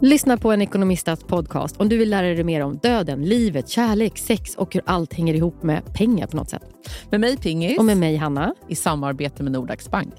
[0.00, 4.18] Lyssna på en ekonomistats podcast om du vill lära dig mer om döden, livet, kärlek,
[4.18, 6.62] sex och hur allt hänger ihop med pengar på något sätt.
[7.10, 7.78] Med mig Pingis.
[7.78, 8.54] Och med mig Hanna.
[8.68, 10.14] I samarbete med Nordax Bank.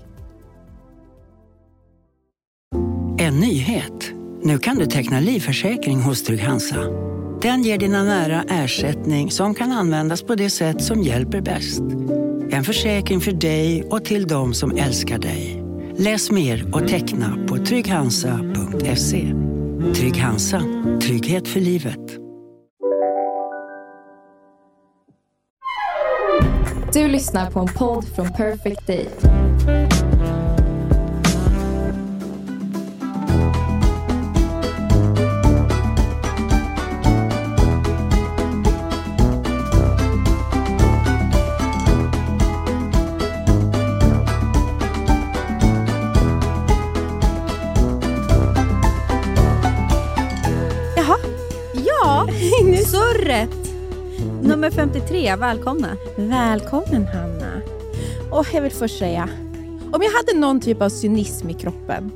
[3.19, 4.11] En nyhet.
[4.43, 6.83] Nu kan du teckna livförsäkring hos Trygg-Hansa.
[7.41, 11.81] Den ger dina nära ersättning som kan användas på det sätt som hjälper bäst.
[12.49, 15.63] En försäkring för dig och till de som älskar dig.
[15.97, 19.46] Läs mer och teckna på trygghansa.se.
[19.77, 20.61] Trygg Hansa.
[21.01, 22.17] Trygghet för livet.
[26.93, 29.07] Du lyssnar på en podd från Perfect Day.
[54.57, 55.97] Nummer 53, välkomna.
[56.15, 57.61] Välkommen Hanna.
[58.31, 59.29] Och jag vill först säga,
[59.93, 62.11] om jag hade någon typ av cynism i kroppen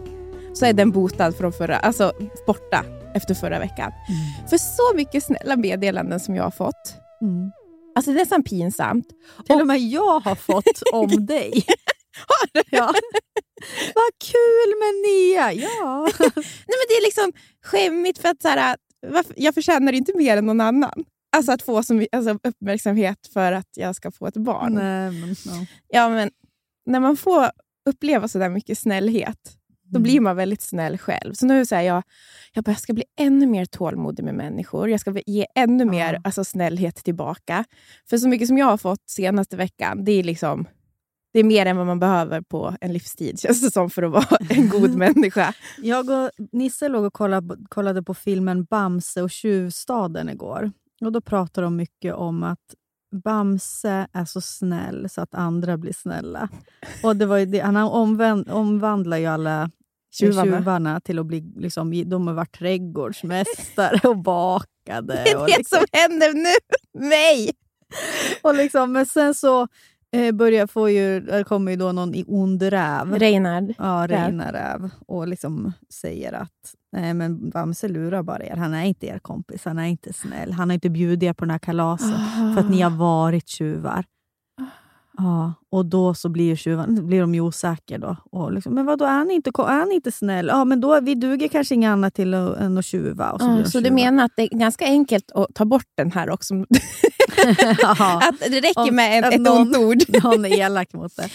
[0.53, 2.13] så är den botad från förra, alltså
[2.47, 3.91] borta efter förra veckan.
[4.09, 4.49] Mm.
[4.49, 6.95] För så mycket snälla meddelanden som jag har fått.
[7.21, 7.51] Mm.
[7.95, 9.07] Alltså det är nästan pinsamt.
[9.45, 11.65] Till och med jag har fått om dig.
[12.69, 12.85] Ja.
[13.95, 15.53] Vad kul med Nia!
[15.53, 16.09] Ja.
[16.19, 17.31] Nej, men det är liksom
[17.63, 18.77] skämmigt för att så här,
[19.35, 21.05] jag förtjänar inte mer än någon annan.
[21.31, 24.73] Alltså att få så alltså, uppmärksamhet för att jag ska få ett barn.
[24.73, 25.65] Nej, men, ja.
[25.87, 26.31] Ja, men
[26.85, 27.45] när man får
[27.89, 30.03] uppleva så där mycket snällhet, då Mm.
[30.03, 31.33] blir man väldigt snäll själv.
[31.33, 32.03] Så nu säger jag,
[32.53, 34.89] jag, bara, jag ska bli ännu mer tålmodig med människor.
[34.89, 37.65] Jag ska ge ännu mer alltså, snällhet tillbaka.
[38.09, 40.67] För så mycket som jag har fått senaste veckan, det är liksom
[41.33, 44.11] det är mer än vad man behöver på en livstid, känns det som, för att
[44.11, 45.53] vara en god människa.
[45.77, 50.71] Jag och Nisse låg och kollade, kollade på filmen Bamse och tjuvstaden igår.
[51.05, 52.75] Och Då pratade de mycket om att
[53.23, 56.49] Bamse är så snäll så att andra blir snälla.
[57.03, 59.71] Och det var det, Han omvänd, omvandlar ju alla
[60.13, 60.57] Tjuvarna.
[60.57, 61.53] tjuvarna, till att bli...
[61.55, 65.13] Liksom, de har varit trädgårdsmästare och bakade.
[65.13, 67.51] Det är det liksom, som händer nu, mig!
[68.41, 69.67] och liksom, men sen så
[70.11, 73.19] eh, börjar få ju, det kommer ju då någon i ond räv.
[73.19, 73.73] Reinhard.
[73.77, 74.07] Ja.
[74.09, 74.89] Reina Räv.
[75.07, 78.55] Och liksom säger att nej, men Bamse lurar bara er.
[78.55, 79.65] Han är inte er kompis.
[79.65, 80.51] Han är inte snäll.
[80.51, 82.15] Han har inte bjudit er på den här kalaset
[82.55, 84.05] för att ni har varit tjuvar.
[85.23, 87.97] Ja, och då så blir, ju tjuvarna, blir de ju osäkra.
[87.97, 88.15] Då.
[88.31, 90.47] Och liksom, men vadå, är han inte, är han inte snäll?
[90.47, 93.31] Ja, men då vi duger kanske inget annat till att, än att tjuva.
[93.31, 93.95] Och så de så du tjuvar.
[93.95, 96.53] menar att det är ganska enkelt att ta bort den här också?
[98.21, 99.97] Att det räcker med ett, ett ont ord?
[100.23, 101.29] Någon är elak mot det.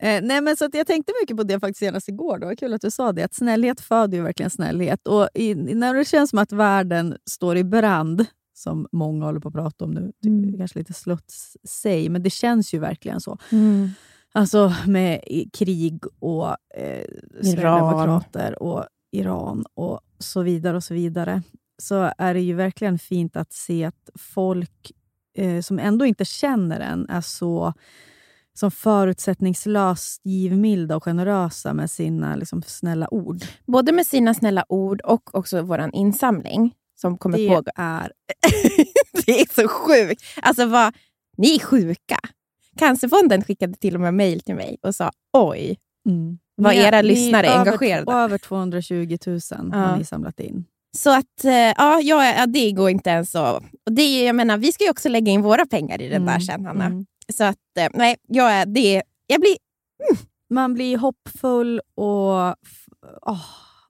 [0.00, 2.38] Eh, nej, men så att jag tänkte mycket på det faktiskt senast igår.
[2.38, 2.56] Då.
[2.56, 3.22] Kul att du sa det.
[3.22, 5.06] Att snällhet föder ju verkligen snällhet.
[5.06, 8.26] Och i, när det känns som att världen står i brand,
[8.58, 12.22] som många håller på att prata om nu, det är kanske lite sluts sig, men
[12.22, 13.38] det känns ju verkligen så.
[14.32, 15.20] Alltså med
[15.52, 17.04] krig och eh,
[17.42, 21.42] Sverigedemokrater och Iran och så vidare och så vidare.
[21.82, 24.92] Så är det ju verkligen fint att se att folk
[25.36, 27.74] eh, som ändå inte känner en är så
[28.54, 33.38] som förutsättningslöst givmilda och generösa med sina liksom, snälla ord.
[33.66, 37.70] Både med sina snälla ord och också vår insamling som kommer Det pågå.
[37.76, 38.12] är...
[39.26, 40.22] det är så sjukt!
[40.42, 40.94] Alltså, vad,
[41.36, 42.18] ni är sjuka.
[42.78, 45.76] Cancerfonden skickade till och med mejl till mig och sa oj,
[46.56, 48.12] vad Ni era lyssnare är engagerade.
[48.12, 49.40] Över 220 000
[49.72, 49.96] har Ja.
[49.96, 50.64] ni samlat in.
[50.96, 53.62] Så att, eh, ja, ja, det går inte ens att...
[53.86, 56.32] Och det, jag menar, vi ska ju också lägga in våra pengar i den där
[56.34, 56.84] Mm, sen, Hanna.
[56.84, 57.06] mm.
[57.32, 59.56] Så att, eh, nej, jag, det, jag blir...
[60.50, 62.54] Man blir hoppfull och...
[63.22, 63.44] åh,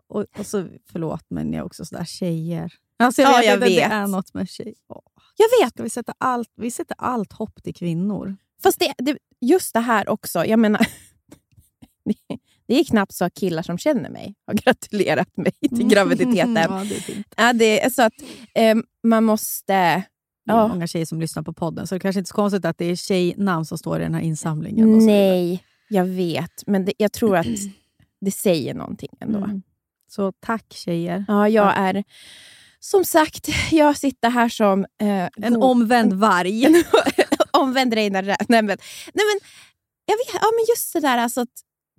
[0.08, 2.72] och, och så, förlåt, men jag är också sådär tjejer.
[2.98, 3.92] Alltså jag Ja, vet, jag att Det vet.
[3.92, 4.74] är något med tjejer.
[4.88, 5.02] Åh,
[5.36, 8.36] Jag vet, Ska vi, sätta allt, vi sätter allt hopp till kvinnor.
[8.62, 10.44] fast det, det, just det här också.
[10.44, 10.80] Jag menar,
[12.04, 16.56] det, det är knappt så att killar som känner mig har gratulerat mig till graviditeten.
[16.56, 17.34] ja, det är fint.
[17.36, 18.12] Ja, det är så att
[18.54, 19.72] eh, man måste...
[20.44, 20.68] Det är Ja.
[20.68, 22.84] många tjejer som lyssnar på podden, så det kanske inte är så konstigt att det
[22.84, 25.06] är tjejnamn som står i den här insamlingen.
[25.06, 26.66] Nej, jag vet.
[26.66, 27.46] Men det, jag tror att
[28.20, 29.38] det säger någonting ändå.
[29.38, 29.62] Mm.
[30.10, 31.24] Så tack tjejer.
[31.28, 32.04] Ja, jag är...
[32.80, 34.86] Som sagt, jag sitter här som...
[35.00, 36.84] Eh, En god- omvänd varg.
[37.52, 39.40] omvänd Reinar nej, men, nej, men,
[40.06, 41.48] jag vet, ja, men just det där alltså, att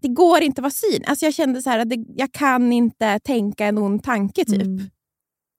[0.02, 1.04] det går inte att vara syn.
[1.08, 4.62] Alltså, jag kände så här att det, jag kan inte tänka en ond tanke typ.
[4.62, 4.90] Mm.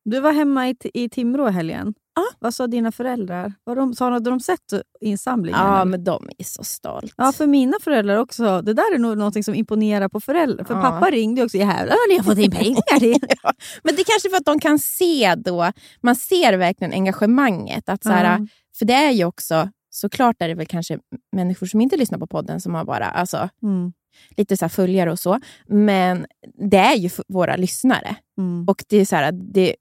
[0.05, 1.94] Du var hemma i, i Timrå i helgen.
[2.38, 3.52] Vad sa dina föräldrar?
[3.64, 4.60] Var de, sa, hade de sett
[5.00, 5.60] insamlingen?
[5.60, 7.14] Ja, men de är så stolt.
[7.16, 8.62] Ja, för mina föräldrar också.
[8.62, 10.64] Det där är nog något som imponerar på föräldrar.
[10.64, 10.80] För Ja.
[10.80, 11.56] pappa ringde också.
[11.56, 12.98] Jävlar vad ni har fått in pengar.
[12.98, 13.52] till." Ja,
[13.82, 17.88] men det är kanske för att de kan se då, man ser verkligen engagemanget.
[17.88, 18.46] Att så här, Ja.
[18.78, 20.98] För det är ju också, såklart är det väl kanske
[21.32, 23.92] människor som inte lyssnar på podden som har bara alltså, Mm.
[24.36, 25.40] lite så följare och så.
[25.68, 26.26] Men
[26.70, 28.16] det är ju våra lyssnare.
[28.38, 28.64] Mm.
[28.68, 29.76] Och det är så här, det,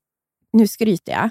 [0.54, 1.30] nu skryter jag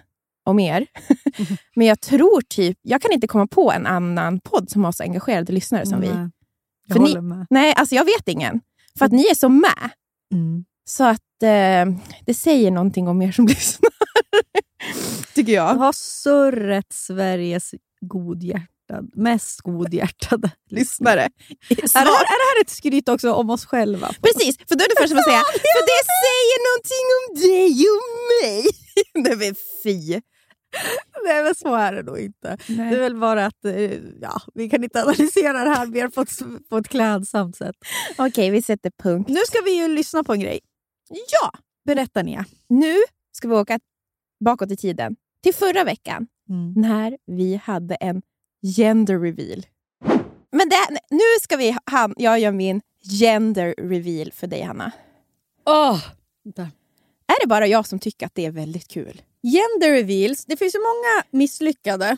[0.49, 0.87] om er.
[1.77, 5.03] men jag tror typ, jag kan inte komma på en annan podd som har så
[5.03, 6.09] engagerade lyssnare som vi.
[6.09, 6.29] Nej,
[6.89, 7.47] Jag För ni- håller med.
[7.51, 8.61] Nej, alltså jag vet ingen.
[8.99, 9.91] För att ni är så med.
[10.33, 10.65] Mm.
[10.85, 11.95] Så att eh,
[12.27, 13.91] det säger någonting om er som lyssnar.
[15.35, 21.23] Tycker Jag har surret Sveriges godhjärtad, mest godhjärtade lyssnare.
[21.71, 24.07] Är det, här, är det här ett skryt också om oss själva?
[24.23, 27.87] Precis, för då är det först som att säga, för det säger någonting om dig
[27.97, 28.65] och mig.
[29.15, 30.21] Nej men fy.
[31.25, 32.57] Nej, men så är det nog inte.
[32.67, 36.21] Det är väl bara att eh, ja, vi kan inte analysera det här mer på
[36.21, 37.77] ett, på ett klädsamt sätt.
[38.19, 39.29] Okej, vi sätter punkt.
[39.29, 40.61] Nu ska vi ju lyssna på en grej.
[41.11, 41.51] Ja,
[41.85, 42.45] Berätta Nia.
[42.69, 42.95] nu
[43.33, 43.79] ska vi åka
[44.45, 45.17] bakåt i tiden.
[45.43, 46.73] Till förra veckan, Mm.
[46.77, 48.23] när vi hade en
[48.77, 49.67] gender reveal.
[50.53, 52.81] Men det, nu ska vi, han, jag gör min
[53.21, 54.93] gender reveal för dig Hanna.
[55.67, 56.01] Oh.
[57.27, 59.23] Är det bara jag som tycker att det är väldigt kul?
[59.43, 60.45] Gender reveals.
[60.45, 62.17] Det finns ju många misslyckade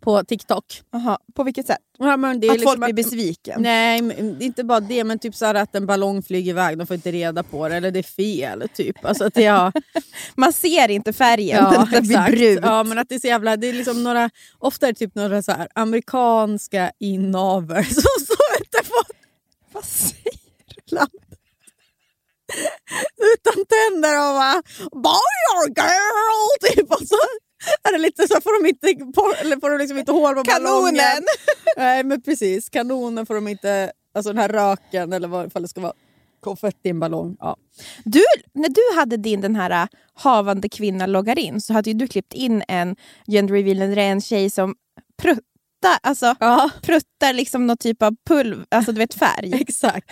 [0.00, 0.82] på TikTok.
[0.92, 1.78] Aha, på vilket sätt?
[1.98, 3.62] Ja, men det är att liksom folk blir besviken?
[3.62, 6.94] Nej, men inte bara det, men typ så att en ballong flyger iväg, de får
[6.94, 8.68] inte reda på det, eller det är fel.
[8.74, 9.04] Typ.
[9.04, 9.72] Alltså att det, ja,
[10.34, 12.66] Man ser inte färgen, ja, den blir brunt.
[12.66, 13.56] Ja, men att det är så jävla...
[13.56, 18.62] Det är liksom några, ofta är det typ några så här amerikanska inavel som står
[18.62, 19.02] ute på
[19.72, 20.38] Vad säger
[20.90, 21.22] landet.
[23.34, 24.62] Utan tänder och bara
[25.02, 26.92] “Boy or girl” typ.
[26.92, 27.16] Och så
[27.82, 28.86] är det lite så får de inte,
[29.40, 30.94] eller får de liksom inte hål på ballongen.
[30.96, 31.24] Kanonen!
[31.76, 35.80] Nej men precis, kanonen får de inte, alltså den här röken eller vad det ska
[35.80, 35.92] vara
[36.40, 37.36] konfetti i en ballong.
[37.40, 37.56] Ja.
[38.04, 38.22] Du,
[38.54, 42.34] när du hade din den här äh, havande kvinna loggar in så hade du klippt
[42.34, 44.74] in en gender reveal där det är en tjej som
[45.22, 49.54] pruttar, alltså, ja, pruttar liksom någon typ av pulver, alltså du vet färg.
[49.60, 50.10] exakt.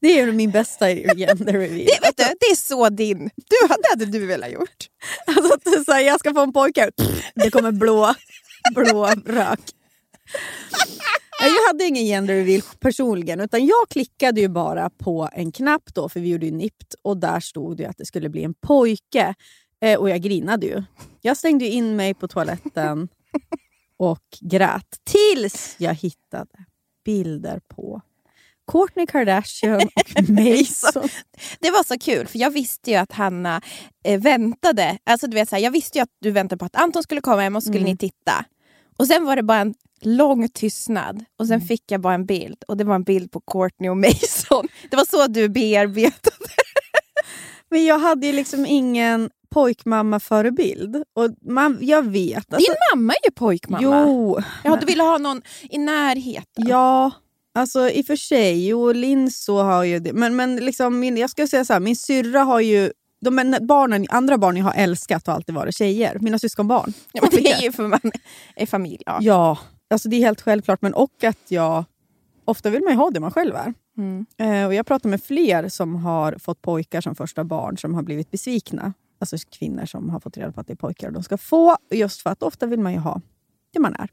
[0.00, 1.86] Det är min bästa gender reveal.
[1.86, 3.18] Det, vet du, det är så din.
[3.18, 4.86] Du, det hade du velat gjort.
[5.26, 6.90] Alltså att så här, jag ska få en pojke,
[7.34, 8.14] det kommer blå,
[8.74, 9.60] blå rök.
[11.40, 16.08] Jag hade ingen gender reveal personligen, utan jag klickade ju bara på en knapp då,
[16.08, 19.34] för vi gjorde ju NIPT, och där stod det att det skulle bli en pojke.
[19.80, 20.82] Eh, och jag grinade ju.
[21.20, 23.08] Jag stängde in mig på toaletten
[23.96, 26.64] och grät tills jag hittade
[27.04, 28.00] bilder på
[28.66, 31.08] Kourtney Kardashian och Mason.
[31.60, 33.60] Det var så kul, för jag visste ju att Hanna
[34.04, 34.98] eh, väntade.
[35.04, 37.20] Alltså, du vet, så här, jag visste ju att du väntade på att Anton skulle
[37.20, 37.90] komma hem och så skulle Mm.
[37.90, 38.44] ni titta.
[38.98, 41.68] Och sen var det bara en lång tystnad och sen Mm.
[41.68, 42.62] fick jag bara en bild.
[42.68, 44.68] Och det var en bild på Courtney och Mason.
[44.90, 46.36] Det var så du bearbetade.
[47.70, 50.96] Men jag hade ju liksom ingen pojkmamma-förebild.
[51.14, 52.36] Och man, jag vet.
[52.54, 53.82] Alltså, Din mamma är ju pojkmamma.
[53.82, 56.68] Jo, Ja, du ville ha någon i närheten.
[56.68, 57.10] ja.
[57.56, 60.12] Alltså i och för sig, jo Linn så har ju det.
[60.12, 64.06] Men, men liksom min, jag ska säga så här, min syrra har ju de barnen,
[64.10, 66.18] andra barn jag har älskat har alltid varit tjejer.
[66.20, 66.92] Mina syskonbarn.
[67.12, 68.00] Ja, men det är ju för man
[68.56, 69.02] är familj.
[69.06, 69.18] Ja.
[69.20, 69.58] Ja,
[69.90, 70.82] alltså det är helt självklart.
[70.82, 71.84] Men och att jag...
[72.44, 73.74] Ofta vill man ju ha det man själv är.
[73.98, 74.26] Mm.
[74.38, 78.02] Eh, och jag pratar med fler som har fått pojkar som första barn som har
[78.02, 78.92] blivit besvikna.
[79.18, 81.76] Alltså kvinnor som har fått reda på att det är pojkar de ska få.
[81.90, 83.20] Just för att ofta vill man ju ha
[83.72, 84.08] det man är.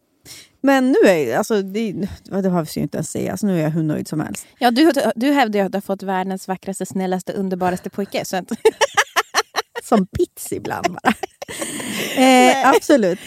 [0.61, 1.91] Men nu är alltså, det,
[2.23, 3.31] det behövs ju inte ens säga.
[3.31, 4.45] Alltså, nu är jag hur nöjd som helst.
[4.57, 8.25] Ja, du, du hävdar ju att du har fått världens vackraste, snällaste, underbaraste pojke.
[8.25, 8.51] Så att,
[9.83, 11.13] Som pits ibland bara.
[12.23, 13.19] eh, absolut.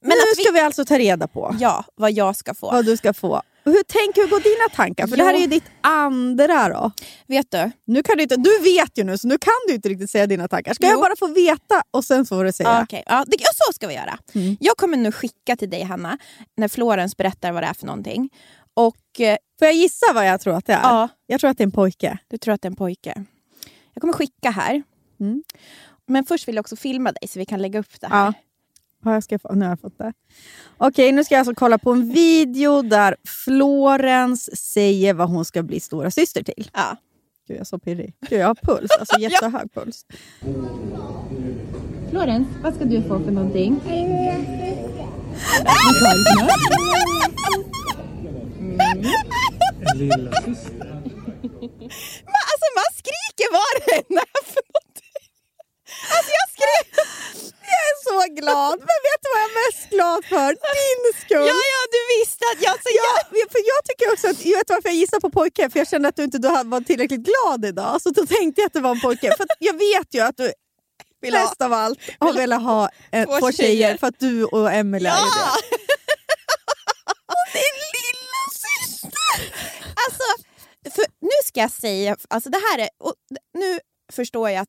[0.00, 2.70] Men nu vi- ska vi alltså ta reda på ja, vad jag ska få.
[2.70, 3.42] vad du ska få.
[3.70, 5.06] Hur, tänk, hur går dina tankar?
[5.06, 5.36] För det här Ja.
[5.36, 6.90] är ju ditt andra då.
[7.26, 7.70] Vet du?
[7.84, 10.26] Nu kan du, inte, du vet ju nu, så nu kan du inte riktigt säga
[10.26, 10.74] dina tankar.
[10.74, 11.00] Ska jag Jo.
[11.00, 12.68] bara få veta och sen får du säga?
[12.68, 12.82] Ja.
[12.82, 14.18] Okej, ja, det, ja, så ska vi göra.
[14.34, 14.56] Mm.
[14.60, 16.18] Jag kommer nu skicka till dig, Hanna,
[16.56, 18.30] när Florens berättar vad det är för någonting.
[18.74, 20.80] Och eh, Får jag gissa vad jag tror att det är?
[20.82, 22.18] ja, Jag tror att det är en pojke.
[22.28, 23.24] du tror att det är en pojke.
[23.94, 24.82] Jag kommer skicka här.
[25.20, 25.42] Mm.
[26.08, 28.24] Men först vill jag också filma dig så vi kan lägga upp det här.
[28.26, 28.32] Ja.
[29.06, 30.12] Ja, jag ska få, nu har jag fått det.
[30.78, 35.62] Okej, nu ska jag alltså kolla på en video där Florens säger vad hon ska
[35.62, 36.70] bli stora syster till.
[36.74, 36.96] Ja.
[37.48, 38.14] Gud, jag är så pirrig.
[38.28, 38.90] Gud, jag har puls.
[39.00, 40.06] Alltså jättehög puls.
[42.10, 43.80] Florens, vad ska du få för någonting?
[49.94, 50.86] Lilla syster.
[52.32, 54.85] Men alltså man skriker vad det än är för någonting.
[56.14, 56.88] Alltså jag skrek.
[57.72, 58.78] Jag är så glad.
[58.90, 60.48] Men vet du vad jag är mest glad för?
[60.76, 61.46] Din skull.
[61.52, 62.74] Ja, ja, du visste att jag...
[62.82, 63.10] Så Ja,
[63.52, 66.08] för jag tycker också att, jag vet varför jag gissar på pojke, för jag kände
[66.08, 68.02] att du inte du var tillräckligt glad idag.
[68.02, 69.34] Så då tänkte jag att det var en pojke.
[69.36, 70.52] För jag vet ju att du
[71.20, 73.68] Vill mest av allt har velat ha eh, Två två tjejer.
[73.68, 73.96] tjejer.
[73.98, 75.30] för att du och Emelie är ju det.
[75.46, 75.52] Ja!
[77.52, 79.54] Din lilla syster!
[80.06, 80.24] Alltså,
[80.96, 83.14] för nu ska jag säga, alltså det här är, och
[83.58, 83.80] nu
[84.12, 84.68] förstår jag att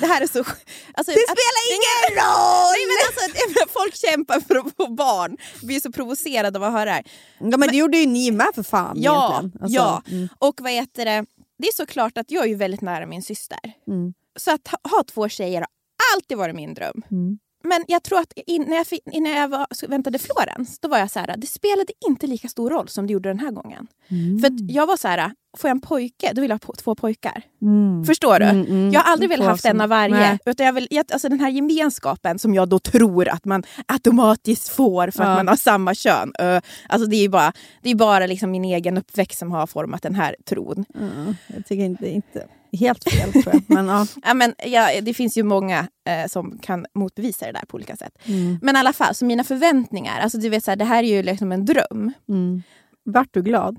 [0.00, 0.38] det här är så...
[0.38, 2.80] Alltså, Det att- spelar ingen Nej, roll!
[2.88, 5.36] men alltså, folk kämpar för att få barn.
[5.60, 7.04] Vi blir så provocerade av att höra det här.
[7.38, 9.62] Ja, men det gjorde ju ni med för fan Ja, egentligen.
[9.62, 10.02] Alltså, ja.
[10.10, 11.26] mm, Och vad heter det?
[11.58, 13.58] Det är såklart att jag är väldigt nära min syster.
[13.86, 15.68] mm, Så att ha, ha två tjejer har
[16.16, 17.02] alltid varit min dröm.
[17.10, 17.38] mm.
[17.66, 21.10] Men jag tror att in, när jag, innan jag var, väntade Florens, då var jag
[21.10, 23.86] så här, det spelade inte lika stor roll som det gjorde den här gången.
[24.40, 26.94] För att jag var så här, får jag en pojke, då vill jag ha två
[26.94, 27.42] pojkar.
[27.62, 28.04] Mm.
[28.04, 28.44] Förstår du?
[28.44, 28.92] Mm, mm.
[28.92, 30.14] Jag har aldrig velat haft en av varje.
[30.14, 30.38] Nej.
[30.46, 35.10] Utan jag vill, alltså den här gemenskapen som jag då tror att man automatiskt får
[35.10, 35.34] för att Ja.
[35.34, 36.32] man har samma kön.
[36.88, 40.14] Alltså det är bara, det är bara liksom min egen uppväxt som har format den
[40.14, 40.84] här tron.
[40.94, 42.46] Ja, jag tycker inte, inte
[42.76, 43.62] helt fel tror jag.
[43.66, 44.06] Men, ja.
[44.24, 47.96] Ja, men, ja, det finns ju många eh, som kan motbevisa det där på olika
[47.96, 48.12] sätt.
[48.24, 51.02] mm, Men i alla fall, så mina förväntningar, alltså du vet så här, det här
[51.02, 52.12] är ju liksom en dröm.
[52.28, 52.62] mm.
[53.04, 53.78] Vart du glad?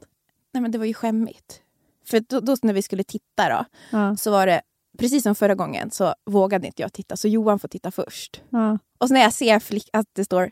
[0.54, 1.62] Nej men det var ju skämmigt.
[2.06, 4.18] För då, då när vi skulle titta då, Ja.
[4.18, 4.62] så var det
[5.00, 8.42] precis som förra gången så vågade inte jag titta så Johan får titta först.
[8.50, 8.80] Ja.
[8.98, 10.50] Och så när jag ser flick, att det står eh,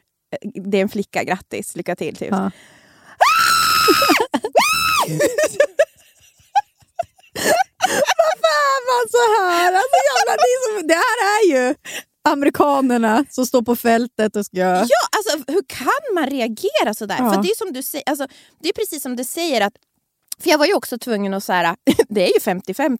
[0.65, 2.15] det är en flicka, grattis, lycka till.
[2.15, 2.31] Typ.
[2.31, 2.51] Ja.
[8.95, 9.67] Fan så här!
[9.73, 11.75] Alltså, jävlar, det, är som, det här är ju
[12.29, 14.59] amerikanerna som står på fältet och ska...
[14.59, 14.85] Ja,
[15.17, 17.15] alltså hur kan man reagera sådär?
[17.19, 17.33] Ja.
[17.33, 18.27] För det är som du säger, alltså,
[18.61, 19.73] det är precis som du säger att
[20.43, 21.75] för jag var ju också tvungen att säga,
[22.09, 22.97] det är ju 50-50.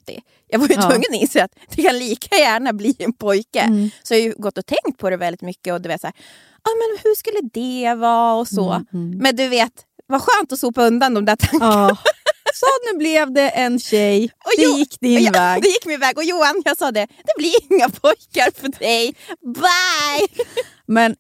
[0.48, 0.82] Jag var ju Ja.
[0.82, 3.60] tvungen att inse att det kan lika gärna bli en pojke.
[3.60, 3.90] Mm.
[4.04, 6.08] Så jag har ju gått och tänkt på det väldigt mycket och du vet så
[6.08, 6.14] här,
[6.62, 8.72] ah, men hur skulle det vara och så.
[8.72, 9.18] Mm, mm.
[9.18, 9.72] Men du vet,
[10.08, 11.90] vad skönt att sopa undan de där tankarna.
[11.90, 11.98] Ja.
[12.60, 14.24] Så nu blev det en tjej.
[14.24, 15.62] Och Det Jo- gick din ja, väg.
[15.62, 16.18] Det gick min väg.
[16.18, 19.16] Och Johan, jag sa det, det blir inga pojkar för dig.
[19.42, 20.46] Bye!
[20.86, 21.16] Men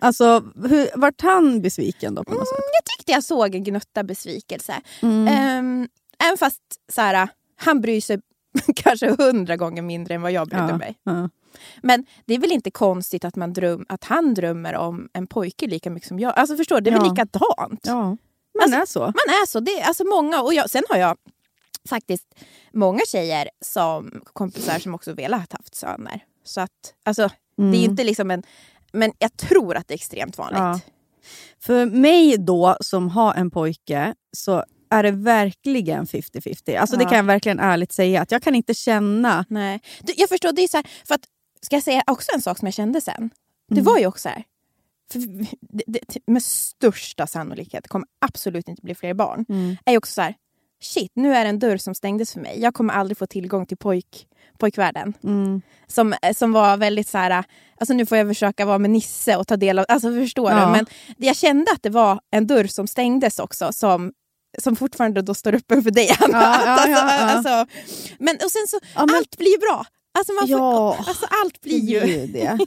[0.00, 2.56] alltså, hur, vart han besviken då på något sätt?
[2.58, 4.74] Jag tyckte jag såg en gnutta besvikelse.
[5.02, 5.28] Mm.
[5.28, 5.88] Ehm,
[6.24, 6.60] även fast
[6.92, 8.18] så här, han bryr sig
[8.76, 10.94] kanske hundra gånger mindre än vad jag brydde Ja, mig.
[11.04, 11.28] ja.
[11.82, 15.66] Men det är väl inte konstigt att, man dröm, att han drömmer om en pojke
[15.66, 16.32] lika mycket som jag.
[16.38, 17.10] Alltså förstår du, det är väl Ja.
[17.12, 17.80] likadant.
[17.82, 18.16] ja.
[18.54, 19.00] Man Alltså, är så.
[19.00, 19.60] Man är så.
[19.60, 21.16] Det är, alltså många, och jag, sen har jag
[21.88, 22.34] faktiskt
[22.72, 26.24] många tjejer som kompisar som också velat haft söner.
[26.44, 26.70] Så att,
[27.04, 27.22] alltså,
[27.56, 27.90] det är Mm.
[27.90, 28.42] inte liksom en...
[28.92, 30.58] Men jag tror att det är extremt vanligt.
[30.58, 30.80] Ja.
[31.60, 36.76] För mig då, som har en pojke, så är det verkligen 50-50.
[36.80, 37.08] Alltså Det Ja.
[37.08, 38.22] kan jag verkligen ärligt säga.
[38.22, 39.44] Att Jag kan inte känna...
[39.48, 39.80] Nej.
[40.00, 41.24] Du, jag förstår, det är så här, för att,
[41.62, 43.30] ska jag säga också en sak som jag kände sen?
[43.68, 43.84] Det Mm.
[43.84, 44.44] var ju också så här,
[45.20, 49.44] för det, det, med största sannolikhet kommer absolut inte bli fler barn.
[49.48, 49.76] Mm.
[49.84, 50.34] är också så här,
[50.82, 52.60] shit, nu är det en dörr som stängdes för mig.
[52.60, 54.26] Jag kommer aldrig få tillgång till pojk,
[54.58, 55.14] pojkvärlden.
[55.24, 55.62] Mm.
[55.86, 57.44] Som, som var väldigt så här,
[57.80, 60.66] alltså nu får jag försöka vara med Nisse och ta del av, alltså förstår Ja.
[60.66, 60.72] du?
[60.72, 64.12] Men jag kände att det var en dörr som stängdes också som
[64.58, 66.38] som fortfarande då står öppen för dig Anna.
[66.40, 67.52] Ja, ja, alltså, ja, ja.
[67.52, 67.66] Alltså,
[68.18, 69.86] men och sen så, allt blir bra.
[70.18, 72.26] Alltså, man får, Ja, alltså allt blir Det ju...
[72.26, 72.58] det.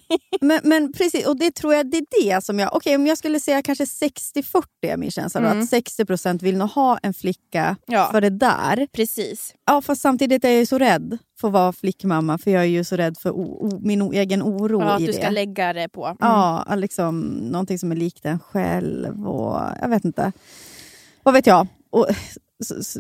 [0.42, 2.76] men, men precis, och det tror jag det är det som jag...
[2.76, 5.42] Okej, om jag skulle säga kanske 60-40 är min känsla.
[5.42, 5.60] Då, Mm.
[5.64, 8.08] att 60% vill nog ha en flicka Ja.
[8.12, 8.88] för det där.
[8.92, 9.54] Precis.
[9.66, 12.38] Ja, fast samtidigt är jag ju så rädd för att vara flickmamma.
[12.38, 15.02] För jag är ju så rädd för o- o- min o- egen oro Ja, att
[15.02, 15.18] i du det.
[15.18, 16.06] ska lägga det på.
[16.06, 16.18] Mm.
[16.20, 19.28] Ja, liksom, någonting som är likt en själv.
[19.28, 20.32] Och, jag vet inte.
[21.24, 21.68] Vad vet jag?
[21.90, 22.08] Och,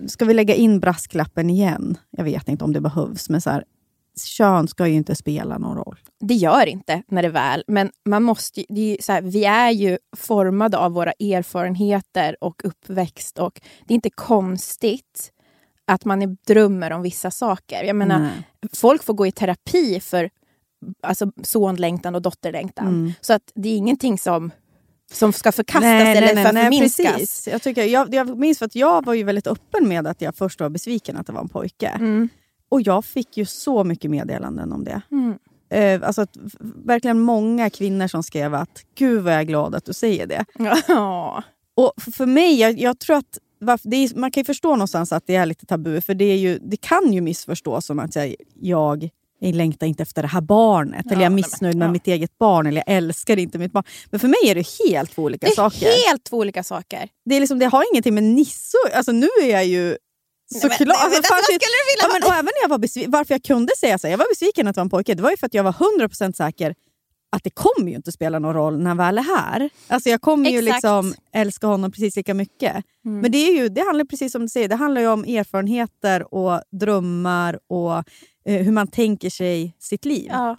[0.07, 1.97] ska vi lägga in brasklappen igen?
[2.11, 3.63] Jag vet inte om det behövs, men så här,
[4.25, 5.99] kön ska ju inte spela någon roll.
[6.19, 9.97] Det gör inte när det väl, men man måste, ju- är här, vi är ju
[10.17, 15.31] formade av våra erfarenheter och uppväxt och det är inte konstigt
[15.85, 17.83] att man drömmer om vissa saker.
[17.83, 18.31] Jag menar, Nej.
[18.73, 20.29] folk får gå i terapi för
[21.03, 22.87] alltså, sonlängtan och dotterlängtan.
[22.87, 23.13] Mm.
[23.21, 24.51] Så att det är ingenting som,
[25.11, 27.13] som ska förkastas Nej, eller nej, för nej, förminskas.
[27.13, 27.47] precis.
[27.51, 30.35] Jag, tycker, jag, jag minns för att jag var ju väldigt öppen med att jag
[30.35, 31.87] först var besviken att det var en pojke.
[31.87, 32.29] Mm.
[32.69, 35.01] Och jag fick ju så mycket meddelanden om det.
[35.11, 35.37] Mm.
[35.69, 36.25] Eh, alltså
[36.85, 40.45] verkligen många kvinnor som skrev att gud vad jag är glad att du säger det.
[40.87, 41.43] Ja.
[41.75, 45.35] Och för mig, jag, jag tror att är, man kan ju förstå någonstans att det
[45.35, 49.09] är lite tabu, för det, är ju, det kan ju missförstås som att säga, jag
[49.39, 51.87] jag längtar inte efter det här barnet, Ja, eller jag är nej, men, missnöjd med
[51.87, 51.91] ja.
[51.91, 53.83] mitt eget barn, eller jag älskar inte mitt barn.
[54.09, 56.07] Men för mig är det helt två olika Det är saker.
[56.07, 57.09] helt två olika saker.
[57.25, 59.97] Det, är liksom, det har ingenting med Nisso alltså nu är jag ju
[60.51, 60.97] Nej, men- såklart...
[60.99, 61.61] nej, men Alltså, alltså, shit.
[61.61, 63.97] skulle du vilja ja, men, och även när jag var besviken, varför jag kunde säga
[63.97, 65.53] så här, jag var besviken att det var en pojke, det var ju för att
[65.53, 66.75] jag var 100% säker
[67.29, 69.69] att det kommer ju inte spela någon roll när han väl är här.
[69.87, 70.75] Alltså jag kommer ju Exakt.
[70.75, 72.75] liksom älska honom precis lika mycket.
[73.05, 73.19] Mm.
[73.21, 76.33] Men det, är ju, det handlar precis som du säger, det handlar ju om erfarenheter
[76.33, 77.93] och drömmar och
[78.45, 80.27] eh, hur man tänker sig sitt liv.
[80.31, 80.57] Ja.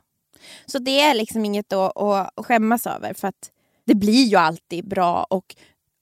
[0.67, 3.51] Så det är liksom inget att skämmas över för att
[3.87, 5.55] det blir ju alltid bra och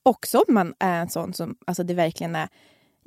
[0.02, 2.48] också om man är en sån som alltså det verkligen är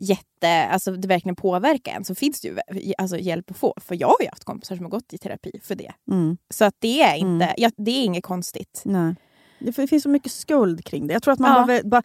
[0.02, 2.58] jätte, alltså det verkligen påverkar en så finns det ju
[2.98, 3.74] alltså hjälp att få.
[3.82, 5.92] För jag har ju haft kompisar som har gått i terapi för det.
[6.12, 6.38] Mm.
[6.50, 7.56] Så att det är inte, Mm.
[7.58, 8.82] ja, det är inget konstigt.
[8.86, 9.16] Nej.
[9.60, 11.14] Det, finns så mycket skuld kring det.
[11.14, 11.66] Jag tror att man Ja.
[11.66, 12.04] behöver bara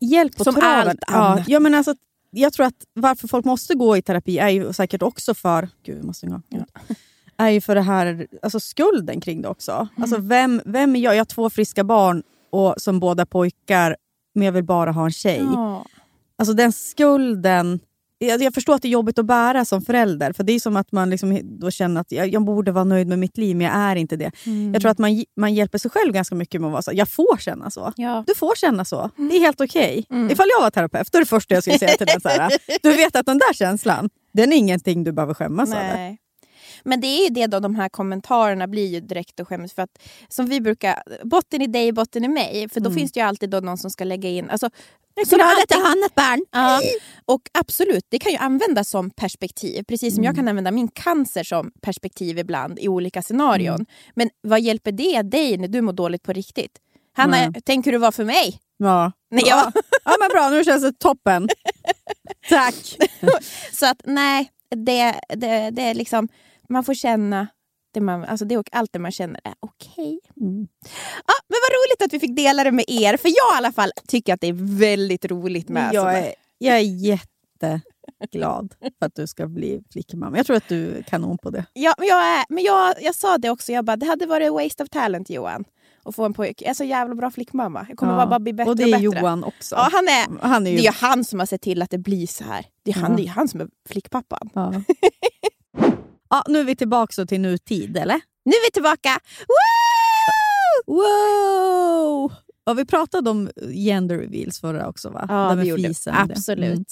[0.00, 0.88] hjälp på Som traven.
[0.88, 1.48] allt ja, annat.
[1.48, 1.94] ja, men alltså,
[2.30, 5.68] jag tror att varför folk måste gå i terapi är ju säkert också för...
[5.82, 6.40] Gud, jag måste gå.
[7.40, 9.72] Är ju för det här, alltså skulden kring det också.
[9.72, 9.88] Mm.
[10.02, 11.14] Alltså vem, vem är jag?
[11.14, 13.96] Jag har två friska barn och som båda pojkar,
[14.34, 15.40] men jag vill bara ha en tjej.
[15.52, 15.84] Ja.
[16.38, 17.80] Alltså den skulden...
[18.20, 20.32] Jag, jag förstår att det är jobbigt att bära som förälder.
[20.32, 23.08] För Det är som att man liksom då känner att jag, jag borde vara nöjd
[23.08, 24.30] med mitt liv, men jag är inte det.
[24.46, 24.72] Mm.
[24.72, 26.90] Jag tror att man, man hjälper sig själv ganska mycket med att vara så.
[26.94, 27.92] Jag får känna så.
[27.96, 28.24] Ja.
[28.26, 29.10] Du får känna så.
[29.16, 30.06] Det är helt okej.
[30.10, 30.30] Mm.
[30.30, 32.52] Ifall jag var terapeut, då är det första jag skulle säga till den så här.
[32.82, 36.16] Du vet att den där känslan, den är ingenting du behöver skämmas över.
[36.82, 39.82] Men det är ju det då, de här kommentarerna blir ju direkt att skämmas för
[39.82, 42.68] att som vi brukar, botten i dig, botten i mig.
[42.68, 42.98] För då Mm.
[42.98, 44.70] finns det ju alltid då någon som ska lägga in, alltså,
[45.14, 46.44] Jag som alltid- han ett barn.
[46.50, 46.80] Ja,
[47.24, 49.82] och absolut, det kan ju användas som perspektiv.
[49.88, 53.86] Precis som jag kan använda min cancer som perspektiv ibland i olika scenarion.
[54.14, 56.78] Men vad hjälper det dig när du mår dåligt på riktigt?
[57.16, 57.62] Hanna, Nej.
[57.64, 58.58] tänk hur det var för mig.
[58.76, 59.12] Ja.
[59.30, 59.70] Nej, Ja.
[59.74, 59.82] ja.
[60.04, 60.48] ja, men bra.
[60.50, 61.48] Nu känns det toppen.
[62.48, 62.96] Tack.
[63.72, 66.28] Så att nej, det, det, det är liksom,
[66.68, 67.46] man får känna
[67.94, 70.20] det man, alltså det, och allt det man känner är okej.
[70.40, 70.68] Mm.
[71.26, 73.72] Ja, men vad roligt att vi fick dela det med er, för jag i alla
[73.72, 79.14] fall tycker att det är väldigt roligt med Jag är, jag är jätteglad för att
[79.14, 80.36] du ska bli flickmamma.
[80.36, 81.64] Jag tror att du är kanon på det.
[81.72, 84.52] Ja, men jag, är, men jag, jag sa det också, jag bara, det hade varit
[84.52, 85.64] waste of talent Johan.
[86.04, 86.64] Att få en pojke.
[86.64, 87.86] Jag är så jävla bra flickmamma.
[87.88, 88.26] Jag kommer Ja.
[88.26, 89.04] bara, bli bättre och det och är bättre.
[89.04, 89.74] Johan också.
[89.74, 90.78] Ja, han är, han är det ju...
[90.78, 92.66] är ju han som har sett till att det blir så här.
[92.82, 93.16] Det är han, Ja.
[93.16, 94.50] det är han som är flickpappan.
[94.54, 94.72] Ja.
[96.30, 98.20] ja, nu är vi tillbaka till nutid, eller?
[98.44, 99.18] Nu är vi tillbaka!
[100.86, 100.94] Woo!
[100.96, 102.32] Wow!
[102.66, 105.26] Ja, vi pratade om gender reveals förra också, va?
[105.28, 105.88] Ja, gjorde vi.
[106.04, 106.12] det.
[106.12, 106.64] Absolut.
[106.72, 106.84] Mm.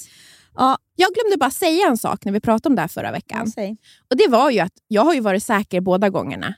[0.56, 0.78] Ja.
[0.96, 3.52] Jag glömde bara säga en sak när vi pratade om det här förra veckan.
[3.56, 3.62] Ja.
[4.10, 6.54] Och Det var ju att jag har ju varit säker båda gångerna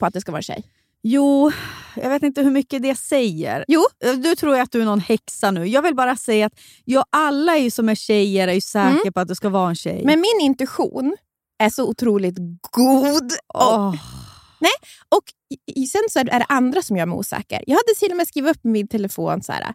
[0.00, 0.64] på att det ska vara tjej.
[1.02, 1.52] Jo,
[1.96, 3.64] jag vet inte hur mycket det säger.
[3.68, 3.84] Jo.
[4.22, 5.66] Du tror att du är någon häxa nu.
[5.66, 6.52] Jag vill bara säga att
[6.84, 9.12] jag, alla är som är tjejer är ju säkra Mm.
[9.12, 10.02] på att det ska vara en tjej.
[10.04, 11.16] Men min intuition
[11.58, 12.36] är så otroligt
[12.70, 13.32] god.
[13.54, 13.94] Och, Åh.
[15.08, 15.22] och
[15.66, 17.64] i- i- sen så är det andra som gör mig osäker.
[17.66, 19.74] Jag hade till och med skrivit upp i min telefon så här.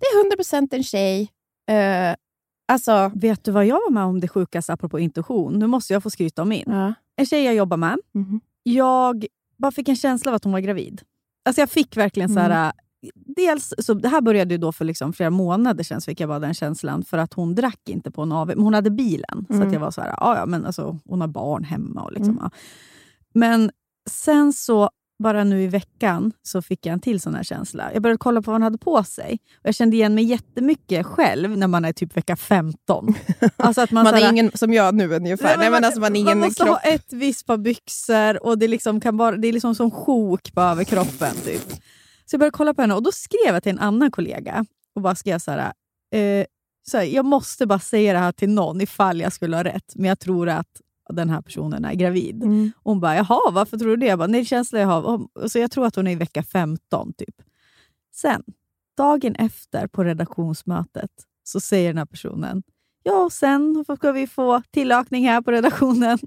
[0.00, 1.20] Det är 100% en tjej.
[1.70, 2.14] Uh,
[2.72, 3.10] alltså...
[3.14, 5.58] Vet du vad jag var med om det sjukaste apropå intuition?
[5.58, 6.64] Nu måste jag få skryta om min.
[6.66, 6.94] Ja.
[7.16, 7.98] En tjej jag jobbar med.
[8.14, 8.40] Mhm.
[8.62, 9.26] Jag
[9.58, 11.02] bara fick en känsla av att hon var gravid.
[11.44, 12.50] Alltså jag fick verkligen så Mm.
[13.14, 16.28] Dels, så det här började ju då för liksom flera månader sedan, så fick jag
[16.28, 17.04] bara den känslan.
[17.04, 19.44] För att hon drack inte på en AV, hon hade bilen.
[19.48, 19.66] Så Mm.
[19.68, 22.02] att jag var så här, "Ja, men alltså, hon har barn hemma.
[22.02, 22.38] Och liksom, Mm.
[22.42, 22.50] ja.
[23.34, 23.70] Men
[24.10, 24.90] sen så,
[25.22, 27.92] bara nu i veckan, så fick jag en till sån här känsla.
[27.92, 29.38] Jag började kolla på vad hon hade på sig.
[29.54, 33.14] Och jag kände igen mig jättemycket själv när man är typ vecka 15.
[33.56, 35.56] Alltså att man, Man så här- är ingen som jag nu ungefär.
[35.58, 36.78] Nej, men alltså man är ingen man måste kropp.
[36.82, 40.54] ha ett visst par byxor och det, liksom kan bara, det är liksom som sjok
[40.54, 41.34] på överkroppen.
[41.44, 41.62] Typ.
[42.30, 44.64] Så jag började kolla på henne och då skrev jag till en annan kollega
[44.94, 45.72] och bara skrev så här,
[46.14, 46.46] eh,
[46.86, 49.92] så här, jag måste bara säga det här till någon ifall jag skulle ha rätt,
[49.94, 52.42] men jag tror att den här personen är gravid.
[52.42, 52.72] Mm.
[52.82, 54.06] Hon bara, jaha, varför tror du det?
[54.06, 55.48] Jag bara, nej, känsla jag har.
[55.48, 57.34] Så jag tror att hon är i vecka 15 typ.
[58.14, 58.42] Sen,
[58.96, 61.10] dagen efter på redaktionsmötet,
[61.44, 62.62] så säger den här personen,
[63.02, 66.18] ja, och sen ska vi få tillökning här på redaktionen.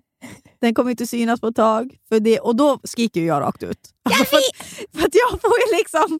[0.60, 1.98] Den kommer inte synas på ett tag.
[2.10, 3.90] För det, och då skriker jag rakt ut.
[4.04, 4.56] Alltså för, att,
[4.96, 6.20] för att jag får ju liksom...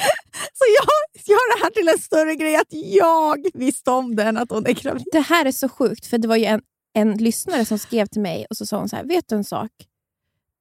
[0.54, 4.50] Så jag gör det här till en större grej att jag visste om den, att
[4.50, 5.04] hon är gravid.
[5.12, 6.62] Det här är så sjukt, för det var ju en,
[6.94, 9.44] en lyssnare som skrev till mig och så sa hon så här, vet du en
[9.44, 9.70] sak?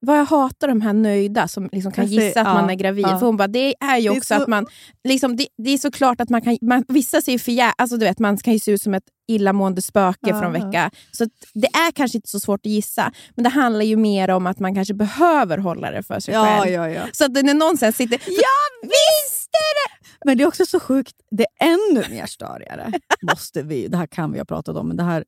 [0.02, 3.06] Vad jag hatar de här nöjda som liksom kan gissa att ja, man är gravid.
[3.06, 3.20] ja.
[3.20, 4.66] För hon bara, det är ju är också så- att man...
[5.04, 6.58] Liksom, det, det är såklart att man kan...
[6.62, 8.94] Man, vissa ser ju för jä- alltså, du vet, Man kan ju se ut som
[8.94, 10.92] ett illamående spöke Ja, från vecka.
[11.12, 13.12] Så att det är kanske inte så svårt att gissa.
[13.36, 16.72] Men det handlar ju mer om att man kanske behöver hålla det för sig själv.
[16.72, 17.02] ja, ja.
[17.14, 18.20] Så att när någon sen sitter...
[18.26, 20.08] Jag visste det!
[20.26, 22.92] Men det är också så sjukt, det är ännu mer störigare.
[23.22, 25.24] Måste vi, det här kan vi ha pratat om, men det här,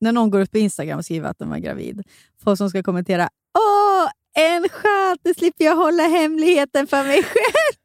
[0.00, 2.02] när någon går ut på Instagram och skriver att den var gravid.
[2.44, 7.76] Folk som ska kommentera Åh, en skönt, nu slipper jag hålla hemligheten för mig själv.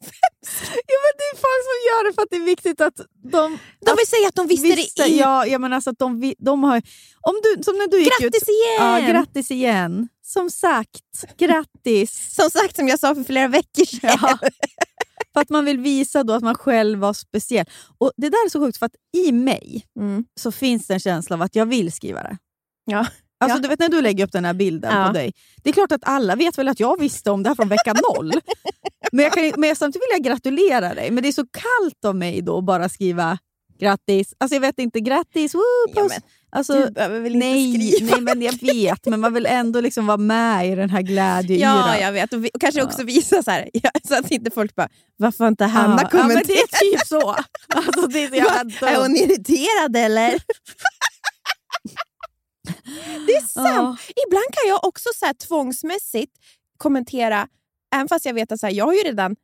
[0.86, 2.96] ja, men det är folk som gör det för att det är viktigt att
[3.32, 3.58] de...
[3.86, 5.18] De vill säga att de visste visste- det i...
[5.18, 6.82] Ja, jag menar alltså att de, de har...
[7.20, 9.04] Om du, som när du gick ut, Grattis igen!
[9.06, 10.08] Ja, grattis igen.
[10.22, 11.02] som sagt,
[11.38, 12.34] grattis.
[12.34, 14.18] Som sagt, som jag sa för flera veckor sedan.
[14.22, 14.38] Ja.
[15.32, 17.66] För att man vill visa då att man själv var speciell.
[17.98, 20.24] Och Det där är så sjukt, för att i mig Mm.
[20.40, 22.36] så finns det en känsla av att jag vill skriva det.
[22.84, 23.06] Ja.
[23.40, 23.62] Alltså, Ja.
[23.62, 25.06] Du vet när du lägger upp den här bilden Ja.
[25.06, 25.32] på dig.
[25.62, 27.94] Det är klart att alla vet väl att jag visste om det här från vecka
[28.14, 28.32] noll.
[29.12, 31.10] men, jag kan, men samtidigt vill jag gratulera dig.
[31.10, 33.38] Men det är så kallt av mig då att bara skriva
[33.80, 34.34] grattis.
[34.38, 35.60] Alltså jag vet inte, grattis, woo,
[35.94, 36.20] Ja, men
[36.50, 38.16] alltså, du behöver väl inte nej, skriva?
[38.16, 39.06] nej, men jag vet.
[39.06, 41.76] Men man vill ändå liksom vara med i den här glädjeyran.
[41.76, 42.32] Ja, jag vet.
[42.32, 45.44] Och, vi, och kanske också visa så här, ja, så att inte folk bara “Varför
[45.44, 47.30] har inte Ja, Hanna ja, men kommenterat?” det är typ så.
[47.74, 50.30] Alltså, det är så jävla Är hon irriterad eller?
[53.26, 54.00] det är sant.
[54.26, 56.32] Ibland kan jag också så här, tvångsmässigt
[56.78, 57.48] kommentera,
[57.94, 59.36] även fast jag vet att så här, jag har ju redan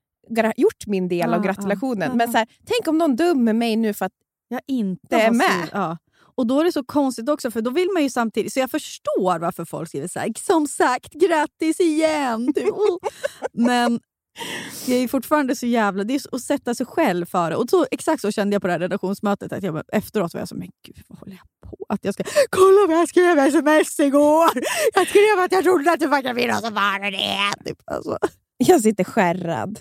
[0.57, 2.09] gjort min del Ja, av gratulationen.
[2.11, 2.33] ja, Men ja.
[2.33, 4.13] så här, tänk om någon dömer mig nu för att
[4.49, 5.69] jag inte är med.
[5.73, 5.99] Ja.
[6.37, 8.53] Och då är det så konstigt också, för då vill man ju samtidigt...
[8.53, 12.55] Så jag förstår varför folk skriver så här, som sagt, grattis igen!
[12.55, 12.71] Typ.
[12.73, 12.99] Oh.
[13.53, 14.01] Men
[14.87, 16.05] jag är fortfarande så jävla...
[16.05, 17.57] Det är att sätta sig själv före.
[17.57, 19.53] Och så, exakt så kände jag på det här redaktionsmötet.
[19.53, 21.87] Att jag, efteråt var jag så, men gud vad håller jag på?
[21.89, 22.25] Att jag ska...
[22.51, 24.51] Kolla vad jag skrev sms igår!
[24.95, 27.65] Jag skrev att jag trodde att du var gravid och så var du det!
[27.65, 28.19] Typ, alltså.
[28.57, 29.81] jag sitter skärrad.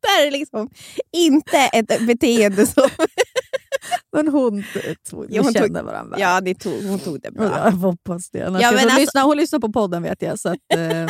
[0.00, 0.70] det här är liksom
[1.12, 2.88] inte ett beteende som...
[4.22, 4.64] Men hon,
[5.28, 6.16] Jo, hon tog- kände varandra.
[6.20, 7.44] ja, det tog, hon tog det bra.
[7.44, 8.42] Ja, jag hoppas det.
[8.42, 10.38] Annars Ja, hon, alltså- lyssnar, hon lyssnar på podden vet jag.
[10.38, 11.06] Så att, ehm,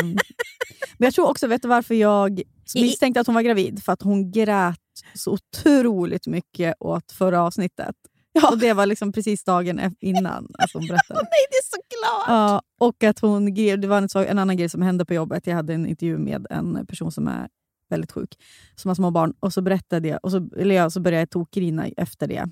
[0.99, 2.43] men jag tror också, vet du varför jag
[2.75, 3.83] misstänkte att hon var gravid?
[3.85, 4.79] För att hon grät
[5.15, 7.95] så otroligt mycket åt förra avsnittet.
[8.33, 8.51] Ja.
[8.51, 11.21] Och Det var liksom precis dagen e- innan alltså hon berättade.
[11.21, 12.25] Nej, det är så klart!
[12.29, 15.47] Ja, och att hon det var en, en annan grej som hände på jobbet.
[15.47, 17.49] Jag hade en intervju med en person som är
[17.91, 18.35] väldigt sjuk,
[18.77, 19.35] som har små barn.
[19.41, 22.49] Och så berättade jag, och så, eller jag, så började jag tokgrina efter det.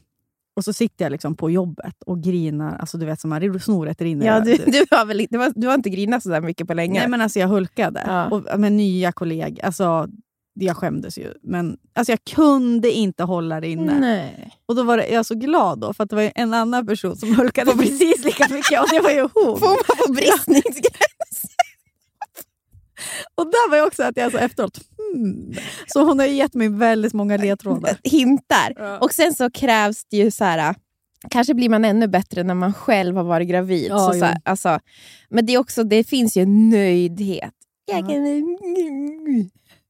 [0.57, 2.77] Och så sitter jag liksom på jobbet och grinar.
[2.79, 4.27] Alltså du vet, som snoret rinner.
[4.27, 6.41] Ja, du, Du- du, har väl, inte- du, har, du har inte grinat så där
[6.41, 7.01] mycket på länge.
[7.01, 8.03] Nej, men alltså jag hulkade.
[8.07, 8.25] Ja.
[8.29, 9.65] Och med nya kollegor.
[9.65, 10.09] Alltså,
[10.55, 11.33] jag skämdes ju.
[11.43, 14.01] Men alltså, jag kunde inte hålla det inne.
[14.01, 14.59] Nej.
[14.67, 17.17] Och då var det, jag så glad då, för att det var en annan person
[17.17, 18.81] som hulkade precis lika mycket.
[18.81, 19.31] Och det var ju hon.
[19.59, 21.45] Får man på bristningsgräns?
[23.35, 24.81] Och där var jag också att jag så efteråt...
[25.87, 27.99] Så hon har gett mig väldigt många ledtrådar.
[28.05, 28.73] Hintar.
[28.77, 28.99] Ja.
[28.99, 30.75] Och sen så krävs det ju så här...
[31.31, 33.87] Kanske blir man ännu bättre när man själv har varit gravid.
[33.91, 34.79] Ja, så så här, alltså,
[35.31, 37.53] men det, är också, det finns ju nöjdhet.
[37.87, 38.07] Jag, Ja.
[38.07, 38.59] kan,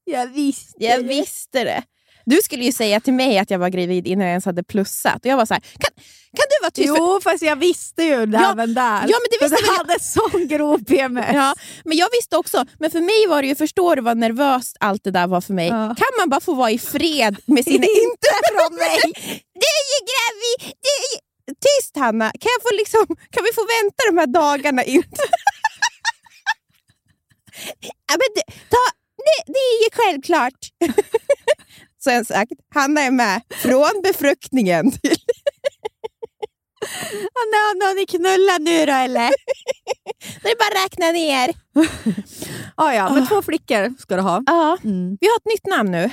[0.04, 1.82] Jag visste jag visste det.
[2.26, 5.14] Du skulle ju säga till mig att jag var gravid innan jag ens hade plussat.
[5.24, 5.90] Och jag var så här, kan,
[6.36, 6.88] kan du vara tyst?
[6.88, 9.00] Jo, fast jag visste ju det Ja, även där.
[9.08, 11.30] ja, men det visste du hade sån grov PMS.
[11.34, 14.76] Ja, men jag visste också, men för mig var det ju, förstår du vad nervöst
[14.80, 15.68] allt det där var för mig?
[15.68, 15.94] Ja.
[15.98, 17.86] Kan man bara få vara i fred med sina...
[18.04, 18.98] Inte från mig!
[19.62, 20.74] Du är ju gravid!
[20.82, 21.18] Du är ju...
[21.66, 25.02] Tyst Hanna, kan, jag få liksom, kan vi få vänta de här dagarna in?
[28.08, 28.82] ja, men ta,
[29.26, 30.60] det, det är ju självklart.
[32.06, 35.16] Så jag har sagt, Hanna är med från befruktningen till...
[37.80, 39.30] Har ni knullat nu då eller?
[40.42, 41.54] Det är bara att räkna ner.
[42.74, 44.42] Ah, ja, men två flickor ska du ha.
[44.46, 45.16] Ja, Mm.
[45.20, 46.10] vi har ett nytt namn nu.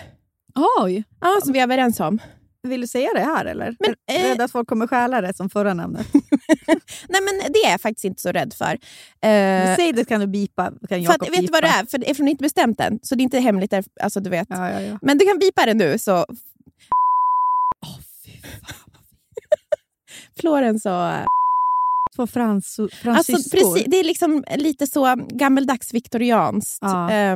[0.81, 1.03] Oj.
[1.21, 2.19] Ja, som vi är överens om.
[2.67, 3.75] Vill du säga det här eller?
[3.79, 6.07] Men, är eh, rädd att folk kommer stjäla det som förra namnet?
[7.09, 8.71] Nej, men det är jag faktiskt inte så rädd för.
[9.21, 10.71] Eh, Säg det kan du bipa.
[10.89, 11.85] Kan för att, vet du vad det är?
[11.85, 13.71] För eftersom ni inte bestämt än, så det är inte hemligt.
[13.71, 14.47] Där, alltså, du vet.
[14.49, 14.99] Ja, ja, ja.
[15.01, 15.97] Men du kan bipa det nu.
[15.97, 16.25] så...
[20.39, 21.09] Florens och...
[22.15, 23.57] Två frans, Alltså, fransyskor.
[23.57, 26.83] precis, det är liksom lite så gammeldags viktorianskt.
[26.83, 27.35] Eh,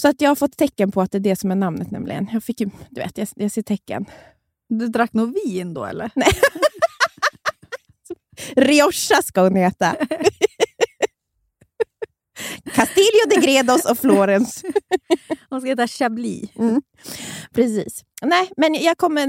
[0.00, 2.28] så att jag har fått tecken på att det är det som är namnet nämligen.
[2.32, 4.06] Jag fick ju, du vet, jag, jag ser tecken.
[4.68, 6.10] Du drack nog vin då eller?
[8.56, 9.96] Rioja ska hon heta.
[12.74, 14.62] Castillo de Gredos och Florens.
[15.50, 16.50] Hon ska heta Chablis.
[17.52, 18.04] Precis.
[18.22, 19.26] Nej, men jag kommer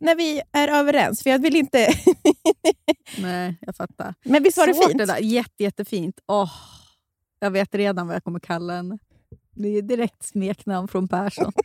[0.00, 1.94] när vi är överens, för jag vill inte...
[3.18, 4.14] Nej, jag fattar.
[4.24, 4.98] men visst var det Svårt fint?
[4.98, 5.18] Det där.
[5.18, 6.20] Jätte, jättefint.
[6.26, 6.52] Åh,
[7.40, 8.98] jag vet redan vad jag kommer kalla henne.
[9.54, 11.52] Det är direkt smeknamn från Persson.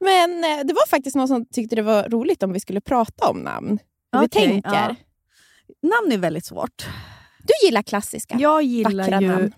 [0.00, 3.28] Men eh, det var faktiskt någon som tyckte det var roligt om vi skulle prata
[3.30, 3.78] om namn.
[4.12, 4.70] Hur vi tänker.
[4.70, 4.94] ja.
[5.82, 6.86] Namn är väldigt svårt.
[7.38, 8.36] Du gillar klassiska.
[8.40, 9.28] Jag gillar Vackra ju...
[9.28, 9.52] namn.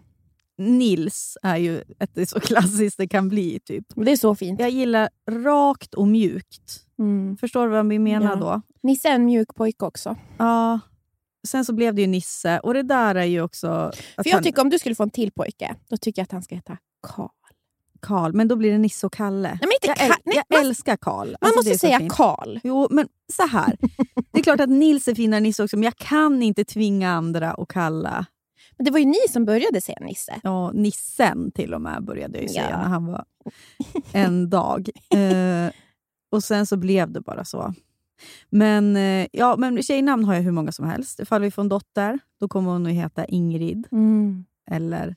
[0.58, 3.60] Nils är ju ett, är så klassiskt det kan bli.
[3.60, 3.84] typ.
[3.96, 4.60] Det är så fint.
[4.60, 6.86] Jag gillar rakt och mjukt.
[6.98, 7.36] Mm.
[7.36, 8.36] Förstår du vad vi menar Ja.
[8.36, 8.60] då?
[8.82, 10.16] Nisse är en mjuk pojke också.
[10.38, 10.80] Ja.
[11.48, 13.90] Sen så blev det ju Nisse och det där är ju också...
[14.16, 16.32] För jag han- tycker om du skulle få en till pojke, då tycker jag att
[16.32, 17.28] han ska heta Karl.
[18.00, 19.48] Karl, men då blir det Nisse och Kalle.
[19.48, 21.26] Nej, men inte jag Ka- nej, jag älskar Karl.
[21.28, 22.08] Man Alltså, måste säga.
[22.10, 22.58] Karl.
[22.64, 23.76] Jo, men så här.
[24.32, 27.10] Det är klart att Nils är finare än Nisse också, men jag kan inte tvinga
[27.12, 28.26] andra att kalla
[28.76, 30.40] Men det var ju ni som började säga Nisse.
[30.42, 32.76] Ja, Nissen till och med började jag ju säga Ja.
[32.76, 33.24] när han var
[34.12, 34.88] en dag.
[35.14, 35.72] Eh,
[36.32, 37.74] och sen så blev det bara så.
[38.50, 41.20] Men, eh, ja, men tjejnamn har jag hur många som helst.
[41.20, 43.88] Ifall vi får en dotter, då kommer hon att heta Ingrid.
[44.70, 45.16] Eller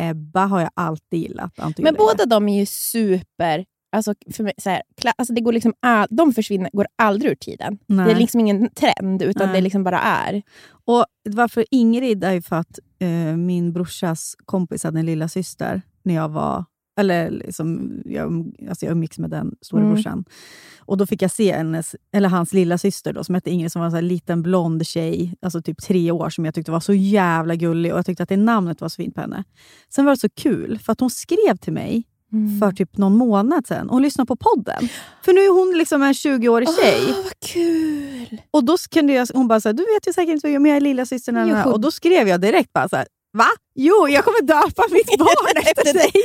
[0.00, 1.58] Ebba har jag alltid gillat.
[1.78, 3.64] Men båda de är ju super...
[3.92, 4.82] Alltså, för mig, så här,
[5.16, 7.78] alltså det går liksom all, de försvinner, går aldrig ur tiden.
[7.86, 8.06] Nej.
[8.06, 9.56] Det är liksom ingen trend, utan Nej.
[9.56, 10.42] det liksom bara är.
[10.68, 15.82] Och varför Ingrid är ju för att eh, min brorsas kompis hade en lilla syster
[16.02, 16.64] när jag var
[16.96, 20.24] eller liksom, jag, alltså jag umgicks med den storebrorsan.
[20.80, 23.80] Och då fick jag se hennes, eller hans lilla syster då, som hette Ingrid, som
[23.80, 26.94] var en sån liten blond tjej, alltså typ tre år, som jag tyckte var så
[26.94, 27.92] jävla gullig.
[27.92, 29.44] Och jag tyckte att det namnet var så fint på henne.
[29.88, 32.04] Sen var det så kul, för att hon skrev till mig
[32.60, 33.88] för typ någon månad sedan.
[33.90, 34.88] Hon lyssnade på podden.
[35.24, 37.02] För nu är hon liksom en 20-årig tjej.
[37.08, 38.40] Åh, vad kul!
[38.50, 40.76] Och då kunde jag, hon bara så här, du vet ju säkert inte vem jag
[40.76, 41.36] är lilla systern.
[41.66, 43.06] Och då skrev jag direkt bara så här,
[43.36, 43.48] va?
[43.74, 46.12] Jo, jag kommer döpa mitt barn efter dig.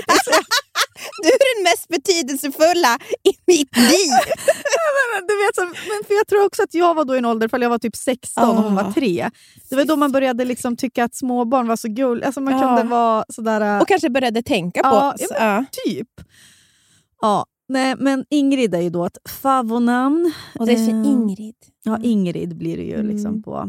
[1.23, 4.11] Du är den mest betydelsefulla i mitt liv!
[5.13, 7.25] men, du vet, så, men för jag tror också att jag var då i en
[7.25, 8.93] ålder, för jag var typ 16 och hon var Ah.
[8.93, 9.29] 3.
[9.69, 12.25] Det var då man började liksom tycka att småbarn var så gulliga.
[12.25, 12.59] Alltså man Ja.
[12.77, 13.81] kunde vara sådär...
[13.81, 14.87] Och kanske började tänka på...
[14.89, 15.65] Ja, ja, ja.
[15.85, 16.07] typ.
[17.21, 20.31] Ja, nej, men Ingrid är ju då ett favonamn.
[20.59, 21.55] Och det är för Eh, Ingrid.
[21.83, 23.07] Ja, Ingrid blir det ju Mm.
[23.07, 23.65] liksom på eh,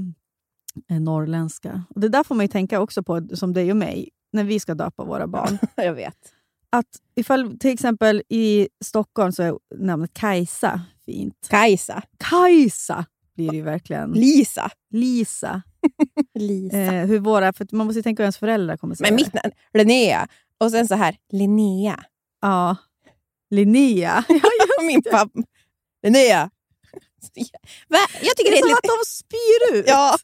[0.89, 1.85] norrländska.
[1.95, 4.61] Och det där får man ju tänka också på, som dig och mig, när vi
[4.61, 5.59] ska döpa våra barn.
[5.77, 6.33] Jag vet.
[6.71, 11.47] Att ifall till exempel i Stockholm så är namnet Kajsa fint.
[11.51, 12.03] Kajsa.
[12.19, 14.11] Kajsa blir det ju verkligen.
[14.11, 14.71] Lisa.
[14.91, 15.63] Lisa.
[16.35, 16.77] Lisa.
[16.77, 19.17] Eh, hur våra, för att man måste ju tänka hur ens föräldrar kommer säga Men
[19.17, 20.29] mitt namn, Linnea.
[20.59, 22.05] Och sen så här, Linnea.
[22.41, 22.77] Ja.
[23.51, 24.25] Linnea.
[24.79, 25.43] Ja, min pappa.
[26.03, 26.51] Linnea.
[28.23, 29.85] Jag tycker det det är är som att de spyr ut.
[29.89, 30.17] Ja.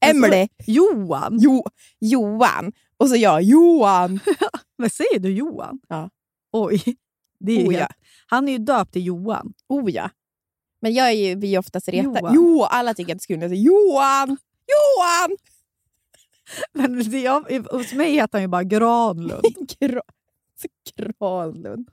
[0.00, 0.48] Emily.
[0.66, 1.38] Johan.
[1.40, 1.64] Jo,
[2.00, 2.72] Johan.
[2.96, 4.20] Och så jag, Johan.
[4.78, 5.80] Men säger du Johan?
[5.88, 6.10] Ja.
[6.52, 6.82] Oj.
[7.40, 7.90] Det är Oh, helt,
[8.26, 9.52] han är ju döpt till Johan.
[9.68, 10.10] Oh ja.
[10.80, 12.18] Men jag är ju, vi är oftast retade.
[12.20, 12.34] Johan.
[12.34, 14.28] Jo, alla tycker att det är kul jag säger Johan.
[14.72, 15.36] Johan!
[16.72, 19.42] Men det, jag, hos mig heter han ju bara Granlund.
[19.80, 20.00] Gra-
[20.96, 21.90] Granlund.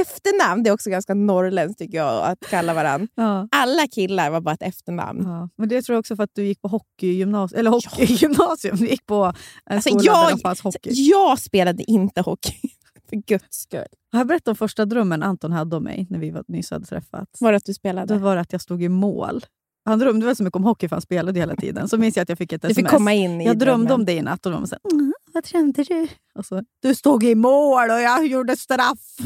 [0.00, 3.08] Efternamn det är också ganska norrländskt tycker jag, att kalla varandra.
[3.14, 3.48] Ja.
[3.50, 5.22] Alla killar var bara ett efternamn.
[5.24, 5.48] Ja.
[5.56, 7.60] Men det tror jag också för att du gick på hockeygymnasium.
[7.60, 8.76] Eller hockeygymnasium.
[8.76, 9.34] Du gick på en
[9.76, 10.90] Alltså, skola jag- där det fanns hockey.
[10.92, 12.54] Jag spelade inte hockey,
[13.10, 13.86] för guds skull.
[14.12, 16.86] Har jag berättat om första drömmen Anton hade om mig när vi var, nyss hade
[16.86, 17.40] träffats?
[17.40, 18.14] Var det att du spelade?
[18.14, 19.44] Då var det att jag stod i mål.
[19.84, 21.88] Han drömde väl så mycket om hockey för han spelade hela tiden.
[21.88, 22.76] Så minns jag att jag fick ett du sms.
[22.86, 23.92] fick komma in i jag drömde drömmen.
[23.92, 26.08] om dig i natt och de var så här, mm, vad drömde du?
[26.34, 29.16] Och så, du stod i mål och jag gjorde straff.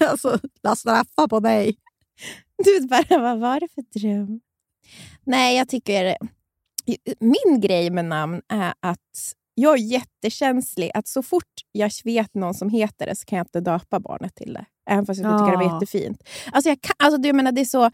[0.00, 1.76] alltså, la straffa på dig.
[2.64, 4.40] Du bara, vad var det för dröm?
[5.24, 6.16] Nej, jag tycker...
[7.20, 10.90] Min grej med namn är att jag är jättekänslig.
[10.94, 14.34] Att så fort jag vet någon som heter det så kan jag inte döpa barnet
[14.34, 14.64] till det.
[14.90, 15.74] Även fast jag tycker det var Ja.
[15.74, 16.22] jättefint.
[16.52, 17.90] Alltså jag, kan, alltså, du, jag menar, det, är så,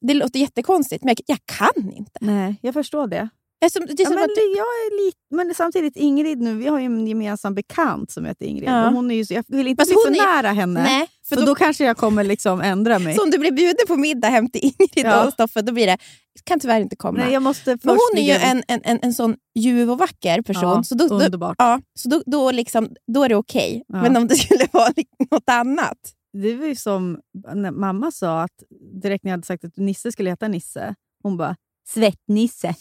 [0.00, 2.18] det låter jättekonstigt, men jag, jag kan inte.
[2.20, 3.28] Nej, jag förstår det.
[3.72, 6.78] Som, det är Ja, men, att, jag är lite, men samtidigt, Ingrid nu, vi har
[6.78, 8.68] ju en gemensam bekant som heter Ingrid.
[8.68, 8.86] Ja.
[8.88, 10.82] Och hon är ju, så- jag vill inte Fast bli för är- nära henne.
[10.82, 13.14] nej, för för då, då, kanske jag kommer liksom ändra mig.
[13.14, 15.26] så om du blir bjuden på middag hem till Ingrid Ja.
[15.26, 15.98] och Stoffe, då blir det,
[16.44, 17.18] kan tyvärr inte komma.
[17.18, 20.42] Nej, jag måste men hon är ju en, en, en, en sån ljuv och vacker
[20.42, 20.62] person.
[20.62, 21.54] Ja, så då, då.
[21.58, 23.84] Ja, så då, då, liksom, då är det okej.
[23.88, 24.02] Ja.
[24.02, 25.98] Men om det skulle vara li- något annat.
[26.42, 27.18] Det var ju som
[27.54, 28.62] när mamma sa att
[29.02, 31.56] direkt när jag hade sagt att Nisse skulle heta Nisse, hon bara
[31.88, 32.74] “Svettnisse”.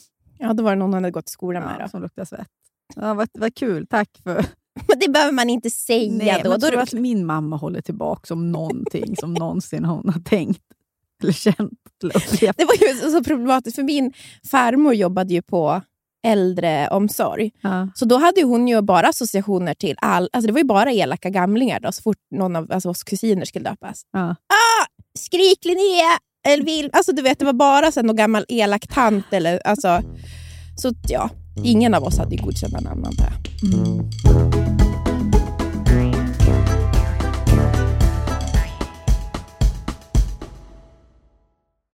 [0.47, 1.79] Ja, då var det någon hon hade gått i skolan med.
[1.79, 1.89] Då.
[1.89, 2.47] som luktar svett.
[2.95, 4.34] Ja, vad, vad kul, tack för...
[4.88, 6.53] Men det behöver man inte säga Nej, då.
[6.53, 10.62] är tror att min mamma håller tillbaka om någonting som någonsin hon har tänkt
[11.23, 12.58] eller känt eller upplevt.
[12.58, 14.13] det var ju så, problematiskt, för min
[14.51, 15.81] farmor jobbade ju på
[16.25, 17.51] äldreomsorg.
[17.62, 17.88] Ja.
[17.95, 20.29] Så då hade hon ju bara associationer till all...
[20.34, 23.45] Alltså det var ju bara elaka gamlingar då, så fort någon av alltså, oss kusiner
[23.45, 24.01] skulle döpas.
[24.12, 24.29] Ja.
[24.29, 24.86] Ah!
[25.19, 26.17] Skrik Linnea!
[26.45, 26.89] Eller vill...
[26.93, 29.25] Alltså du vet, det var bara så här, någon gammal elak tant.
[29.31, 30.01] Eller, alltså,
[30.75, 31.29] så ja,
[31.63, 33.73] ingen av oss hade ju godkända namn antar jag.
[33.73, 34.10] Mm.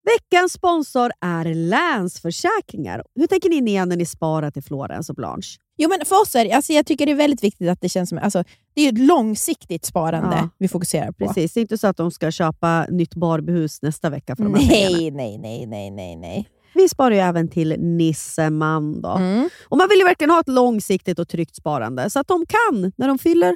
[0.05, 3.03] Veckans sponsor är Länsförsäkringar.
[3.15, 5.57] Hur tänker ni när ni sparar till Florens och Blanche?
[5.81, 7.89] Jo, men för oss är det, alltså, jag tycker det är väldigt viktigt att det
[7.89, 8.17] känns som...
[8.17, 8.43] Alltså,
[8.75, 10.49] det är ett långsiktigt sparande Ja.
[10.57, 11.27] vi fokuserar på.
[11.27, 14.53] Precis, det är inte så att de ska köpa nytt Barbiehus nästa vecka för de
[14.53, 14.67] här.
[14.67, 16.49] Nej, nej, nej, nej, nej, nej.
[16.73, 19.01] Vi sparar ju även till Nisseman.
[19.01, 19.09] Då.
[19.09, 19.49] Mm.
[19.69, 22.91] Och man vill ju verkligen ha ett långsiktigt och tryggt sparande så att de kan,
[22.95, 23.55] när de fyller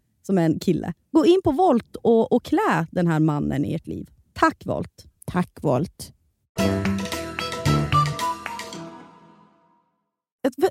[0.23, 0.93] som är en kille.
[1.11, 4.09] Gå in på Volt och, och klä den här mannen i ert liv.
[4.33, 5.05] Tack Volt!
[5.25, 6.13] Tack Volt.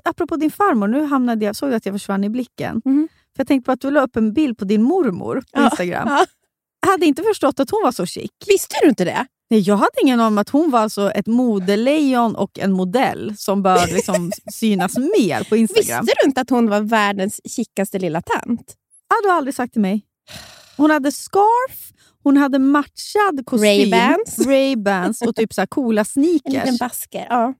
[0.03, 2.81] Apropå din farmor, nu hamnade jag, såg du att jag försvann i blicken?
[2.85, 3.07] Mhm.
[3.35, 5.65] För Jag tänkte på att du la upp en bild på din mormor på Ja,
[5.65, 6.07] Instagram.
[6.07, 6.25] ja.
[6.81, 8.31] Jag hade inte förstått att hon var så chic.
[8.47, 9.25] Visste du inte det?
[9.49, 13.33] Nej, jag hade ingen aning om att hon var alltså ett modelejon och en modell
[13.37, 16.05] som bör liksom synas mer på Instagram.
[16.05, 18.75] Visste du inte att hon var världens kickaste lilla tant?
[19.23, 20.05] Du har aldrig sagt till mig.
[20.77, 21.93] Hon hade scarf,
[22.23, 24.37] hon hade matchad kostym, Ray-Bans.
[24.47, 26.79] Ray-Bans och typ så här coola En liten sneakers.
[26.79, 27.27] basker.
[27.29, 27.53] Ja.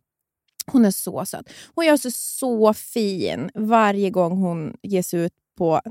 [0.66, 1.50] Hon är så söt.
[1.76, 5.82] Hon gör sig så fin varje gång hon ger sig ut på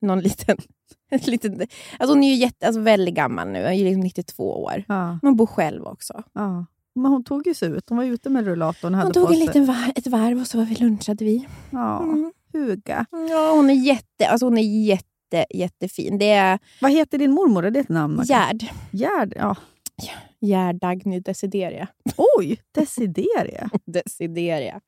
[0.00, 0.56] någon liten...
[1.10, 1.60] en liten
[1.98, 4.84] alltså hon är ju jätte, alltså väldigt gammal nu, hon är liksom 92 år.
[4.88, 6.22] Ja, Men bor själv också.
[6.32, 6.66] ja.
[6.94, 7.88] Men hon tog ju sig ut.
[7.88, 10.46] Hon var ute med rullatorn och hade Hon tog en liten var, ett varv och
[10.46, 11.46] så var vi lunchade vi.
[11.70, 12.32] Ja, Mm.
[12.56, 13.06] Huga.
[13.30, 16.18] Ja, hon är jätte, alltså hon är jätte, jättefin.
[16.18, 17.64] Det är Vad heter din mormor?
[17.64, 18.22] Är det ett namn?
[18.24, 18.64] Gerd.
[18.90, 19.32] Gerd?
[19.36, 19.56] Ja.
[20.40, 21.88] Gerd Dagny Desideria.
[22.38, 23.70] Oj, Desideria.
[23.86, 24.80] Desideria.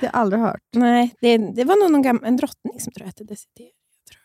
[0.00, 0.60] Det har jag aldrig hört.
[0.74, 3.70] Nej, det, det var nog någon gam, en drottning som tror jag hette Desideria.
[4.10, 4.20] Tror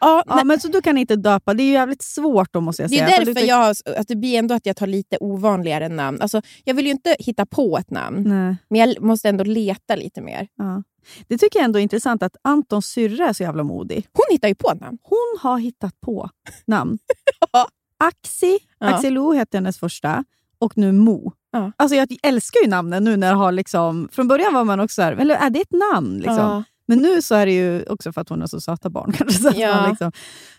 [0.00, 0.08] jag.
[0.08, 1.54] Ja, Ja, men så du kan inte döpa.
[1.54, 3.08] Det är ju jävligt svårt då måste jag Det säga.
[3.08, 6.20] är För därför du- jag, att det blir ändå att jag tar lite ovanligare namn.
[6.20, 8.56] Alltså, jag vill ju inte hitta på ett namn, Nej.
[8.70, 10.48] men jag måste ändå leta lite mer.
[10.56, 10.82] Ja.
[11.28, 14.06] Det tycker jag ändå är intressant att Antons syrra är så jävla modig.
[14.12, 14.98] Hon hittar ju på namn.
[15.02, 16.30] Hon har hittat på
[16.66, 16.98] namn.
[17.52, 17.68] Ja.
[17.98, 18.86] Axi, Ja.
[18.86, 20.24] Axi Lo hette hennes första,
[20.58, 21.32] och nu Mo.
[21.50, 21.72] Ja.
[21.76, 24.08] Alltså jag älskar ju namnen nu när jag har liksom...
[24.12, 26.16] Från början var man också så här, eller är det ett namn?
[26.16, 26.36] Liksom.
[26.36, 26.62] Ja.
[26.86, 29.12] Men nu så är det ju också för att hon har så söta barn.
[29.18, 29.76] Kanske, så Ja.
[29.80, 30.12] man liksom,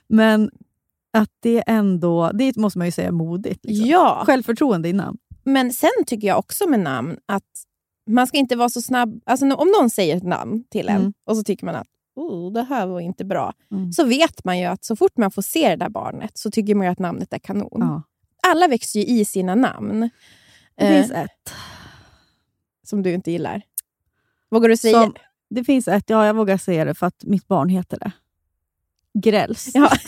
[0.08, 0.52] men
[1.14, 3.66] att det ändå, det måste man ju säga modigt.
[3.66, 3.88] Liksom.
[3.88, 5.18] ja, Självförtroende i namn.
[5.44, 7.44] men sen tycker jag också med namn att
[8.14, 9.22] man ska inte vara så snabb.
[9.26, 11.14] Alltså, om någon säger ett namn till en Mm.
[11.26, 13.92] och så tycker man att oh, det här var inte bra, Mm.
[13.92, 16.76] så vet man ju att så fort man får se det där barnet så tycker
[16.76, 17.70] man att namnet är kanon.
[17.72, 18.04] Ja.
[18.48, 20.10] Alla växer ju i sina namn.
[20.76, 21.54] Det eh, finns ett.
[22.84, 23.62] som du inte gillar.
[24.50, 25.04] Vågar du säga?
[25.04, 25.14] Som,
[25.50, 28.12] det finns ett, ja jag vågar säga det för att mitt barn heter det.
[29.14, 29.72] Gräls.
[29.74, 29.90] Ja.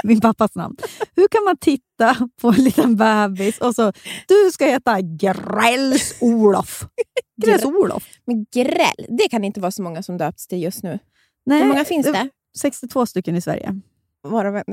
[0.04, 0.76] Min pappas namn.
[1.16, 3.92] Hur kan man titta på en liten bebis och så,
[4.28, 6.84] du ska heta Gräls-Olof.
[7.42, 8.04] Gräls-Olof.
[8.26, 10.98] Men gräll, det kan inte vara så många som döpts till just nu.
[11.46, 12.28] Nej, Hur många finns det?
[12.58, 13.80] 62 stycken i Sverige.
[14.22, 14.64] Varav en.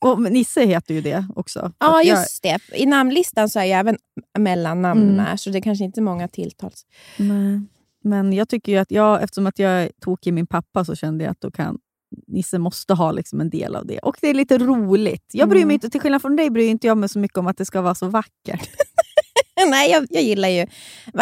[0.00, 1.72] Och Nisse heter ju det också.
[1.78, 2.58] Ja, jag- just det.
[2.74, 3.96] I namnlistan så är ju även
[4.38, 5.38] mellannamn Mm.
[5.38, 6.86] så det är kanske inte många tilltals.
[7.16, 7.60] Nej.
[8.04, 11.24] Men jag tycker ju att jag, eftersom att jag tog i min pappa så kände
[11.24, 11.78] jag att då kan
[12.26, 13.98] Nisse måste ha liksom en del av det.
[13.98, 15.24] Och det är lite roligt.
[15.32, 15.74] Jag bryr mig Mm.
[15.74, 17.80] inte, till skillnad från dig bryr inte jag mig så mycket om att det ska
[17.80, 18.70] vara så vackert.
[19.68, 20.66] Nej, jag, jag gillar ju...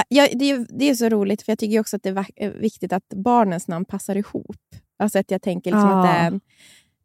[0.08, 2.50] Jag, det, är, det är så roligt, för jag tycker också att det är är
[2.50, 4.56] viktigt att barnens namn passar ihop.
[4.98, 5.98] Alltså att jag tänker liksom Ja.
[5.98, 6.40] att det är en...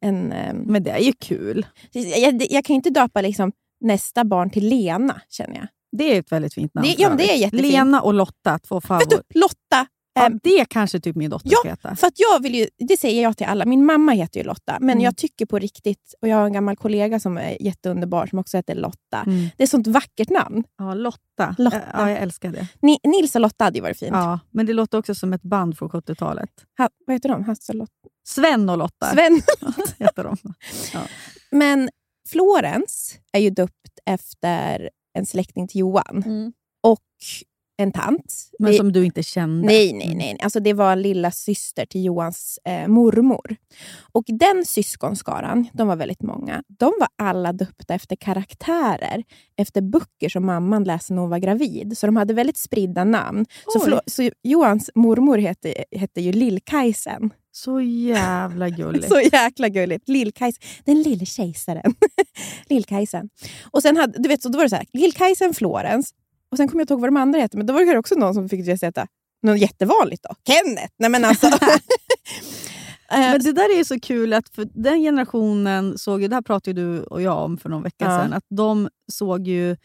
[0.02, 1.66] en ehm, Men det är ju kul.
[1.92, 5.68] jag, jag kan ju inte döpa liksom nästa barn till Lena, känner jag.
[5.98, 6.88] Det är ett väldigt fint namn.
[6.88, 7.72] Det- ja, det är jättefint.
[7.72, 9.22] Lena och Lotta, två favoriter.
[9.34, 9.88] Lotta!
[10.18, 11.96] Ja, ehm, det kanske typ min dotter Ja, ska heta.
[11.96, 13.66] För att jag vill ju, det säger jag till alla.
[13.66, 15.04] Min mamma heter ju Lotta, men Mm.
[15.04, 18.58] jag tycker på riktigt, och jag har en gammal kollega som är jätteunderbar som också
[18.58, 19.22] heter Lotta.
[19.26, 19.40] Mm.
[19.58, 20.64] Det är ett sånt vackert namn.
[20.78, 21.56] Ja, Lotta.
[21.58, 21.82] Lotta.
[21.94, 22.68] Ja, jag älskar det.
[22.82, 24.12] Ni, Nils och Lotta hade ju varit fint.
[24.14, 26.50] Ja, men det låter också som ett band från 70-talet.
[26.78, 27.44] Ha, vad heter de?
[27.44, 27.92] Hasse och Lotta?
[28.28, 29.42] Sven och Lotta Sven.
[30.00, 30.38] heter de.
[31.52, 31.90] Men
[32.30, 36.54] Florens är ju döpt efter en släkting till Johan Mm.
[36.84, 37.00] och
[37.78, 38.50] en tant.
[38.60, 39.68] Men som du inte kände.
[39.68, 40.38] Nej, nej, nej.
[40.42, 43.56] Alltså det var lilla syster till Johans eh, mormor.
[44.12, 49.24] Och den syskonskaran, de var väldigt många, de var alla döpta efter karaktärer,
[49.58, 51.98] efter böcker som mamman läste när hon var gravid.
[51.98, 53.46] Så de hade väldigt spridda namn.
[53.68, 57.30] Så, så Johans mormor hette, hette ju Lill-Kajsen.
[57.52, 59.08] Så jävla gulligt.
[59.10, 60.10] Så jäkla gulligt.
[60.10, 60.62] Lill-Kajsen.
[60.86, 61.96] Den lille kejsaren.
[62.70, 63.30] Lill-Kajsen.
[63.72, 66.14] Och sen hade, du vet, så då var det så här, Lill-Kajsen Florens.
[66.56, 68.16] Och sen kommer jag inte ihåg vad de andra hette, men då var det också
[68.16, 69.08] någon som fick heta
[69.44, 70.36] något jättevanligt då.
[70.48, 70.94] Kenneth!
[71.00, 71.48] Nej men alltså.
[73.12, 76.42] Eh, Men det där är så kul, att för den generationen såg ju, det här
[76.42, 78.20] pratade ju du och jag om för någon vecka Ja.
[78.22, 79.78] sedan, att de såg ju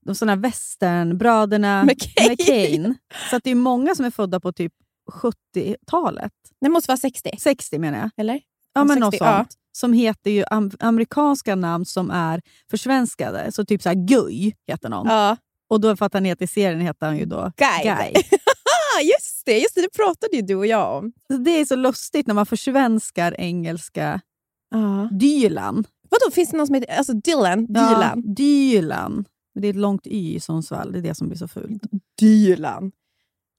[0.00, 2.30] de såna westernbröderna McCain.
[2.30, 2.94] McCain.
[3.30, 4.72] Så att det är många som är födda på typ
[5.12, 6.32] 70-talet.
[6.60, 8.10] det måste vara 60, 60 menar jag.
[8.16, 8.40] eller?
[8.74, 9.36] Ja, men 60, något ja.
[9.38, 9.54] sånt.
[9.72, 13.52] Som heter ju am- amerikanska namn som är försvenskade.
[13.52, 15.06] Så typ så här Guy heter någon.
[15.06, 15.36] Ja.
[15.70, 17.82] Och då för att han heter i serien heter han ju då Guy.
[17.84, 18.12] Guy.
[19.02, 21.12] Just det, just det, det pratade ju du och jag om.
[21.44, 24.20] Det är så lustigt när man försvenskar engelska
[24.70, 25.08] Ja.
[25.12, 25.84] Dylan.
[26.10, 27.66] Vadå, finns det någon som heter alltså Dylan?
[27.66, 28.22] Dylan?
[28.26, 29.24] Ja, Dylan.
[29.60, 31.82] Det är ett långt y i Sundsvall, det är det som blir så fult.
[32.20, 32.92] Dylan.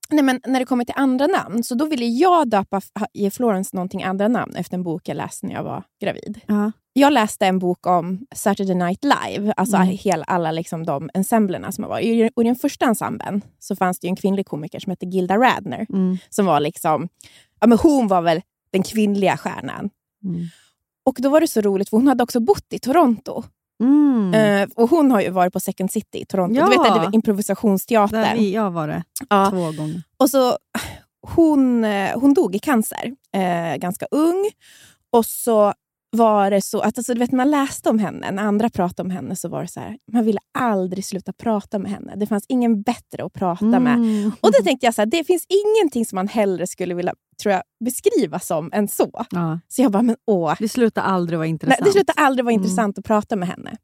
[0.10, 2.82] Nej, men när det kommer till andra namn, så då ville jag döpa,
[3.14, 6.40] ge Florence någonting andra namn efter en bok jag läste när jag var gravid.
[6.48, 6.72] Ja.
[6.94, 9.88] Jag läste en bok om Saturday Night Live, alltså Mm.
[9.88, 12.00] hela, alla liksom de ensemblerna som var.
[12.00, 15.86] I, I den första ensemblen så fanns det en kvinnlig komiker som hette Gilda Radner.
[15.90, 16.18] Mm.
[16.30, 17.10] Som var liksom,
[17.60, 18.42] ja, men hon var väl
[18.72, 19.90] den kvinnliga stjärnan.
[20.24, 20.42] Mm.
[21.06, 23.44] Och då var det så roligt, för hon hade också bott i Toronto.
[23.84, 24.34] Mm.
[24.34, 26.56] Eh, och hon har ju varit på Second City i Toronto.
[26.60, 26.66] Ja.
[26.66, 28.22] Du vet, det var improvisationsteatern.
[28.22, 29.50] Där vi, jag var det Ja.
[29.50, 30.04] två gånger.
[30.18, 30.58] Och så,
[31.36, 34.50] hon, eh, hon dog i cancer, eh, ganska ung.
[35.12, 35.74] Och så
[36.10, 39.12] var det så att alltså, du vet, man läste om henne, när andra pratade om
[39.12, 42.14] henne, så var det så här, man ville aldrig sluta prata med henne.
[42.16, 43.96] Det fanns ingen bättre att prata med.
[43.96, 44.32] Mm.
[44.42, 47.54] Och då tänkte jag så här, det finns ingenting som man hellre skulle vilja tror
[47.54, 49.26] jag, beskriva som än så.
[49.30, 49.60] Ja.
[49.68, 50.54] Så jag bara, men åh.
[50.60, 51.86] Det slutar aldrig vara Nej, intressant.
[51.86, 52.64] det slutar aldrig vara Mm.
[52.64, 53.78] intressant att prata med henne.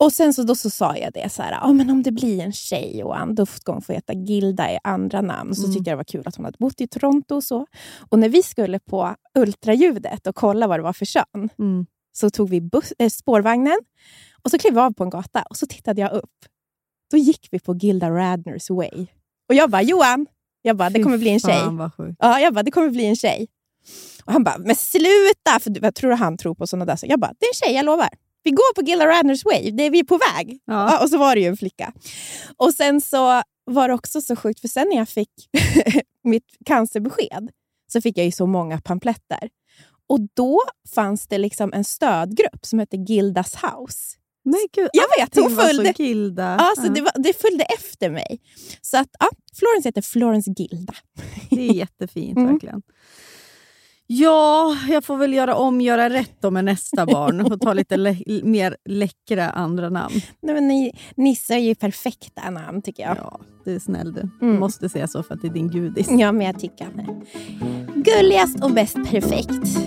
[0.00, 2.40] Och sen så, då så sa jag det, så här, ah, men om det blir
[2.40, 5.54] en tjej Johan, då ska hon få heta Gilda i andra namn.
[5.54, 5.74] Så Mm.
[5.74, 7.66] tyckte jag det var kul att hon hade bott i Toronto och så.
[8.08, 11.86] Och när vi skulle på ultraljudet och kolla vad det var för kön, Mm.
[12.12, 13.78] så tog vi bus- äh, spårvagnen
[14.42, 16.30] och så klev vi av på en gata och så tittade jag upp.
[17.10, 19.06] Då gick vi på Gilda Radners way.
[19.48, 20.26] Och jag bara, Johan,
[20.62, 21.60] jag bara, det kommer bli en tjej.
[22.18, 23.46] Ja, jag bara, det kommer bli en tjej.
[24.24, 25.60] Och han bara, men sluta!
[25.60, 27.10] För jag tror han tror på sådana där saker.
[27.12, 28.08] Jag bara, det är en tjej, jag lovar.
[28.42, 30.58] Vi går på Gilla Radners way, det är vi på väg.
[30.64, 31.02] Ja.
[31.02, 31.92] Och så var det ju en flicka.
[32.56, 35.30] Och sen så var det också så sjukt, för sen när jag fick
[36.24, 37.50] mitt cancerbesked
[37.92, 39.48] så fick jag ju så många pamfletter.
[40.08, 40.60] Och då
[40.94, 44.16] fanns det liksom en stödgrupp som hette Gildas house.
[44.44, 46.56] Men gud, Jag vet, hon var så följde, Gilda.
[46.58, 46.92] ja, så Ja.
[46.92, 48.40] det, var, det följde efter mig.
[48.80, 49.28] Så att, ja,
[49.58, 50.94] Florence heter Florence Gilda.
[51.50, 52.82] Det är jättefint Mm.
[54.10, 57.96] Ja, jag får väl göra om, göra rätt då med nästa barn och ta lite
[57.96, 60.14] lä- mer läckra andra namn.
[60.42, 63.16] Nej, men ni, Nisse är ju perfekta namn tycker jag.
[63.16, 64.22] Ja, det är snäll du.
[64.40, 64.60] Du Mm.
[64.60, 66.06] måste säga så för att det är din gudis.
[66.10, 67.16] Ja, men jag tycker han är
[68.02, 69.78] gulligast och bäst perfekt.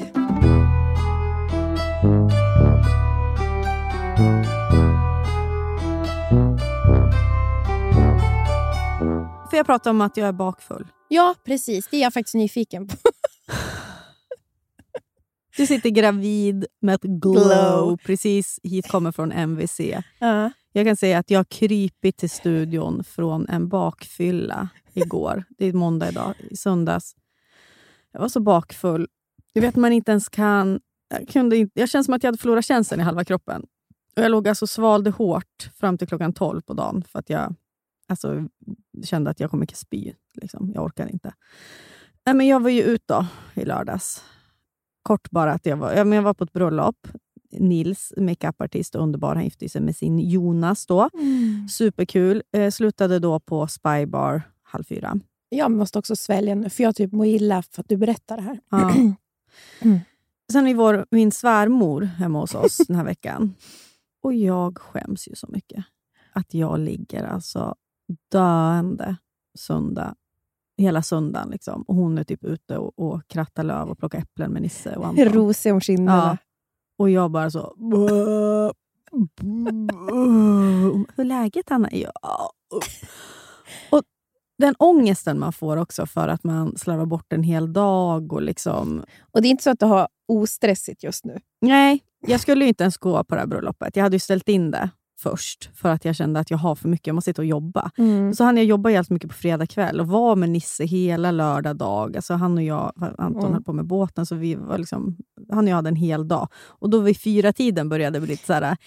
[9.49, 10.87] Får jag prata om att jag är bakfull?
[11.07, 11.87] Ja, precis.
[11.91, 12.95] Det är jag faktiskt nyfiken på.
[15.57, 17.97] Du sitter gravid med ett glow, Glow.
[17.97, 19.79] precis hit kommer från MVC.
[20.19, 20.51] Ja.
[20.73, 25.43] Jag kan säga att jag har krypit till studion från en bakfylla igår.
[25.57, 27.15] Det är måndag idag, i söndags.
[28.11, 29.07] Jag var så bakfull.
[29.53, 30.79] Du vet man inte ens kan...
[31.09, 33.65] Jag, kunde inte, jag kände som att jag hade förlorat känseln i halva kroppen.
[34.15, 37.55] Och Jag låg alltså svalde hårt fram till klockan 12 på dagen för att jag
[38.07, 38.47] alltså,
[39.03, 40.13] kände att jag kommer spy.
[40.33, 40.71] Liksom.
[40.75, 41.33] Jag orkar inte.
[42.25, 43.25] Nej, men jag var ju ute då,
[43.61, 44.23] i lördags.
[45.03, 47.07] Kort bara att jag var, men jag var på ett bröllop.
[47.51, 49.35] Nils, makeupartist och underbar.
[49.35, 51.09] Han gifte sig med sin Jonas då.
[51.13, 51.67] Mm.
[51.69, 52.43] Superkul.
[52.53, 55.19] Eh, slutade då på Spybar halv fyra.
[55.49, 58.43] Jag måste också svälja nu, för jag typ mår illa för att du berättar det
[58.43, 58.59] här.
[58.69, 58.93] Ja.
[59.81, 59.99] Mm.
[60.51, 63.55] Sen är vår, min svärmor hemma hos oss den här veckan.
[64.23, 65.85] Och jag skäms ju så mycket.
[66.33, 67.75] Att jag ligger alltså
[68.31, 69.15] döende
[69.57, 70.15] söndag,
[70.81, 71.49] hela söndagen.
[71.49, 71.81] Liksom.
[71.81, 75.07] Och hon är typ ute och, och krattar löv och plockar äpplen med Nisse och
[75.07, 75.25] Anton.
[75.25, 76.17] Rosig om kinderna.
[76.17, 76.37] Ja.
[76.97, 77.75] Och jag bara så...
[81.15, 81.89] Hur läget, Hanna?
[81.91, 82.51] Ja.
[83.89, 84.03] Och
[84.57, 88.33] den ångesten man får också för att man slarvar bort en hel dag.
[88.33, 89.03] och liksom...
[89.31, 91.39] Och det är inte så att du har ostressigt just nu?
[91.61, 93.95] Nej, jag skulle inte ens gå på det här bröllopet.
[93.95, 94.89] Jag hade ju ställt in det
[95.23, 97.07] först för att jag kände att jag har för mycket.
[97.07, 97.91] Jag måste sitta och jobba.
[97.97, 98.33] Mm.
[98.33, 101.75] Så hann jag jobba jävligt mycket på fredag kväll och var med Nisse hela lördag
[101.75, 102.15] dag.
[102.15, 103.53] Alltså han och jag, Anton Mm.
[103.53, 105.17] höll på med båten, så vi var liksom,
[105.51, 106.47] han och jag hade en hel dag.
[106.67, 108.77] Och då vid fyra tiden började det bli lite såhär...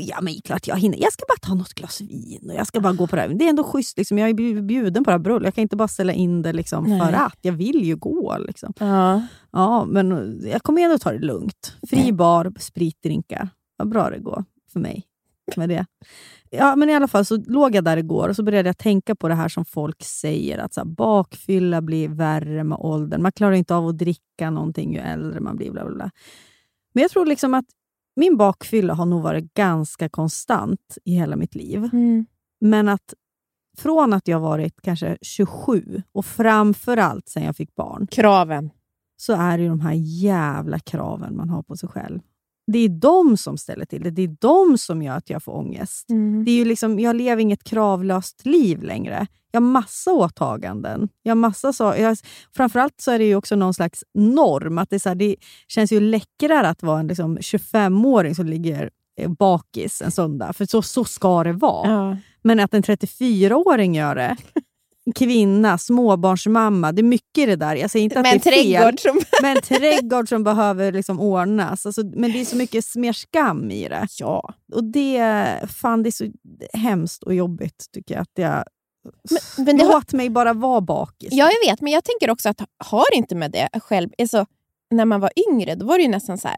[0.00, 0.98] Ja men klart jag hinner.
[0.98, 3.28] Jag ska bara ta något glas vin och jag ska bara gå på det här.
[3.28, 3.98] Det är ändå schysst.
[3.98, 4.18] Liksom.
[4.18, 5.44] Jag är bjud- bjuden på det här bröllopet.
[5.46, 7.38] Jag kan inte bara ställa in det liksom, för att.
[7.42, 8.36] Jag vill ju gå.
[8.38, 8.72] Liksom.
[8.78, 9.22] Ja.
[9.52, 11.76] Ja, men jag kommer ändå ta det lugnt.
[11.90, 13.48] Fri bar, spritdrinkar.
[13.76, 15.04] Vad bra det går för mig
[15.56, 15.86] med det.
[16.50, 19.14] Ja, men i alla fall så låg jag där igår och så började jag tänka
[19.14, 23.22] på det här som folk säger, att så här, bakfylla blir värre med åldern.
[23.22, 25.70] Man klarar inte av att dricka någonting ju äldre man blir.
[25.70, 26.10] Bla bla bla.
[26.92, 27.64] Men jag tror liksom att
[28.18, 31.88] min bakfylla har nog varit ganska konstant i hela mitt liv.
[31.92, 32.26] Mm.
[32.60, 33.14] Men att
[33.78, 38.70] från att jag varit kanske 27 och framförallt sen jag fick barn, Kraven.
[39.16, 42.20] så är det ju de här jävla kraven man har på sig själv.
[42.72, 44.10] Det är de som ställer till det.
[44.10, 46.10] Det är de som gör att jag får ångest.
[46.10, 46.44] Mm.
[46.44, 49.26] Det är ju liksom, jag lever inget kravlöst liv längre.
[49.50, 51.08] Jag har massa åtaganden.
[51.22, 52.18] Jag har massa så, jag,
[52.56, 54.78] framförallt så är det ju också någon slags norm.
[54.78, 55.36] Att det, så här, det
[55.68, 58.90] känns ju läckrare att vara en liksom 25-åring som ligger
[59.20, 60.52] eh, bakis en söndag.
[60.52, 61.90] För så, så ska det vara.
[61.90, 62.16] Ja.
[62.42, 64.36] Men att en 34-åring gör det,
[65.12, 67.76] kvinna, småbarnsmamma, det är mycket i det där.
[67.76, 69.20] Jag säger inte att Med en det är fel, trädgård som...
[69.42, 71.86] med en trädgård som behöver liksom ordnas.
[71.86, 74.06] Alltså, men det är så mycket mer skam i det.
[74.18, 74.54] Ja.
[74.74, 75.20] Och det,
[75.80, 76.26] fan, det är så
[76.72, 78.22] hemskt och jobbigt tycker jag.
[78.22, 78.64] Att jag
[79.30, 81.28] Men, men det har, Låt mig bara vara bakis.
[81.32, 84.10] ja, jag vet, men jag tänker också att har inte med det själv...
[84.18, 84.46] Alltså,
[84.90, 86.56] när man var yngre då var det ju nästan så här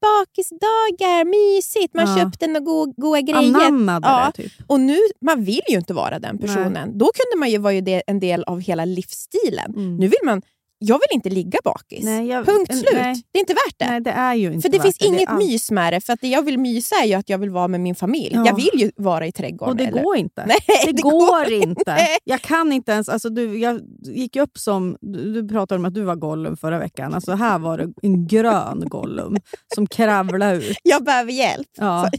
[0.00, 2.16] bakisdagar, mysigt, man Ja.
[2.24, 3.38] köpte några go goda grejer.
[3.66, 4.32] Anammade Ja.
[4.36, 4.52] det typ.
[4.66, 6.98] Och nu, man vill ju inte vara den personen.
[6.98, 9.74] Då kunde man ju vara ju en del av hela livsstilen.
[9.76, 9.96] Mm.
[9.96, 10.42] Nu vill man,
[10.78, 12.04] jag vill inte ligga bakis.
[12.04, 12.88] Nej, jag- Punkt slut.
[12.92, 13.22] nej.
[13.32, 13.86] Det är inte värt det.
[13.90, 15.06] Nej, det är ju inte För det finns det.
[15.06, 15.38] inget allt.
[15.38, 16.00] mys med det.
[16.00, 18.30] För att det jag vill mysa är ju att jag vill vara med min familj.
[18.34, 18.46] Ja.
[18.46, 19.70] Jag vill ju vara i trädgården.
[19.70, 20.44] Och det eller- går inte.
[20.46, 21.10] Nej, det, det går,
[21.44, 21.98] går inte.
[22.24, 23.08] Jag kan inte ens...
[23.08, 24.96] Alltså du, jag gick upp som...
[25.00, 27.14] Du, du pratade om att du var Gollum förra veckan.
[27.14, 29.36] Alltså här var det en grön Gollum
[29.74, 30.78] som kravlade ut.
[30.82, 31.68] Jag behöver hjälp.
[31.78, 32.10] Ja.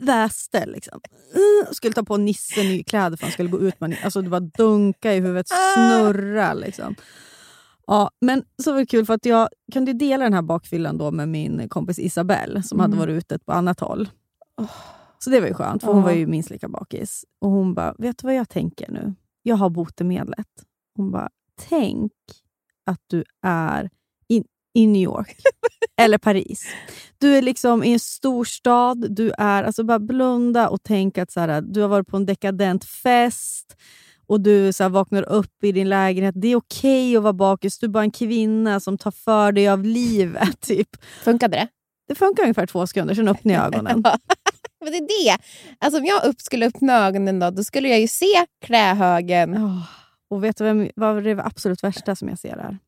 [0.00, 1.00] Väste liksom.
[1.72, 5.14] Skulle ta på Nisse nykläder för han skulle gå ut med Alltså det var dunka
[5.14, 5.74] i huvudet, Ah.
[5.74, 6.94] snurra liksom.
[7.88, 11.10] Ja, men så var det kul för att jag kunde dela den här bakfyllan då
[11.10, 12.98] med min kompis Isabelle som hade Mm.
[12.98, 14.08] varit ute på annat håll.
[15.18, 16.04] Så det var ju skönt, för hon Ja.
[16.04, 17.24] var ju minst lika bakis.
[17.40, 19.14] Och hon bara, vet du vad jag tänker nu?
[19.42, 20.46] Jag har botemedlet.
[20.96, 21.28] Hon bara,
[21.68, 22.12] tänk
[22.86, 23.90] att du är
[24.28, 25.36] i, i New York
[26.00, 26.64] eller Paris.
[27.18, 31.40] Du är liksom i en storstad, du är, alltså bara blunda och tänk att så
[31.40, 33.76] här, du har varit på en dekadent fest
[34.28, 36.34] och du så här, vaknar upp i din lägenhet.
[36.38, 39.68] Det är okej att vara bakis, du är bara en kvinna som tar för dig
[39.68, 40.60] av livet.
[40.60, 40.88] Typ.
[41.22, 41.68] Funkade det?
[42.08, 44.02] Det funkar ungefär två sekunder, sen öppnar jag ögonen.
[44.80, 45.42] Men det är det.
[45.78, 49.56] Alltså, om jag upp skulle öppna ögonen då, då skulle jag ju se klädhögen.
[49.56, 49.82] Oh,
[50.30, 52.78] och vet du vem, vad är det absolut värsta som jag ser här?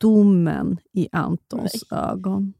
[0.00, 2.54] Domen i Antons ögon.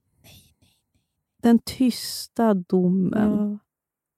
[1.43, 3.33] Den tysta domen.
[3.39, 3.59] Ja.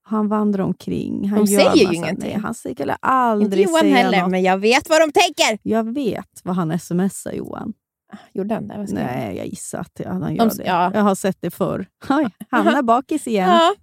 [0.09, 1.29] Han vandrar omkring.
[1.29, 2.29] Han De gör säger ju ingenting.
[2.29, 4.31] Nej, han skulle Inte aldrig Johan säga heller, något.
[4.31, 5.59] men jag vet vad de tänker.
[5.69, 7.73] Jag vet vad han smsar Johan.
[8.33, 8.85] Gjorde han det?
[8.89, 10.63] Nej, jag gissar att han gör De- det.
[10.65, 10.91] ja.
[10.93, 11.87] Jag har sett det förr.
[12.09, 13.49] Oj, han är bakis igen.
[13.49, 13.75] Ja.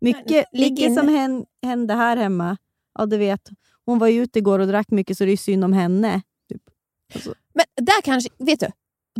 [0.00, 2.56] Mycket, mycket som hän- hände här hemma.
[2.98, 3.40] Ja, du vet.
[3.86, 6.22] Hon var ju ute igår och drack mycket så det är synd om henne.
[6.52, 6.62] Typ.
[7.14, 8.66] Alltså, Men där kanske, vet du,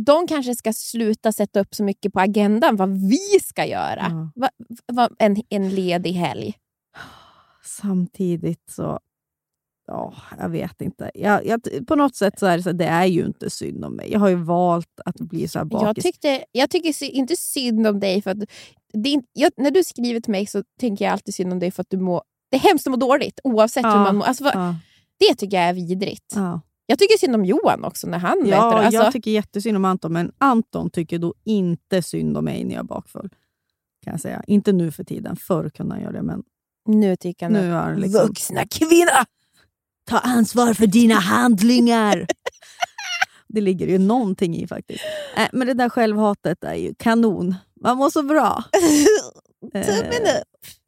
[0.01, 4.05] de kanske ska sluta sätta upp så mycket på agendan vad vi ska göra.
[4.09, 4.31] Ja.
[4.35, 4.49] Va,
[4.93, 6.53] va, en, en ledig helg.
[7.63, 8.99] samtidigt så...
[9.87, 11.11] Ja, jag vet inte.
[11.13, 13.93] Jag, jag, på något sätt så är det, så, det är ju inte synd om
[13.95, 14.11] mig.
[14.11, 15.85] Jag har ju valt att bli så här bakis.
[15.87, 18.21] Jag, tyckte, jag tycker inte synd om dig.
[18.21, 18.37] för att
[18.93, 21.81] inte- jag, När du skriver till mig så tänker jag alltid synd om dig för
[21.81, 22.21] att du mår...
[22.51, 23.89] Det är hemskt att må dåligt oavsett Ja.
[23.91, 24.25] hur man mår.
[24.25, 24.75] Alltså, ja,
[25.19, 26.33] Det tycker jag är vidrigt.
[26.35, 26.61] ja.
[26.93, 28.85] Jag tycker synd om Johan också när han Ja, vet det.
[28.85, 32.75] Alltså, jag tycker jättesynd om Anton, men Anton tycker då inte synd om mig när
[32.75, 33.29] jag är bakfull.
[34.03, 34.43] Kan jag säga.
[34.47, 35.35] Inte nu för tiden.
[35.35, 36.43] Förr kunde han göra det, men
[36.87, 38.27] nu tycker han nu är han liksom...
[38.27, 39.25] vuxna kvinna.
[40.09, 42.27] Ta ansvar för dina handlingar!
[43.47, 45.03] det ligger ju någonting i faktiskt.
[45.37, 47.55] Äh, men det där självhatet är ju kanon.
[47.81, 48.63] Man mår så bra.
[49.73, 50.27] Eh, Tummen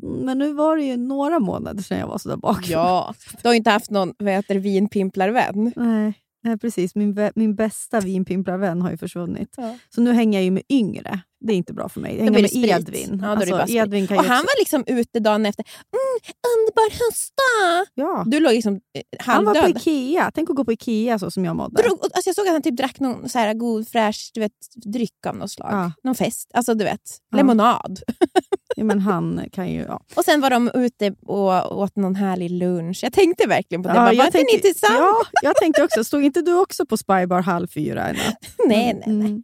[0.04, 2.72] men nu var det ju några månader sedan jag var så där bakfull.
[2.72, 5.74] Ja, du har inte haft någon vad heter, det, vinpimplarvän.
[5.76, 6.14] Nej,
[6.44, 6.96] nej, precis.
[6.96, 9.54] Min, min bästa vinpimplarvän har ju försvunnit.
[9.58, 9.78] Ja.
[9.90, 11.20] Så nu hänger jag ju med yngre.
[11.40, 12.16] Det är inte bra för mig.
[12.22, 12.66] Blir med sprit.
[12.72, 13.20] Edvin.
[13.24, 13.66] Ja, alltså.
[13.68, 14.46] Edvin kan Och han också...
[14.46, 15.66] var liksom ute dagen efter.
[15.94, 17.92] Mm, underbar höstdag!
[17.94, 18.24] ja.
[18.28, 19.82] Du låg liksom eh, Han var på halvdöd.
[19.82, 20.32] Ikea.
[20.34, 21.82] Tänk att gå på Ikea så som jag mådde.
[21.82, 24.52] Drog, alltså jag såg att han typ drack någon så här god fräsch du vet,
[24.86, 25.70] dryck av något slag.
[25.72, 25.92] Ja.
[26.04, 26.52] Någon fest.
[26.54, 27.38] Alltså du vet, Ja.
[27.38, 28.00] lemonad.
[28.76, 29.82] Ja, men han kan ju...
[29.82, 30.02] Ja.
[30.16, 33.00] Och sen var de ute och åt någon härlig lunch.
[33.04, 33.96] Jag tänkte verkligen på det.
[33.96, 35.00] Ja, bara, jag var inte ni tänkte- tillsammans?
[35.32, 36.04] Ja, jag tänkte också.
[36.04, 38.04] Stod inte du också på Spybar halv fyra?
[38.14, 38.24] Nej,
[38.68, 39.16] nej, nej.
[39.28, 39.44] Mm.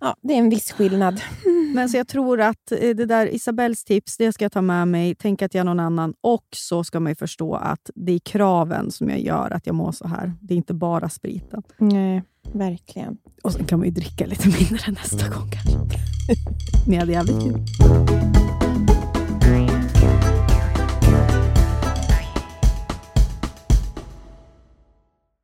[0.00, 1.20] Ja, det är en viss skillnad.
[1.74, 4.88] Men så jag tror att eh, det där Isabells tips, det ska jag ta med
[4.88, 5.14] mig.
[5.14, 6.14] Tänk att jag är någon annan.
[6.20, 9.74] Och så ska man ju förstå att det är kraven som jag gör att jag
[9.74, 10.32] mår så här.
[10.40, 11.62] Det är inte bara spriten.
[11.78, 12.22] Nej,
[12.52, 13.16] verkligen.
[13.42, 15.98] Och sen kan man ju dricka lite mindre nästa gång kanske.
[16.86, 17.64] Jag hade jävligt kul.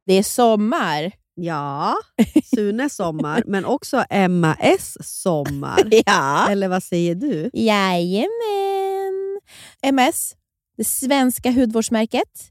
[0.06, 1.23] Det är sommar.
[1.36, 1.96] Ja,
[2.56, 5.78] Sunes sommar, men också Emma S sommar.
[6.06, 6.48] Ja.
[6.50, 7.50] Eller vad säger du?
[7.52, 9.40] Jajamän.
[9.82, 10.34] MS,
[10.76, 12.50] det svenska hudvårdsmärket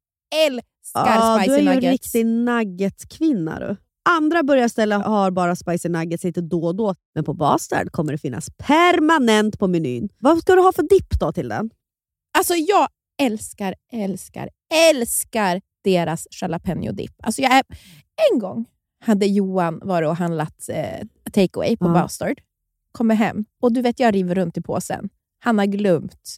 [0.47, 0.61] älskar
[0.93, 1.91] Ja, du är spicy ju en nuggets.
[1.91, 3.75] riktig nuggetkvinna du.
[4.09, 8.17] Andra burgarställen har bara spicy nuggets lite då och då, men på Bastard kommer det
[8.17, 10.09] finnas permanent på menyn.
[10.19, 11.69] Vad ska du ha för dipp då till den?
[12.37, 12.87] Alltså jag
[13.21, 14.49] älskar, älskar,
[14.91, 17.11] älskar deras jalapeno dip.
[17.23, 17.63] Alltså jag är,
[18.31, 18.65] en gång
[19.05, 21.93] hade Johan varit och handlat eh, takeaway på Ja.
[21.93, 22.41] Bastard.
[22.91, 25.09] Kommer hem och du vet jag river runt i påsen.
[25.39, 26.37] Han har glömt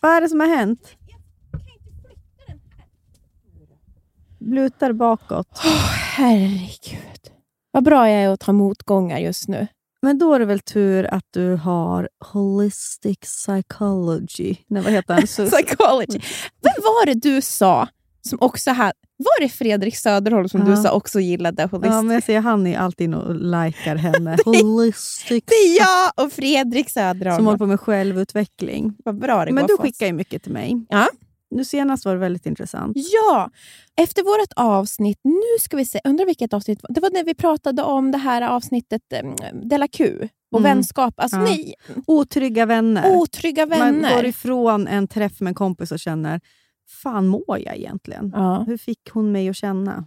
[0.00, 0.96] Vad är det som har hänt?
[4.40, 5.58] Lutar bakåt.
[6.16, 7.30] Herregud.
[7.70, 9.66] Vad bra jag är att ta motgångar just nu.
[10.02, 14.56] Men då är det väl tur att du har holistic psychology.
[14.66, 15.26] Nej, vad heter den?
[15.50, 16.20] Psychology.
[16.62, 17.88] Vem var det du sa
[18.26, 18.92] som också hade...
[19.18, 20.66] Var det Fredrik Söderholm som Ja.
[20.66, 21.94] du sa också gillade holistic?
[21.94, 24.36] Ja, men jag ser han är alltid inne och likar henne.
[24.44, 25.44] Holistic.
[25.46, 27.36] Det är jag och Fredrik Söderholm.
[27.36, 28.94] Som håller på med självutveckling.
[29.04, 30.86] Vad bra det Men du skickar ju mycket till mig.
[30.88, 31.08] Ja.
[31.50, 32.96] Nu senast var det väldigt intressant.
[33.12, 33.50] Ja!
[34.00, 37.82] Efter vårt avsnitt, nu ska vi se, undrar vilket avsnitt det var när vi pratade
[37.82, 39.22] om det här avsnittet eh,
[39.68, 40.70] Della Q och Mm.
[40.76, 41.14] vänskap.
[41.16, 41.42] Alltså Ja.
[41.42, 41.74] nej,
[42.06, 43.16] Otrygga vänner.
[43.16, 44.14] otrygga Man vänner.
[44.16, 46.40] går ifrån en träff med en kompis och känner,
[46.88, 48.32] fan mår jag egentligen?
[48.34, 48.64] Ja.
[48.66, 50.04] Hur fick hon mig att känna?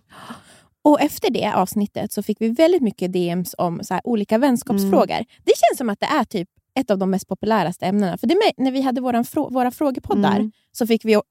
[0.82, 5.12] Och efter det avsnittet så fick vi väldigt mycket DMs om så här olika vänskapsfrågor.
[5.14, 5.26] Mm.
[5.44, 6.50] Det känns som att det är typ
[6.80, 8.18] ett av de mest populäraste ämnena.
[8.18, 10.52] För det när vi hade våran frå, våra frågepoddar Mm.
[10.72, 11.22] så fick vi...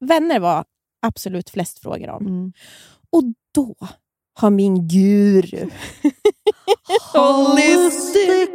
[0.00, 0.64] Vänner var
[1.02, 2.26] absolut flest frågor om.
[2.26, 2.52] Mm.
[3.10, 3.22] Och
[3.54, 3.74] då
[4.34, 5.70] har min guru...
[7.12, 8.48] Holistic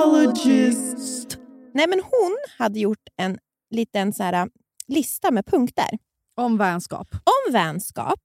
[0.00, 1.38] psychologist.
[1.74, 3.38] Nej, men hon hade gjort en
[3.70, 4.48] liten så här,
[4.90, 5.98] lista med punkter
[6.36, 7.08] Om vänskap.
[7.12, 8.20] om vänskap.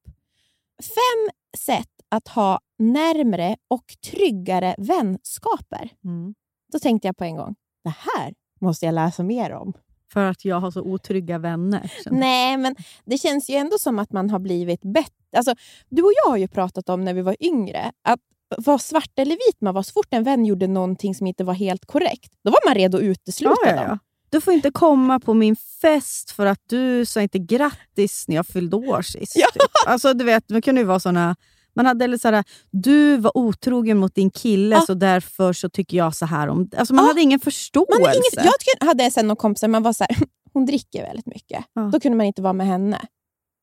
[0.84, 5.90] Fem sätt att ha närmre och tryggare vänskaper.
[6.04, 6.36] Mm.
[6.72, 9.74] Då tänkte jag på en gång, det här måste jag läsa mer om.
[10.14, 11.92] För att jag har så otrygga vänner.
[12.06, 15.12] Nej, men det känns ju ändå som att man har blivit bättre.
[15.38, 15.56] Alltså,
[15.90, 18.20] du och jag har ju pratat om när vi var yngre, att
[18.58, 19.84] vara svart eller vit man var.
[19.84, 22.98] Så fort en vän gjorde någonting som inte var helt korrekt, då var man redo
[22.98, 24.00] att utesluta Ja, ja, dem.
[24.36, 28.48] Du får inte komma på min fest för att du sa inte grattis när jag
[28.48, 29.34] fyllde år sist.
[29.40, 29.48] Ja.
[29.54, 29.62] Typ.
[29.88, 31.36] Alltså, du vet, det kunde ju vara såna...
[31.76, 34.82] Man hade eller såhär, du var otrogen mot din kille Ja.
[34.82, 36.70] så därför så tycker jag så här om...
[36.78, 37.10] Alltså, man Ja.
[37.10, 37.92] hade ingen förståelse.
[38.00, 40.18] Man har inget, jag tycker- hade sen någon kompis, man var så här,
[40.54, 41.66] hon dricker väldigt mycket.
[41.74, 41.82] Ja.
[41.94, 43.02] Då kunde man inte vara med henne.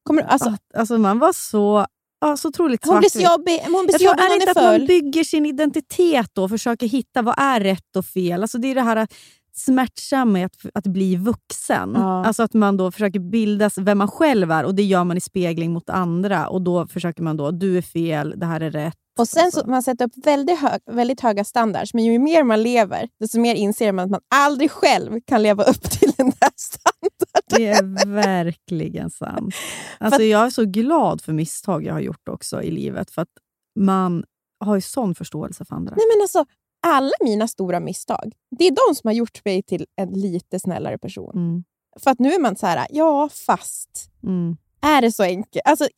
[0.04, 1.86] Kommer, alltså, Att- alltså, man var så,
[2.20, 3.30] ja, så otroligt hon blir svartvit.
[3.30, 4.86] jobbig, hon blir tror jobbig när hon är att man full.
[4.86, 8.42] bygger sin identitet då och försöker hitta vad är rätt och fel.
[8.42, 9.06] Alltså det är det här
[9.54, 11.92] smärtsamma med att, att bli vuxen.
[11.94, 12.24] Ja.
[12.24, 15.16] Alltså att man då försöker bilda sig vem man själv är och det gör man
[15.16, 16.48] i spegling mot andra.
[16.48, 18.94] Och Då försöker man då, du är fel, det här är rätt.
[19.18, 19.60] Och sen Alltså.
[19.60, 23.40] så man sätter upp väldigt, hög, väldigt höga standards, men ju mer man lever, desto
[23.40, 27.32] mer inser man att man aldrig själv kan leva upp till den där standarden.
[27.56, 29.54] Det är verkligen sant.
[29.98, 33.10] Alltså jag är så glad för misstag jag har gjort också i livet.
[33.10, 33.28] För att
[33.78, 34.24] man
[34.64, 35.94] har ju sån förståelse för andra.
[35.96, 36.44] Nej, men alltså,
[36.86, 40.98] alla mina stora misstag, det är de som har gjort mig till en lite snällare
[40.98, 41.32] person.
[41.36, 41.64] Mm,
[42.00, 44.10] För att nu är man så här, ja fast.
[44.22, 45.62] mm, Är det så enkelt?
[45.66, 45.88] Alltså,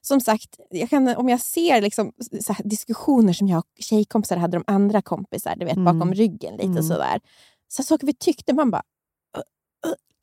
[0.00, 2.12] som sagt, jag kan, om jag ser liksom,
[2.48, 5.84] här, diskussioner som jag och tjejkompisar hade om andra kompisar, du vet, Mm.
[5.98, 6.82] bakom ryggen lite Mm.
[6.82, 7.20] sådär.
[7.68, 8.82] Så saker vi tyckte, man bara...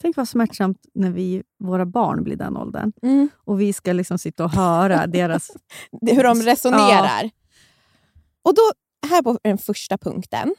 [0.01, 2.91] Tänk vad smärtsamt när vi, våra barn blir den åldern.
[3.01, 3.29] Mm.
[3.45, 5.51] Och vi ska liksom sitta och höra deras...
[6.01, 7.29] hur de resonerar.
[8.43, 8.61] Och då,
[9.07, 10.55] här på den första punkten,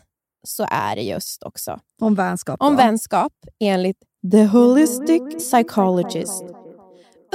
[0.46, 2.62] så är det just också Om vänskap.
[2.62, 3.98] om vänskap enligt
[4.32, 6.42] The Holistic Psychologist.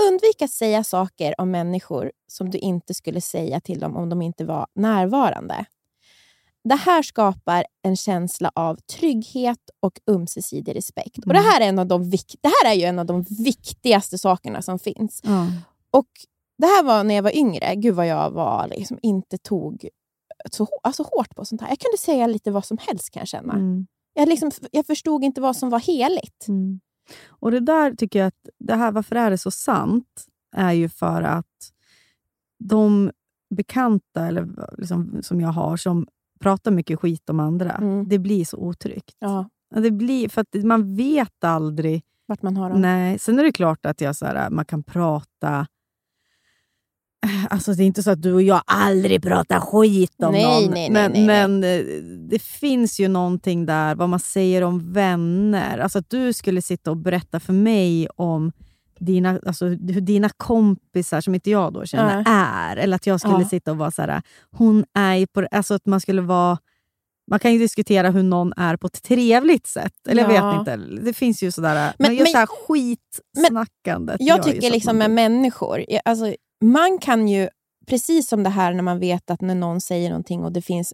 [0.10, 4.22] Undvik att säga saker om människor som du inte skulle säga till dem om de
[4.22, 5.66] inte var närvarande.
[6.64, 11.18] Det här skapar en känsla av trygghet och ömsesidig respekt.
[11.18, 11.51] Och det, Mm.
[11.51, 12.10] här är en av de
[12.41, 15.22] det här är ju en av de viktigaste sakerna som finns.
[15.24, 15.47] Ja.
[15.91, 16.08] Och
[16.58, 17.76] Det här var när jag var yngre.
[17.76, 19.89] Gud vad jag var liksom inte tog
[20.52, 21.70] så alltså hårt på sånt här.
[21.70, 23.54] Jag kunde säga lite vad som helst kan jag känna.
[23.54, 23.88] Mm.
[24.14, 26.48] Jag, liksom, jag förstod inte vad som var heligt.
[26.48, 26.80] Mm.
[27.28, 30.26] Och det där tycker jag att, det här, varför är det så sant?
[30.56, 31.72] Är ju för att
[32.60, 33.12] de
[33.56, 36.08] bekanta eller liksom, som jag har som
[36.39, 38.08] pratar mycket skit om andra, Mm.
[38.08, 39.16] det blir så otryggt.
[39.20, 42.04] Ja, Det blir, för att man vet aldrig.
[42.26, 42.82] vart man har dem.
[42.82, 45.68] Nej, sen är det klart att jag, så här, man kan prata...
[47.50, 50.72] Alltså Det är inte så att du och jag aldrig pratar skit om Nej, någon.
[50.74, 51.86] nej, nej, men, men eh,
[52.30, 55.78] det finns ju någonting där, vad man säger om vänner.
[55.80, 58.52] Alltså att du skulle sitta och berätta för mig om
[59.00, 62.32] dina, alltså, hur dina kompisar, som inte jag då känner, Ja.
[62.32, 62.78] är.
[62.78, 63.50] Eller att jag skulle Ja.
[63.50, 64.22] sitta och vara så här,
[64.52, 65.48] hon är på...
[65.52, 66.58] Alltså att man skulle vara...
[67.32, 69.94] Man kan ju diskutera hur någon är på ett trevligt sätt.
[70.10, 70.50] Eller jag Ja.
[70.52, 71.02] vet inte.
[71.06, 71.74] Det finns ju sådär...
[71.76, 74.22] Men, Men- men just men- det här skitsnackandet.
[74.22, 77.49] gör Jag tycker liksom med människor, jag- alltså, man kan ju,
[77.88, 80.93] precis som det här när man vet att när någon säger någonting och det finns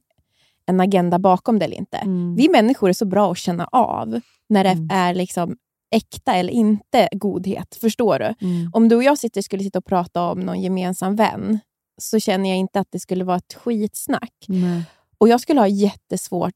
[0.65, 1.97] en agenda bakom det eller inte.
[1.97, 2.35] Mm.
[2.35, 4.89] Vi människor är så bra att känna av när det Mm.
[4.91, 5.57] är liksom
[5.95, 7.77] äkta eller inte godhet.
[7.81, 8.25] Förstår du?
[8.47, 8.71] Mm.
[8.73, 11.59] Om du och jag sitter, skulle sitta och prata om någon gemensam vän
[12.01, 14.33] så känner jag inte att det skulle vara ett skitsnack.
[14.47, 14.83] Nej.
[15.17, 16.53] Och jag skulle ha jättesvårt,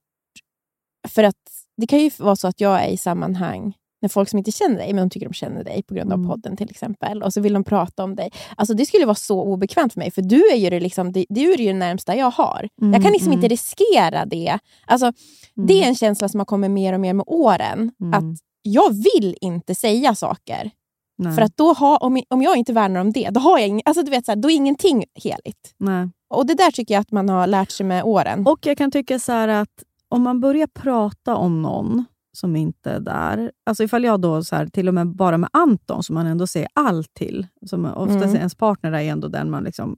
[1.08, 1.36] för att
[1.78, 3.74] det kan ju vara så att jag är i sammanhang
[4.06, 6.20] när folk som inte känner dig, men de tycker de känner dig på grund av
[6.20, 6.30] Mm.
[6.30, 8.30] podden till exempel, och så vill de prata om dig.
[8.58, 11.26] Alltså Det skulle vara så obekvämt för mig, för du är ju det, liksom, det,
[11.30, 12.70] du är ju det närmsta jag har.
[12.82, 13.38] Mm, jag kan liksom mm.
[13.38, 14.60] inte riskera det.
[14.88, 15.14] Alltså,
[15.56, 17.92] Det är en känsla som har kommit mer och mer med åren.
[18.02, 18.14] Mm.
[18.14, 20.72] Att jag vill inte säga saker
[21.18, 21.36] Nej.
[21.36, 23.82] För att då, ha, om, om jag inte värnar om det, då, har jag ing,
[23.86, 25.74] alltså du vet, så här, då är ingenting heligt.
[25.78, 26.10] Nej.
[26.30, 28.48] Och Det där tycker jag att man har lärt sig med åren.
[28.48, 32.06] Och jag kan tycka så att om man börjar prata om någon
[32.36, 33.52] som inte är där.
[33.64, 36.48] Alltså ifall jag då så här, till och med bara med Anton, som man ändå
[36.48, 37.48] säger allt till.
[37.66, 38.36] Som oftast Mm.
[38.36, 39.98] ens partner är ändå den man liksom...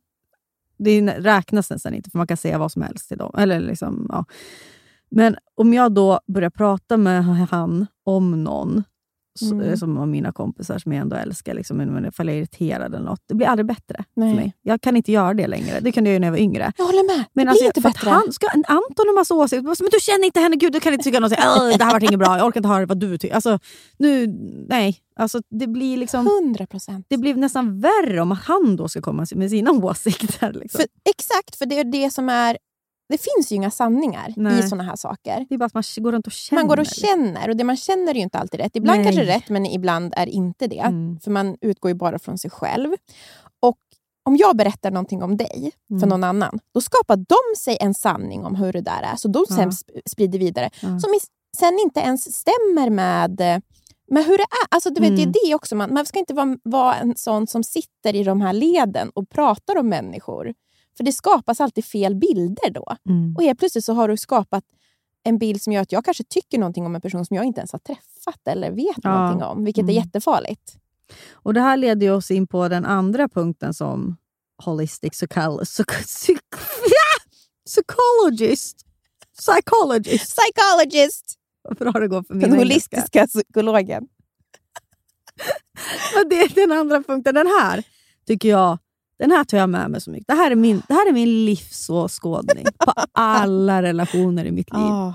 [0.77, 3.31] Det räknas nästan inte, för man kan säga vad som helst till dem.
[3.37, 4.25] Eller liksom, ja.
[5.09, 8.83] Men om jag då börjar prata med han om någon,
[9.41, 9.77] Mm.
[9.77, 13.05] som av mina kompisar som jag ändå älskar, liksom, men ifall jag är irriterad eller
[13.05, 14.29] något, det blir aldrig bättre Nej.
[14.29, 14.53] för mig.
[14.61, 15.79] Jag kan inte göra det längre.
[15.79, 16.73] Det kunde jag ju när jag var yngre.
[16.77, 17.25] Jag håller med.
[17.33, 18.09] Men det alltså, blir inte bättre.
[18.09, 19.63] Han, ska en Anton ha massa åsikter.
[19.83, 21.31] Men du känner inte henne, gud du kan inte tycka något.
[21.31, 23.35] "Åh, Det här var inget bra, jag orkar inte höra vad du tycker.
[23.35, 23.59] Alltså,
[23.97, 24.27] nu,
[24.69, 24.97] nej.
[25.19, 27.05] Alltså, det, blir liksom, 100 procent.
[27.09, 30.53] det blir nästan värre om han då ska komma med sina åsikter.
[30.53, 30.77] Liksom.
[30.79, 32.57] För, exakt, för det är det som är...
[33.09, 34.59] Det finns ju inga sanningar Nej.
[34.59, 35.45] i såna här saker.
[35.49, 36.61] det är bara att man går runt och känner.
[36.61, 38.75] Man går och känner och det man känner är ju inte alltid rätt.
[38.75, 39.05] Ibland Nej.
[39.05, 40.79] kanske det är rätt men ibland är inte det.
[40.79, 41.19] Mm.
[41.19, 42.89] För man utgår ju bara från sig själv.
[43.59, 43.77] Och
[44.25, 46.09] om jag berättar någonting om dig för Mm.
[46.09, 49.15] någon annan, då skapar de sig en sanning om hur det där är.
[49.15, 49.55] Så de Ja.
[49.55, 50.69] sen sp- sprider vidare.
[50.81, 50.87] Ja.
[50.99, 51.13] Som
[51.57, 53.39] sen inte ens stämmer med,
[54.11, 54.67] med hur det är.
[54.69, 55.31] Alltså, du vet, Mm.
[55.31, 55.75] Det är det också.
[55.75, 59.29] Man, man ska inte vara, vara en sån som sitter i de här leden och
[59.29, 60.53] pratar om människor.
[60.97, 62.95] För det skapas alltid fel bilder då.
[63.09, 63.35] Mm.
[63.35, 64.63] Och helt plötsligt så har du skapat
[65.23, 67.59] en bild som gör att jag kanske tycker någonting om en person som jag inte
[67.59, 69.19] ens har träffat eller vet Ja.
[69.19, 69.63] någonting om.
[69.65, 69.95] Vilket är Mm.
[69.95, 70.77] jättefarligt.
[71.31, 74.17] Och Det här leder oss in på den andra punkten som
[74.65, 76.39] holistic psychol- psych- psych-
[77.65, 78.77] psychologist.
[79.39, 80.37] Psychologist.
[80.37, 81.35] Psychologist!
[81.61, 82.97] Varför har det gått för min Den engelska?
[82.97, 84.07] holistiska psykologen.
[86.15, 87.35] Men det är den andra punkten.
[87.35, 87.83] Den här
[88.27, 88.77] tycker jag
[89.19, 90.27] den här tar jag med mig så mycket.
[90.27, 94.81] Det här är min, det här är min livsåskådning på alla relationer i mitt liv.
[94.83, 95.13] Ah.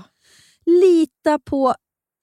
[0.65, 1.73] Lita på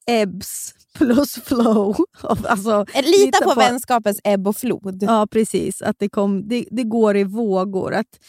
[0.07, 1.95] ebbs plus flow.
[2.21, 5.03] Alltså, Lita, Lita på, på- vänskapens ebb och flod.
[5.03, 5.81] ja, precis.
[5.81, 7.93] Att det, kom, det, det går i vågor.
[7.93, 8.19] Att,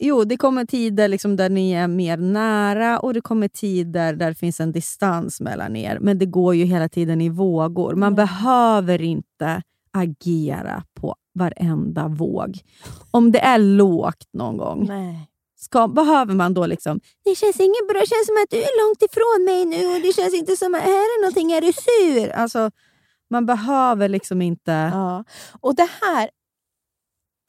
[0.00, 4.28] jo, det kommer tider liksom där ni är mer nära och det kommer tider där
[4.28, 5.98] det finns en distans mellan er.
[6.00, 7.94] Men det går ju hela tiden i vågor.
[7.94, 9.62] Man behöver inte
[9.92, 12.58] agera på varenda våg.
[13.10, 15.28] Om det är lågt någon gång, Nej.
[15.56, 17.00] ska, behöver man då liksom...
[17.24, 20.00] Det känns inget bra, det känns som att du är långt ifrån mig nu och
[20.02, 22.30] det känns inte som att här är någonting, är du sur?
[22.30, 22.70] Alltså,
[23.30, 24.72] man behöver liksom inte...
[24.72, 25.24] Ja.
[25.60, 26.30] Och det här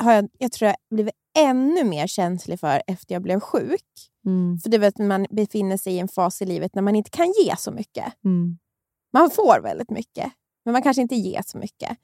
[0.03, 3.83] har jag, jag tror jag blivit ännu mer känslig för efter jag blev sjuk.
[4.25, 7.09] Mm, För det vet, man befinner sig i en fas i livet när man inte
[7.09, 8.13] kan ge så mycket.
[8.25, 8.57] mm,
[9.13, 10.31] Man får väldigt mycket,
[10.65, 11.97] men man kanske inte ger så mycket.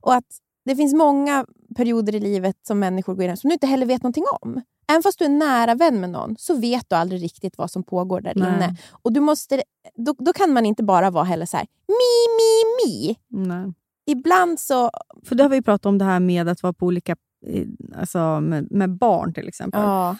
[0.00, 0.26] Och att
[0.66, 1.46] det finns många
[1.76, 4.62] perioder i livet som människor går igenom som du inte heller vet någonting om.
[4.88, 7.82] Även fast du är nära vän med någon så vet du aldrig riktigt vad som
[7.82, 8.48] pågår där Nej.
[8.48, 8.76] inne.
[8.90, 9.62] Och du måste,
[9.94, 13.16] då, då kan man inte bara vara heller så här mi, mi, mi.
[13.46, 13.72] nej.
[14.08, 14.90] Ibland så...
[15.24, 17.16] För det har vi pratat om det här med att vara på olika...
[17.46, 17.66] eh,
[17.98, 19.80] Alltså med, med barn till exempel.
[19.80, 20.16] Ja,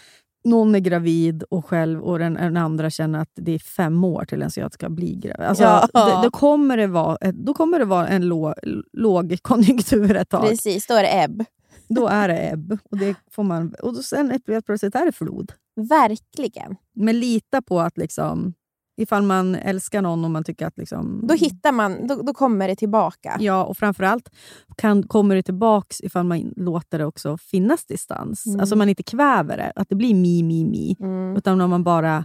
[0.46, 4.24] Någon är gravid och själv och den, den andra känner att det är fem år
[4.24, 5.46] till ens jag ska bli gravid.
[5.46, 5.88] Alltså, Ja.
[5.92, 8.54] det, då, kommer det vara, då kommer det vara en lå,
[8.92, 10.48] låg konjunktur ett tag.
[10.48, 10.86] precis.
[10.86, 11.44] Då är det ebb.
[11.88, 12.78] Då är det ebb.
[12.90, 15.52] Och, det får man, och då sen helt plötsligt är det flod.
[15.76, 16.76] Verkligen.
[16.94, 18.54] Men lita på att liksom,
[18.96, 20.78] ifall man älskar någon och man tycker att...
[20.78, 23.36] Liksom, Då hittar man, då, då kommer det tillbaka.
[23.40, 24.30] Ja, och framförallt
[24.76, 28.46] kan, kommer det tillbaks ifall man låter det också finnas distans.
[28.46, 28.60] Mm.
[28.60, 30.96] Alltså man inte kväver det, att det blir mi, mi, mi.
[31.00, 31.36] Mm.
[31.36, 32.24] Utan om man bara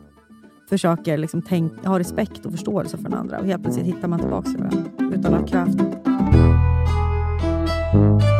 [0.70, 3.40] försöker liksom tänk, ha respekt och förståelse för den andra.
[3.40, 8.31] Och helt plötsligt hittar man tillbaka till varandra utan att ha kvävt det.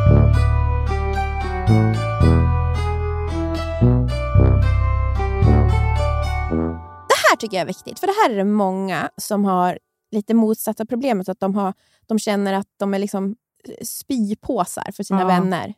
[7.42, 9.80] Tycker jag är viktigt, för det här är det många som har
[10.12, 11.30] lite motsatta problemet.
[11.30, 11.74] Att de, har,
[12.06, 13.36] de känner att de är liksom
[13.68, 15.28] eh, spypåsar för sina Ja.
[15.28, 15.74] vänner.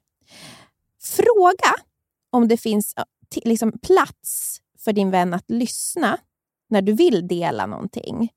[1.04, 1.74] Fråga
[2.32, 2.96] om det finns
[3.36, 6.18] ti- liksom plats för din vän att lyssna
[6.70, 8.30] när du vill dela någonting.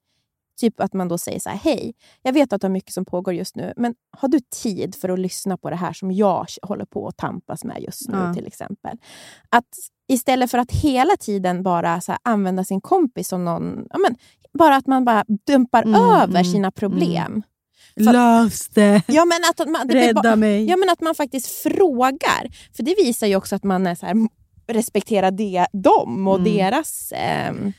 [0.60, 3.04] Typ att man då säger så här, hej, jag vet att du har mycket som
[3.04, 6.46] pågår just nu, men har du tid för att lyssna på det här som jag
[6.62, 8.34] håller på att tampas med just nu Ja.
[8.34, 8.98] till exempel?
[9.48, 9.64] Att
[10.08, 13.86] istället för att hela tiden bara så här, använda sin kompis som någon...
[13.90, 14.16] Ja, men,
[14.58, 17.42] bara att man bara dumpar Mm, över mm, sina problem.
[17.94, 19.02] För- Lös det!
[19.08, 20.64] Ja, men att man, det Rädda bara- mig!
[20.64, 22.72] Ja, men att man faktiskt frågar.
[22.76, 24.14] För det visar ju också att man är så här,
[24.68, 26.54] respekterar det, dem och Mm.
[26.56, 27.12] deras...
[27.16, 27.72] ehm,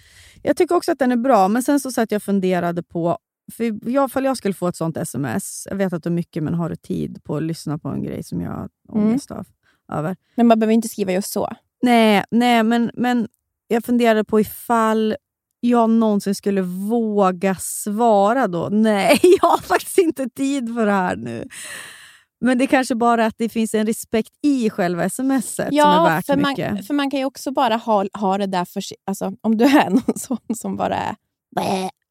[0.43, 3.17] Jag tycker också att den är bra, men sen så satt jag och funderade på...
[3.53, 6.43] För jag, ifall jag skulle få ett sånt sms, jag vet att du är mycket,
[6.43, 9.07] men har du tid på att lyssna på en grej som jag har Mm.
[9.07, 9.45] ångest av,
[9.91, 10.15] över?
[10.35, 11.49] men man behöver inte skriva just så.
[11.81, 13.27] Nej, nej men, men
[13.67, 15.15] jag funderade på ifall
[15.59, 18.69] jag någonsin skulle våga svara då.
[18.71, 21.47] Nej, jag har faktiskt inte tid för det här nu.
[22.39, 26.25] Men det kanske bara att det finns en respekt i själva smset som är värt
[26.25, 26.73] för mycket.
[26.73, 28.83] Man, för man kan ju också bara ha, ha det där för.
[29.05, 31.15] Alltså, om du är någon sån som bara är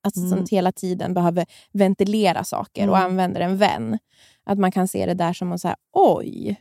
[0.02, 0.30] alltså, Mm.
[0.30, 3.10] som hela tiden behöver ventilera saker och Mm.
[3.10, 3.98] använder en vän.
[4.44, 6.60] Att man kan se det där som att säga, oj,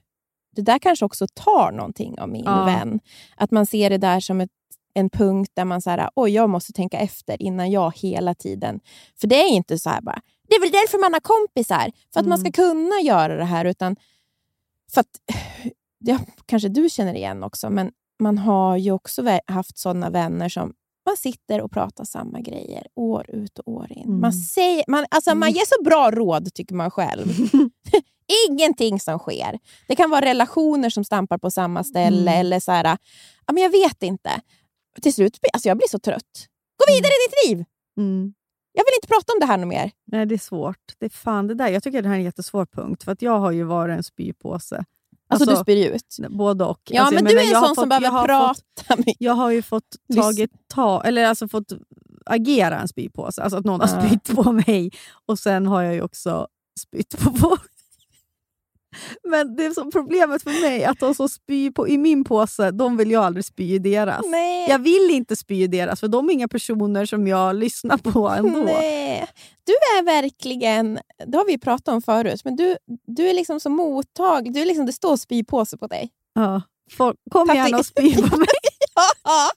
[0.55, 2.65] det där kanske också tar någonting av min Ja.
[2.65, 2.99] vän.
[3.37, 4.49] Att man ser det där som ett,
[4.95, 8.79] en punkt där man säger, oj, jag måste tänka efter innan jag hela tiden...
[9.21, 12.19] För det är inte så här bara, det är väl därför man har kompisar, för
[12.19, 12.51] att man Mm.
[12.53, 13.65] ska kunna göra det här.
[13.65, 13.95] utan
[14.93, 15.07] för att,
[15.99, 20.73] det kanske du känner igen också, men man har ju också haft sådana vänner som
[21.05, 24.03] man sitter och pratar samma grejer år ut och år in.
[24.07, 24.19] Mm.
[24.21, 27.25] Man, säger, man, alltså man ger så bra råd, tycker man själv.
[28.49, 29.59] Ingenting som sker.
[29.87, 32.39] Det kan vara relationer som stampar på samma ställe Mm.
[32.39, 32.97] eller så här,
[33.47, 34.29] ja, men jag vet inte.
[35.01, 36.47] Till slut alltså jag blir så trött.
[36.77, 37.65] Gå vidare i ditt liv!
[37.97, 38.33] Mm.
[38.77, 39.91] Jag vill inte prata om det här något mer.
[40.11, 40.77] Nej, det är svårt.
[40.99, 41.67] Det är fan det där.
[41.67, 44.03] Jag tycker det här är en jättesvår punkt, för att jag har ju varit en
[44.03, 44.85] spypåse.
[45.27, 46.17] Alltså, du spyr ut.
[46.29, 46.79] Både och.
[46.89, 48.53] Ja, Alltså, jag men du är en sån som fått- behöver jag har prata
[48.87, 49.15] Fått, mycket.
[49.19, 51.71] jag har ju fått, tagit, ta, eller alltså fått
[52.25, 53.41] agera en spypåse.
[53.43, 54.91] Alltså att någon har spytt på mig
[55.25, 56.47] och sen har jag ju också
[56.79, 57.71] spytt på folk.
[59.29, 62.71] Men det är som problemet för mig att de som spyr på, i min påse,
[62.71, 64.25] de vill jag aldrig spy i deras.
[64.25, 64.69] Nej.
[64.69, 68.29] Jag vill inte spy i deras, för de är inga personer som jag lyssnar på
[68.29, 68.59] ändå.
[68.59, 69.27] Nej.
[69.63, 72.77] Du är verkligen, det har vi pratat om förut, men du,
[73.07, 74.53] du är liksom så mottaglig.
[74.53, 76.09] Du är liksom, det står spypåse på dig.
[76.33, 76.61] Ja.
[76.91, 78.47] Folk, kom Tatti- gärna och spy på mig.
[79.23, 79.49] Ja.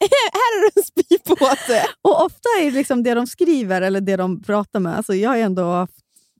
[0.00, 1.84] Här har du en spypåse.
[2.02, 4.96] Och ofta är det liksom det de skriver eller det de pratar med.
[4.96, 5.94] Alltså jag har ändå haft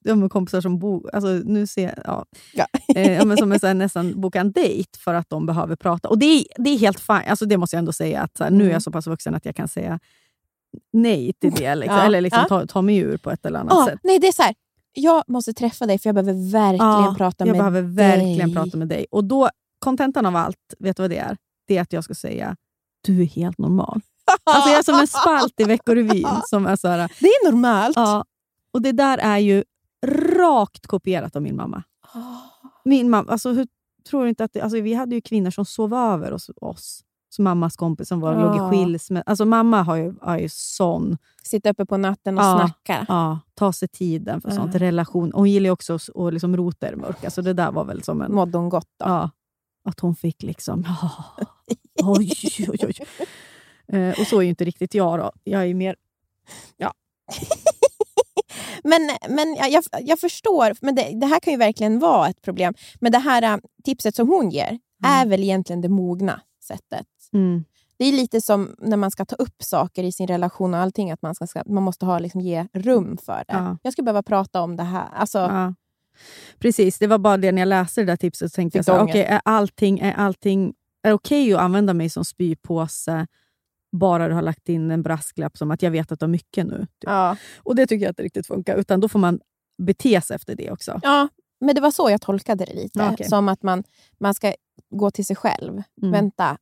[0.05, 2.67] ja, men kompisar som bo, alltså nu ser, ja, Ja.
[2.95, 6.09] eh, men som är här, nästan boka en dejt för att de behöver prata.
[6.09, 7.23] Och det är, det är helt fint.
[7.29, 8.23] Alltså det måste jag ändå säga.
[8.23, 8.73] att här, Nu är Mm.
[8.73, 10.01] jag så pass vuxen att jag kan säga
[10.93, 11.75] nej till det.
[11.75, 14.01] Liksom, Ja, Eller liksom ta, ta mig ur på ett eller annat sätt.
[14.03, 14.55] nej, det är så här.
[14.93, 18.55] Jag måste träffa dig för jag behöver verkligen prata jag med behöver verkligen dig.
[18.55, 19.07] prata med dig.
[19.11, 19.49] Och då,
[19.79, 21.37] kontentan av allt, vet du vad det är?
[21.69, 22.57] Det är att jag ska säga,
[23.01, 24.01] du är helt normal.
[24.45, 26.27] Alltså jag är som en spalt i Veckorevyn.
[26.51, 27.97] Som är så här, Det är normalt.
[27.97, 28.25] Ja,
[28.73, 29.65] och det där är ju
[30.07, 31.83] rakt kopierat av min mamma.
[32.85, 33.67] Min mamma alltså, hur,
[34.11, 37.01] tror du inte att det, alltså, vi hade ju kvinnor som sov över hos oss.
[37.29, 38.67] Så mammas kompis som var, låg Ja.
[38.67, 39.23] i skilsmässa.
[39.27, 41.19] Alltså, mamma har ju, har ju sån...
[41.43, 42.59] Sitta uppe på natten och Ja.
[42.59, 43.07] snacka.
[43.09, 44.55] Ja, ta sig tiden för Ja.
[44.57, 44.75] sånt.
[44.75, 45.33] Relation.
[45.33, 47.31] Och hon gillar ju också att liksom rota i det mörka.
[47.31, 48.35] Så det där var väl som en...
[48.35, 49.07] Mådde hon gott då?
[49.07, 49.31] Ja,
[49.85, 50.85] att hon fick liksom...
[52.03, 52.33] Oj,
[52.69, 52.95] oj, oj.
[53.99, 55.33] Eh, och så är ju inte riktigt jag då.
[55.45, 55.97] Jag är ju mer...
[58.85, 62.75] Men, men jag, jag, förstår, men det, det här kan ju verkligen vara ett problem.
[63.01, 67.07] Men det här äh, tipset som hon ger är väl egentligen det mogna sättet.
[67.33, 67.65] Mm.
[67.97, 71.11] Det är lite som när man ska ta upp saker i sin relation och allting,
[71.11, 73.55] att man, ska, man måste ha, liksom, ge rum för det.
[73.55, 73.79] Ja.
[73.83, 75.09] Jag skulle behöva prata om det här.
[75.15, 75.75] Alltså, Ja.
[76.59, 78.99] Precis, det var bara det när jag läste det där tipset så tänkte jag så
[78.99, 83.27] okej, är allting, är allting är okej att använda mig som spypåse
[83.99, 86.67] bara du har lagt in en brasklapp som att jag vet att du har mycket
[86.67, 86.79] nu.
[86.79, 86.87] Typ.
[87.01, 87.37] ja.
[87.59, 89.41] Och det tycker jag inte riktigt funkar, utan då får man
[89.79, 91.01] bete sig efter det också.
[91.03, 91.29] ja,
[91.61, 92.99] men det var så jag tolkade det lite.
[92.99, 93.29] Ja, okej.
[93.29, 93.85] Som att man,
[94.21, 94.55] man ska
[94.91, 95.83] gå till sig själv.
[96.03, 96.13] Mm.
[96.13, 96.59] Vänta,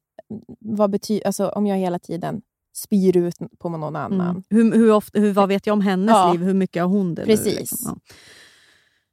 [0.60, 2.42] vad betyder, alltså, om jag hela tiden
[2.76, 4.30] spyr ut på någon annan.
[4.30, 4.42] Mm.
[4.50, 6.32] Hur, hur ofta, hur, vad vet jag om hennes Ja.
[6.32, 6.42] liv?
[6.42, 7.46] Hur mycket har hon det Precis.
[7.54, 7.60] nu?
[7.60, 8.00] Liksom?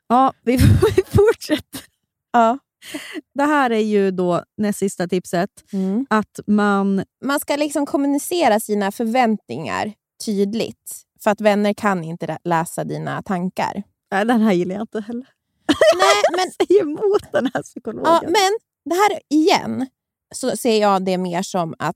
[0.09, 0.15] Ja.
[0.15, 0.57] ja, vi,
[0.95, 1.81] vi fortsätter.
[2.33, 2.57] Ja.
[3.33, 5.49] Det här är ju då näst sista tipset.
[5.73, 6.05] Mm.
[6.09, 7.03] Att man...
[7.25, 9.93] man ska liksom kommunicera sina förväntningar
[10.25, 11.01] tydligt.
[11.23, 13.83] För att vänner kan inte lä- läsa dina tankar.
[14.11, 15.27] Nej, den här gillar jag inte heller.
[15.97, 18.13] Nej, men, säger emot den här psykologen.
[18.13, 19.87] ja, men det här igen
[20.35, 21.95] så ser jag det mer som att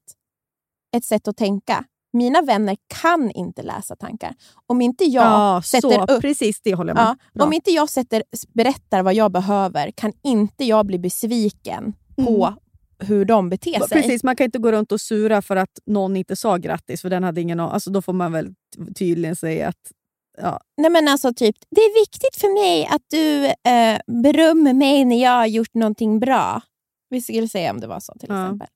[0.96, 1.86] ett sätt att tänka.
[2.14, 4.36] Mina vänner kan inte läsa tankar.
[4.68, 7.72] Om inte jag ja, sätter så, upp Precis, det håller jag med Ja, om inte
[7.72, 12.54] jag sätter, berättar vad jag behöver kan inte jag bli besviken på
[13.00, 13.76] hur de beter sig.
[13.76, 13.90] Mm.
[13.90, 17.10] Precis, man kan inte gå runt och sura för att någon inte sa grattis, för
[17.10, 18.54] den hade ingen alltså Då får man väl
[18.96, 19.92] tydligen säga att...
[20.38, 25.06] Ja, Nej, men alltså typ, det är viktigt för mig att du eh, berömmer mig
[25.06, 26.62] när jag har gjort någonting bra.
[27.10, 28.46] Vi skulle säga om det var så till Ja.
[28.46, 28.68] exempel.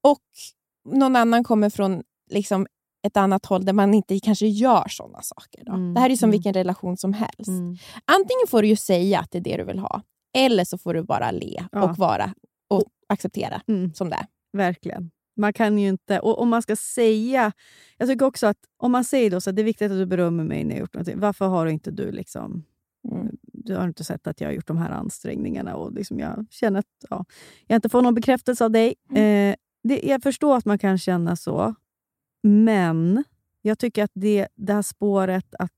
[0.00, 0.22] Och
[0.94, 2.66] någon annan kommer från liksom,
[3.06, 5.64] ett annat håll där man inte kanske gör sådana saker.
[5.64, 5.72] Då.
[5.72, 6.32] Mm, Det här är som mm.
[6.32, 7.48] vilken relation som helst.
[7.48, 7.76] mm.
[8.04, 10.02] Antingen får du ju säga att det är det du vill ha,
[10.36, 11.82] eller så får du bara le Ja.
[11.90, 12.34] och vara
[12.70, 13.94] och acceptera Mm.
[13.94, 14.26] som det är.
[14.52, 15.10] Verkligen.
[15.36, 16.20] Man kan ju inte...
[16.20, 17.52] Och om man ska säga...
[17.98, 20.06] Jag tycker också att om man säger då så att det är viktigt att du
[20.06, 21.20] berömmer mig när jag gjort någonting.
[21.20, 22.64] Varför har du inte du liksom...
[23.12, 23.36] Mm.
[23.42, 26.78] Du har inte sett att jag har gjort de här ansträngningarna och liksom jag känner
[26.78, 27.24] att ja,
[27.66, 28.94] jag inte får någon bekräftelse av dig.
[29.10, 29.50] Mm.
[29.50, 29.56] Eh,
[29.88, 31.74] det, jag förstår att man kan känna så.
[32.46, 33.24] Men
[33.62, 35.72] jag tycker att det, det här spåret att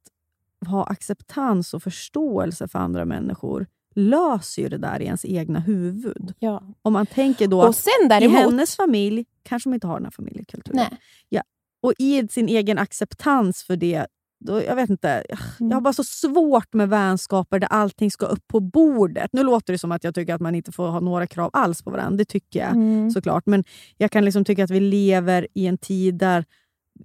[0.67, 6.35] ha acceptans och förståelse för andra människor löser ju det där i ens egna huvud.
[6.39, 6.63] Ja.
[6.83, 8.39] Om man tänker då Och sen i däremot...
[8.39, 10.77] hennes familj kanske de inte har den här familjekulturen.
[10.77, 10.99] Nej.
[11.29, 11.43] Ja.
[11.81, 14.07] Och i sin egen acceptans för det,
[14.45, 15.73] då, jag vet inte, jag Mm.
[15.73, 19.31] har bara så svårt med vänskaper där allting ska upp på bordet.
[19.33, 21.83] Nu låter det som att jag tycker att man inte får ha några krav alls
[21.83, 22.17] på varandra.
[22.17, 23.11] Det tycker jag Mm.
[23.11, 23.43] såklart.
[23.47, 23.65] Men
[23.97, 26.45] jag kan liksom tycka att vi lever i en tid där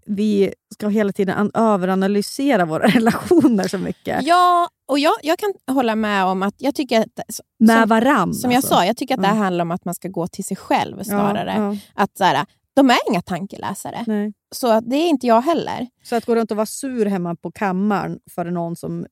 [0.05, 4.23] vi ska hela tiden an- överanalysera våra relationer så mycket.
[4.23, 8.34] Ja, och jag, jag kan hålla med om att jag tycker att, med varann.
[8.34, 8.73] som jag alltså.
[8.73, 9.43] sa, jag tycker att det här Mm.
[9.43, 11.53] handlar om att man ska gå till sig själv snarare.
[11.57, 12.45] Ja, ja, Att så här,
[12.76, 14.03] de är inga tankeläsare.
[14.07, 14.34] nej.
[14.55, 15.88] Så det är inte jag heller.
[16.03, 19.05] Så att gå runt och vara sur hemma på kammaren för någon som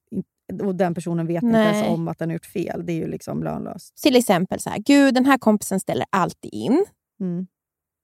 [0.64, 1.76] och den personen vet inte Nej.
[1.76, 3.97] ens om att den har gjort fel, det är ju liksom lönlöst.
[3.97, 6.86] Till exempel så här, gud den här kompisen ställer alltid in.
[7.20, 7.47] Mm.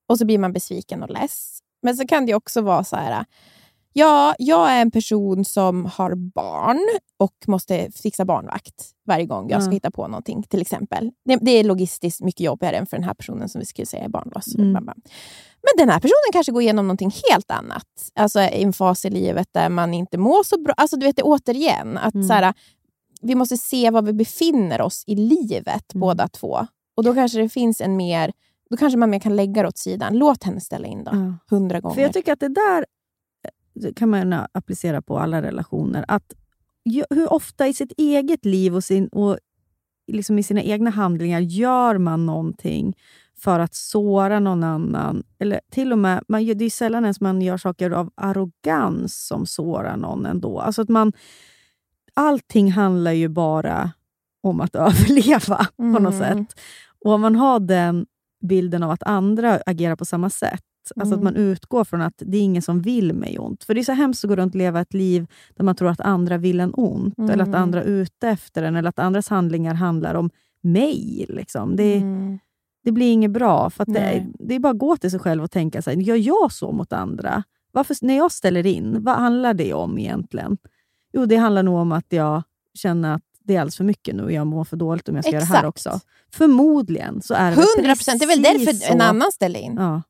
[0.09, 1.59] Och så blir man besviken och less.
[1.81, 3.25] Men så kan det också vara så här,
[3.97, 6.79] ja, jag är en person som har barn
[7.17, 9.73] och måste fixa barnvakt varje gång jag ska Ja.
[9.73, 10.43] hitta på någonting.
[10.43, 11.11] till exempel.
[11.25, 14.03] Det, det är logistiskt mycket jobbigare än för den här personen som vi skulle säga
[14.03, 14.55] är barnlös.
[14.55, 14.71] Mm.
[14.73, 17.85] Men den här personen kanske går igenom någonting helt annat.
[18.15, 20.73] Alltså i en fas i livet där man inte mår så bra.
[20.77, 22.27] Alltså du vet det återigen, att Mm.
[22.27, 22.53] så här,
[23.21, 26.01] vi måste se var vi befinner oss i livet Mm.
[26.01, 26.67] båda två.
[26.97, 28.31] Och då kanske det finns en mer
[28.69, 30.17] då kanske man mer kan lägga det åt sidan.
[30.17, 31.33] Låt henne ställa in då, Ja.
[31.55, 31.95] hundra gånger.
[31.95, 32.85] För jag tycker att det där
[33.95, 36.05] kan man applicera på alla relationer.
[36.07, 36.33] Att
[37.09, 39.37] hur ofta i sitt eget liv och, sin, och
[40.11, 42.95] liksom i sina egna handlingar gör man någonting
[43.37, 45.23] för att såra någon annan.
[45.39, 49.45] Eller till och med, man, det är sällan ens man gör saker av arrogans som
[49.45, 50.59] sårar någon ändå.
[50.59, 51.13] Alltså att man,
[52.13, 53.91] allting handlar ju bara
[54.43, 56.19] om att överleva på något Mm.
[56.47, 56.59] sätt.
[57.05, 58.05] Och om man har den
[58.41, 60.61] bilden av att andra agerar på samma sätt,
[60.95, 61.33] alltså att Mm.
[61.33, 63.63] man utgår från att det är ingen som vill mig ont.
[63.63, 65.89] För det är så hemskt att gå runt och leva ett liv där man tror
[65.89, 67.61] att andra vill en ont, eller att Mm.
[67.61, 70.29] andra är ute efter en, eller att andras handlingar handlar om
[70.61, 71.25] mig.
[71.29, 71.75] Liksom.
[71.75, 72.39] Det, Mm.
[72.83, 73.69] det blir inget bra.
[73.69, 74.27] För det, Nej.
[74.39, 76.71] det är bara att gå till sig själv och tänka, så här, gör jag så
[76.71, 77.43] mot andra?
[77.71, 80.57] Varför, när jag ställer in, vad handlar det om egentligen?
[81.13, 84.23] Jo, det handlar nog om att jag känner att det är alldeles för mycket nu
[84.23, 85.67] och jag mår för dåligt om jag ska göra det här Exakt.
[85.67, 85.99] också.
[86.31, 88.19] Förmodligen så är det väl Hundra procent.
[88.19, 88.93] Det är väl därför så.
[88.93, 89.75] en annan ställer in.
[89.77, 90.01] Ja.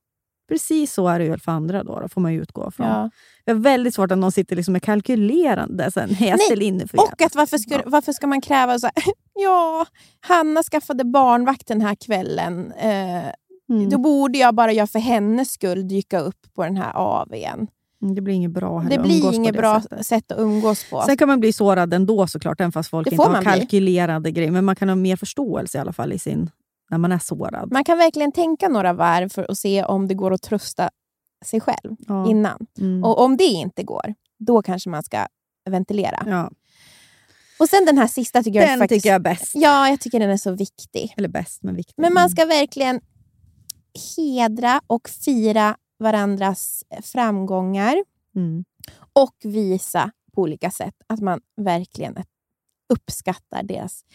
[0.48, 2.88] Precis så är det väl för andra då, då får man ju utgå från.
[2.88, 3.10] Ja.
[3.46, 5.92] Jag har väldigt svårt att någon sitter liksom med kalkylerande.
[5.92, 8.86] Sen, nej, jag ställer in för Och att varför ska, varför ska man kräva så
[8.88, 8.94] här,
[9.34, 9.86] ja,
[10.20, 12.72] Hanna skaffade barnvakt den här kvällen.
[12.72, 13.26] Eh,
[13.70, 13.90] mm.
[13.90, 17.68] Då borde jag bara jag för hennes skull dyka upp på den här AWn.
[18.02, 20.06] Mm, Det blir inget bra Det blir inget det bra sättet.
[20.06, 21.02] sätt att umgås på.
[21.02, 23.46] Sen kan man bli sårad ändå såklart, även fast folk inte har bli.
[23.46, 24.52] kalkylerade grejer.
[24.52, 26.50] Men man kan ha mer förståelse i alla fall i sin,
[26.90, 27.72] när man är sårad.
[27.72, 30.90] Man kan verkligen tänka några varv för att se om det går att trösta
[31.46, 32.30] sig själv Ja.
[32.30, 32.68] innan.
[32.80, 33.04] Mm.
[33.04, 35.28] Och om det inte går, då kanske man ska
[35.70, 36.24] ventilera.
[36.26, 36.52] ja.
[37.60, 39.02] Och sen den här sista tycker jag Den faktiskt...
[39.04, 39.52] tycker jag är bäst.
[39.56, 41.14] Ja, jag tycker den är så viktig.
[41.18, 41.94] Eller bäst, men viktig.
[41.98, 43.02] Men man ska verkligen
[44.18, 48.04] hedra och fira varandras framgångar
[48.36, 48.66] Mm.
[49.14, 52.18] och visa på olika sätt att man verkligen
[52.94, 54.06] uppskattar deras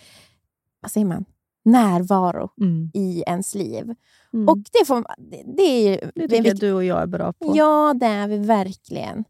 [0.81, 1.25] vad säger man,
[1.65, 2.91] närvaro Mm.
[2.95, 3.95] i ens liv.
[4.33, 4.49] Mm.
[4.49, 5.97] Och det, får, det, det är ju...
[5.97, 6.61] det det tycker jag viktigt.
[6.61, 7.53] du och jag är bra på.
[7.57, 9.25] Ja, det är vi verkligen.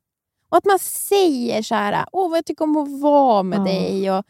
[0.48, 3.64] Och att man säger så här, åh vad jag tycker om att vara med Ja.
[3.64, 4.10] dig.
[4.10, 4.24] Och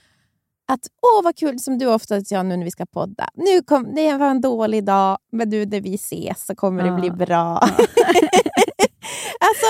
[0.68, 3.28] att, åh vad kul, som du ofta säger nu när vi ska podda.
[3.34, 6.92] Nu kom, det var en dålig dag, men nu när vi ses så kommer Ja.
[6.92, 7.60] det bli bra.
[9.40, 9.66] alltså,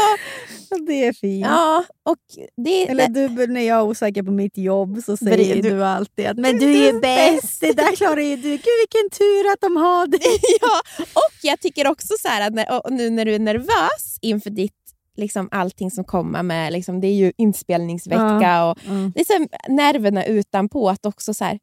[0.87, 1.47] Det är fint.
[1.47, 2.17] ja, och
[2.65, 2.89] det...
[2.89, 6.37] Eller du, när jag är osäker på mitt jobb så säger du, du- alltid att
[6.37, 8.51] men du är bäst, det där klarar ju du.
[8.51, 10.21] Gud vilken tur att de har dig.
[10.61, 10.81] ja,
[11.15, 14.75] och jag tycker också så att när, nu när du är nervös inför ditt
[15.17, 18.79] liksom allting som kommer med, liksom, det är ju inspelningsvecka och
[19.15, 21.59] det är så nerverna utanpå att också så här,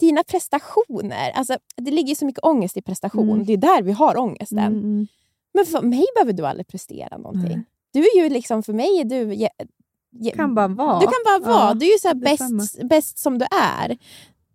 [0.00, 3.44] dina prestationer, alltså, det ligger så mycket ångest i prestation, Mm.
[3.46, 4.58] det är där vi har ångesten.
[4.58, 5.06] Mm, mm.
[5.54, 7.56] Men för mig behöver du aldrig prestera någonting.
[7.56, 7.64] Nej.
[7.92, 9.34] Du är ju liksom, för mig är du...
[9.34, 9.48] Je,
[10.10, 11.00] je, Kan bara vara.
[11.00, 13.98] Du kan bara vara, Ja, du är ju så bäst, bäst som du är.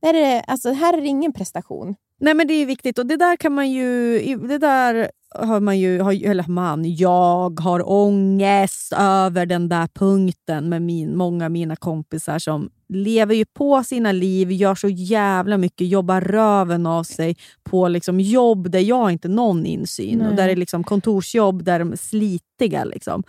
[0.02, 1.96] Där är det, alltså, här är det ingen prestation.
[2.20, 5.80] Nej men det är viktigt och det där kan man ju, det där har man
[5.80, 11.52] ju, har, eller man, jag har ångest över den där punkten med min, många av
[11.52, 17.04] mina kompisar som lever ju på sina liv, gör så jävla mycket, jobbar röven av
[17.04, 20.18] sig på liksom jobb där jag inte har någon insyn.
[20.18, 20.28] Nej.
[20.28, 22.84] Och där det är liksom kontorsjobb där de är slitiga.
[22.84, 23.24] Liksom.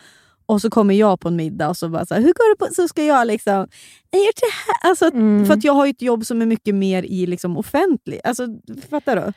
[0.47, 2.67] Och så kommer jag på en middag och så bara så här, hur går det
[2.67, 2.75] på?
[2.75, 3.67] Så ska jag liksom,
[4.11, 4.91] jag gör det här.
[4.91, 5.47] Alltså, Mm.
[5.47, 8.21] För att jag har ett jobb som är mycket mer i liksom offentlig...
[8.25, 8.47] Alltså,
[8.91, 9.33] fattar du?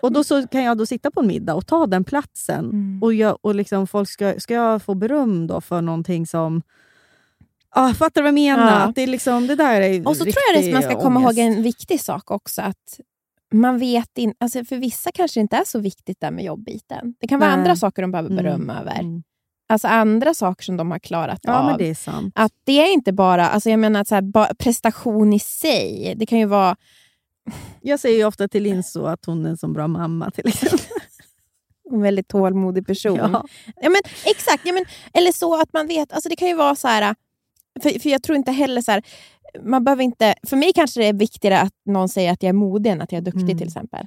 [0.00, 2.64] Och då så kan jag då sitta på en middag och ta den platsen.
[2.64, 2.98] Mm.
[3.02, 6.62] Och, jag, och liksom folk ska, ska jag få beröm då för någonting som...
[7.70, 8.80] Ah, fattar du vad jag menar?
[8.86, 8.92] Ja.
[8.94, 11.28] Det, är liksom, det där är Och så tror jag att man ska komma ihåg
[11.28, 11.56] ångest.
[11.56, 12.62] en viktig sak också.
[12.62, 13.00] Att
[13.52, 17.14] man vet in, alltså För vissa kanske det inte är så viktigt där med jobbbiten.
[17.20, 17.58] Det kan vara Nej.
[17.58, 18.98] andra saker de behöver Mm, beröm över.
[19.00, 19.22] mm.
[19.68, 21.66] Alltså andra saker som de har klarat Ja, av.
[21.66, 22.32] men det är sant.
[22.36, 26.14] Att det är inte bara alltså jag menar att så här, prestation i sig.
[26.16, 26.76] Det kan ju vara...
[27.80, 30.30] Jag säger ofta till Linn så att hon är en så bra mamma.
[30.30, 30.80] till exempel.
[31.92, 33.16] En väldigt tålmodig person.
[33.16, 33.44] Ja.
[33.76, 34.62] Ja, men, exakt.
[34.66, 36.12] Ja, men, eller så att man vet.
[36.12, 37.14] Alltså, det kan ju vara så här...
[37.82, 39.02] För, för jag tror inte heller så här...
[39.62, 42.52] Man behöver inte, för mig kanske det är viktigare att någon säger att jag är
[42.52, 43.58] modig än att jag är duktig Mm.
[43.58, 44.06] till exempel.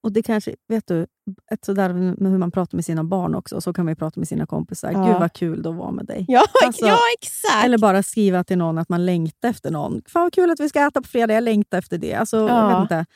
[0.00, 1.06] Och det kanske, vet du,
[1.52, 4.28] ett sådär med hur man pratar med sina barn också, så kan man prata med
[4.28, 4.92] sina kompisar.
[4.92, 5.04] Ja.
[5.06, 6.24] Gud vad kul det var med dig.
[6.28, 7.64] Ja, Alltså, ja exakt.
[7.64, 10.02] Eller bara skriva till någon att man längtar efter någon.
[10.08, 12.14] Fan vad kul att vi ska äta på fredag, jag längtar efter det.
[12.14, 12.68] Alltså, jag Ja.
[12.68, 13.06] vet inte.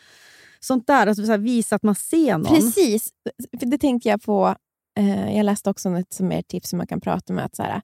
[0.60, 2.54] Sånt där, alltså, så visa att man ser någon.
[2.54, 3.10] Precis.
[3.52, 4.56] Det tänkte jag på.
[4.98, 7.44] Eh, jag läste också ett som är tips som man kan prata med.
[7.44, 7.82] Att så här,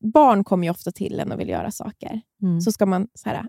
[0.00, 2.20] barn kommer ju ofta till en och vill göra saker.
[2.42, 2.60] Mm.
[2.60, 3.44] Så ska man så här,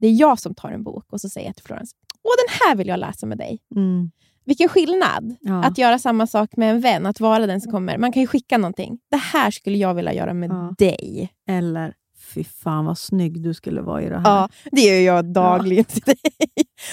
[0.00, 2.56] Det är jag som tar en bok och så säger jag till Florence, Åh, den
[2.68, 3.58] här vill jag läsa med dig.
[3.76, 4.10] Mm.
[4.46, 5.64] Vilken skillnad Ja.
[5.64, 7.98] att göra samma sak med en vän, att vara den som kommer.
[7.98, 8.98] Man kan ju skicka någonting.
[9.10, 10.74] Det här skulle jag vilja göra med Ja.
[10.78, 11.32] dig.
[11.48, 11.94] Eller,
[12.34, 14.24] fy fan vad snygg du skulle vara i det här.
[14.24, 16.16] Ja, det gör jag dagligen till dig.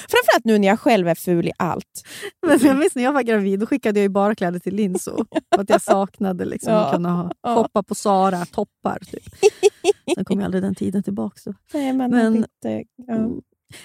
[0.10, 2.04] Framförallt nu när jag själv är ful i allt.
[2.48, 5.26] Men jag minns när jag var gravid, då skickade jag ju bara kläder till Linso.
[5.56, 6.80] För att jag saknade liksom Ja.
[6.86, 7.56] att kunna ha, Ja.
[7.56, 9.00] shoppa på Sara, toppar.
[9.12, 9.24] Typ.
[10.16, 11.40] Sen kom ju aldrig den tiden tillbaka.
[11.40, 11.54] Så.
[11.74, 13.30] Nej, men, Men- inte, ja.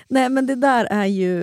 [0.09, 1.41] Nej, men det där är ju...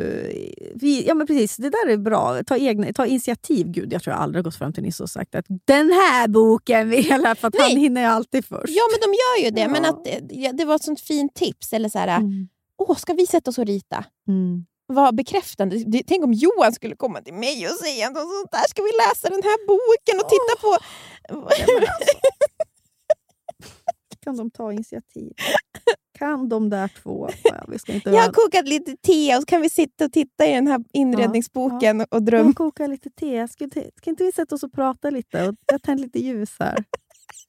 [0.75, 1.57] Vi, ja, men precis.
[1.57, 2.43] Det där är bra.
[2.43, 3.67] Ta, egna, ta initiativ.
[3.71, 6.89] Gud, jag tror jag aldrig gått fram till Nisse och sagt att den här boken
[6.89, 8.73] vill jag för att han hinner alltid först.
[8.75, 9.67] ja, men de gör ju det.
[9.67, 9.89] Men Ja.
[9.89, 11.73] att, det- ja, det var ett sånt fint tips.
[11.73, 12.47] Eller så här, Mm.
[12.77, 14.05] Åh, ska vi sätta oss och rita?
[14.27, 14.65] Mm.
[14.87, 16.03] Vad bekräftande.
[16.07, 18.67] Tänk om Johan skulle komma till mig och säga något sånt där.
[18.69, 20.77] Ska vi läsa den här boken och titta på...
[24.23, 25.33] Kan de ta initiativ?
[26.23, 27.29] Kan de där två?
[27.43, 30.05] Ja, vi ska inte Jag har vara- kokat lite te och så kan vi sitta
[30.05, 32.53] och titta i den här inredningsboken och Jag drömma.
[32.53, 33.47] kokar lite te.
[33.47, 33.67] Ska,
[33.97, 35.47] ska inte vi sätta oss och prata lite?
[35.47, 36.83] Och jag tänder lite ljus här.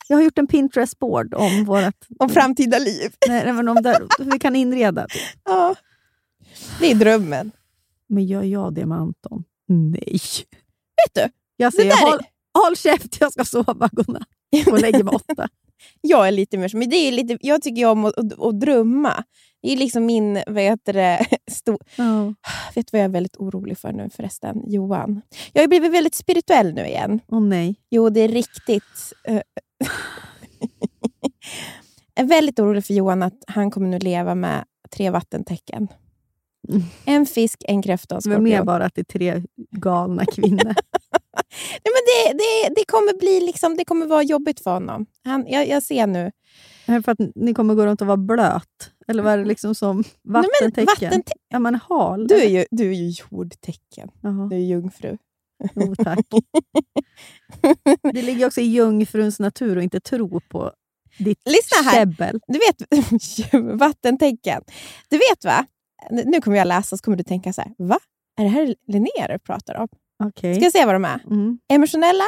[0.08, 1.94] Jag har gjort en Pinterest-board om vårt...
[2.18, 3.12] om framtida liv.
[3.28, 5.06] Nej, men om där, hur vi kan inreda.
[5.44, 5.74] Ja.
[6.80, 7.50] Det är drömmen.
[8.08, 9.44] Men gör jag det med Anton?
[9.68, 10.20] Nej.
[11.06, 11.32] Vet du?
[11.56, 12.20] Jag säger, håll,
[12.64, 13.88] håll käft, jag ska sova.
[13.92, 14.28] Godnatt.
[14.66, 15.48] Och lägger mig åtta.
[16.00, 16.80] Jag är lite mer som...
[16.80, 19.24] Det är lite, jag tycker om att, att, att drömma.
[19.62, 20.42] Det är liksom min...
[20.46, 22.34] Vad heter det, sto, Ja.
[22.74, 24.62] vet du vad jag är väldigt orolig för nu förresten?
[24.66, 25.22] Johan.
[25.52, 27.20] Jag har blivit väldigt spirituell nu igen.
[27.28, 27.74] Åh nej.
[27.90, 29.12] Jo, det är riktigt...
[29.24, 29.34] eh,
[32.14, 35.88] jag är väldigt orolig för Johan att han kommer nu leva med tre vattentecken.
[36.68, 36.82] Mm.
[37.04, 38.66] En fisk, en kräfta och en Det var mer skorpion.
[38.66, 40.74] bara att det är tre galna kvinnor.
[41.84, 45.06] Nej, men det, det, det, kommer bli liksom, det kommer vara jobbigt för honom.
[45.24, 46.32] Han, jag, jag ser nu.
[46.86, 48.90] Är för att ni kommer gå runt och vara blöt?
[49.08, 50.86] Eller vad är det liksom som Nej, men vattentecken?
[51.10, 52.26] vattente- Ja, man är hal.
[52.26, 54.10] du, är ju, du är ju jordtecken.
[54.22, 54.46] Jaha.
[54.50, 55.18] Du är jungfru.
[55.74, 56.26] Jo, tack.
[58.12, 60.72] Det ligger också i jungfruns natur att inte tro på
[61.18, 61.94] ditt Lyssna här.
[61.98, 62.40] käbbel.
[62.46, 62.82] Du vet,
[63.80, 64.62] vattentecken.
[65.08, 65.66] Du vet va?
[66.10, 67.98] Nu kommer jag läsa så kommer du tänka så här, va?
[68.38, 69.88] Är det här Linnea du pratar om?
[70.26, 70.54] Okej.
[70.54, 71.20] Ska jag se vad de är?
[71.30, 71.58] Mm.
[71.68, 72.24] Emotionella,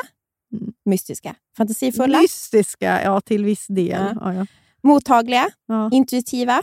[0.52, 0.72] Mm.
[0.84, 3.88] mystiska, fantasifulla, Mystiska, ja till viss del.
[3.90, 4.12] Ja.
[4.20, 4.34] Ja.
[4.34, 4.46] Ja,
[4.82, 5.48] mottagliga,
[5.92, 6.62] intuitiva,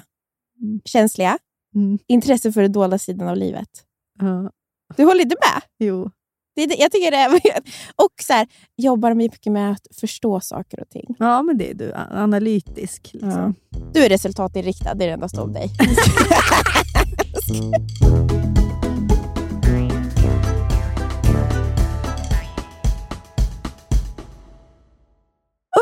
[0.61, 0.81] Mm.
[0.85, 1.37] känsliga,
[1.75, 1.99] Mm.
[2.07, 3.69] intresse för den dolda sidan av livet.
[4.97, 5.61] Du håller inte med?
[5.89, 6.11] Jo.
[6.55, 7.31] Det jag tycker det är,
[7.95, 8.47] och så här,
[8.77, 11.15] jobbar mycket med att förstå saker och ting.
[11.19, 11.93] Ja, men det är du.
[12.11, 13.09] Analytisk.
[13.13, 13.55] Liksom.
[13.93, 15.69] Du är resultatinriktad, det är det enda om dig.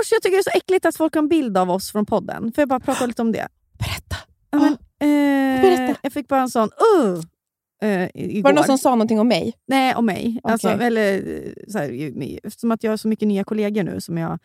[0.02, 2.06] Usch, jag tycker det är så äckligt att folk har en bild av oss från
[2.06, 2.52] podden.
[2.54, 3.48] Får jag bara prata lite om det?
[3.80, 4.16] Berätta.
[4.52, 6.00] Ja, men, eh, berätta.
[6.02, 6.70] Jag fick bara en sån...
[6.98, 7.24] Uh,
[7.90, 8.44] eh, igår.
[8.44, 9.54] Var det någon som sa någonting om mig?
[9.68, 10.40] Nej, om mig.
[10.44, 10.88] Alltså, Okej.
[10.88, 11.24] eller,
[11.68, 11.90] så här,
[12.44, 14.02] eftersom att jag har så mycket nya kollegor nu.
[14.02, 14.40] som jag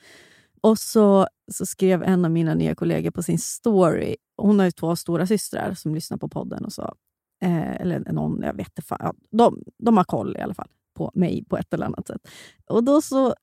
[0.60, 4.72] Och så, så skrev en av mina nya kollegor på sin story, hon har ju
[4.72, 6.94] två stora systrar som lyssnar på podden och så.
[7.42, 8.82] Eh, eller någon, jag vet inte.
[8.82, 8.98] fan.
[9.00, 12.28] Ja, de, de har koll i alla fall på mig på ett eller annat sätt.
[12.66, 13.34] Och då så,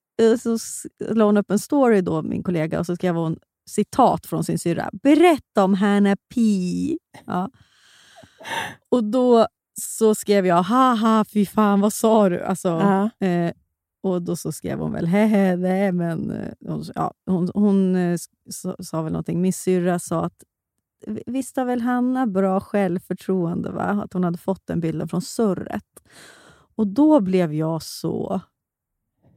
[0.42, 4.26] så s- la hon upp en story, då, min kollega, och så skrev hon citat
[4.26, 4.90] från sin syrra.
[5.04, 6.98] Berätta om Hanna Pi.
[7.26, 7.50] Ja.
[8.90, 9.48] Och då
[9.82, 12.44] så skrev jag, haha, fy fan, vad sa du?
[12.44, 13.28] Alltså, Ja.
[13.28, 13.52] eh,
[14.04, 16.32] och då så skrev hon väl, hehe, nej men...
[16.32, 18.18] eh, Hon, ja, hon, hon eh,
[18.50, 19.42] sa, sa väl någonting.
[19.42, 20.44] Min syrra sa att
[21.26, 23.72] visst har väl Hanna bra självförtroende?
[23.72, 23.84] Va?
[23.84, 25.86] Att hon hade fått den bilden från surret.
[26.76, 28.42] Och då blev jag så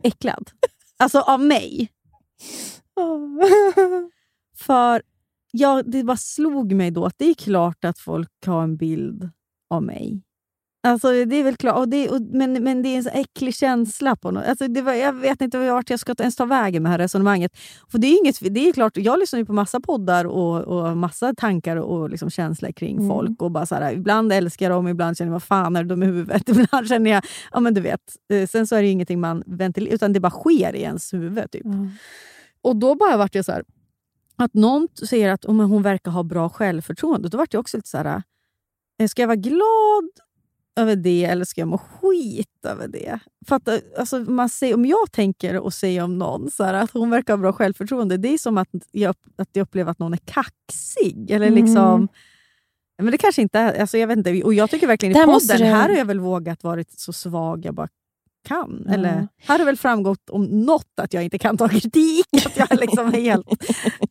[0.07, 0.51] äcklad.
[0.97, 1.93] Alltså av mig.
[4.57, 5.03] För
[5.51, 9.31] jag, det bara slog mig då att det är klart att folk har en bild
[9.71, 10.23] av mig.
[10.83, 13.55] Alltså det är väl klart, och det, och, men, men det är en så äcklig
[13.55, 14.17] känsla.
[14.17, 14.45] på något.
[14.45, 16.99] Alltså det var, Jag vet inte vart jag ska ens ta vägen med det här
[16.99, 17.53] resonemanget.
[17.89, 20.97] För det är inget, det är klart, Jag lyssnar ju på massa poddar och, och
[20.97, 23.09] massa tankar och liksom känslor kring Mm.
[23.09, 23.43] folk.
[23.43, 26.03] Och bara så här, ibland älskar jag dem, ibland känner jag vad fan är de
[26.03, 26.49] i huvudet?
[26.49, 28.01] Ibland känner jag, ja men du vet.
[28.33, 31.15] Eh, Sen så är det ju ingenting man ventilerar, utan det bara sker i ens
[31.15, 31.51] huvud.
[31.51, 31.67] Typ.
[32.63, 33.65] Och då bara vart jag så här,
[34.37, 37.29] att någon säger att oh, hon verkar ha bra självförtroende.
[37.29, 38.23] Då vart jag också lite så här,
[39.01, 40.09] eh, ska jag vara glad
[40.77, 43.19] över det eller ska jag må skit över det?
[43.49, 46.75] För att, eh, alltså, man säger, om jag tänker och säger om någon så här,
[46.75, 49.99] att hon verkar ha bra självförtroende, det är som att jag, att jag upplever att
[49.99, 51.31] någon är kaxig.
[51.31, 51.65] Eller Mm.
[51.65, 52.09] liksom,
[53.03, 53.81] men det kanske inte är...
[53.81, 55.97] Alltså jag vet inte, och jag tycker verkligen i Där måste podden, du- här har
[55.97, 57.89] jag väl vågat vara så svag jag bara
[58.49, 58.83] kan.
[58.87, 58.95] Ja.
[58.95, 62.27] Eller, här har väl framgått om något att jag inte kan ta kritik.
[62.47, 63.47] Att jag liksom är helt...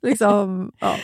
[0.01, 0.95] liksom, ja.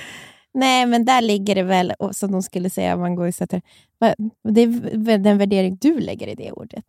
[0.53, 3.35] Nej, men där ligger det väl, och som de skulle säga, om man går och
[3.35, 3.61] sätter,
[3.99, 6.85] va- det är den värdering du lägger i det ordet.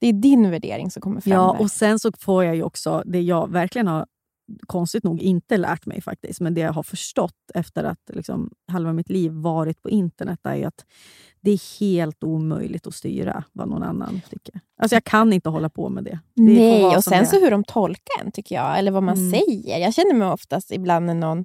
[0.00, 1.60] Det är din värdering som kommer fram Ja, där.
[1.62, 4.06] och sen så får jag ju också det jag verkligen har
[4.66, 8.92] konstigt nog inte lärt mig faktiskt, men det jag har förstått efter att liksom halva
[8.92, 10.84] mitt liv varit på internet är att
[11.40, 14.60] det är helt omöjligt att styra vad någon annan tycker.
[14.78, 16.18] Alltså jag kan inte hålla på med det.
[16.34, 18.78] det Nej, och sen så hur de tolkar en, tycker jag.
[18.78, 19.30] Eller vad man Mm.
[19.30, 19.78] säger.
[19.78, 21.44] Jag känner mig oftast ibland när någon,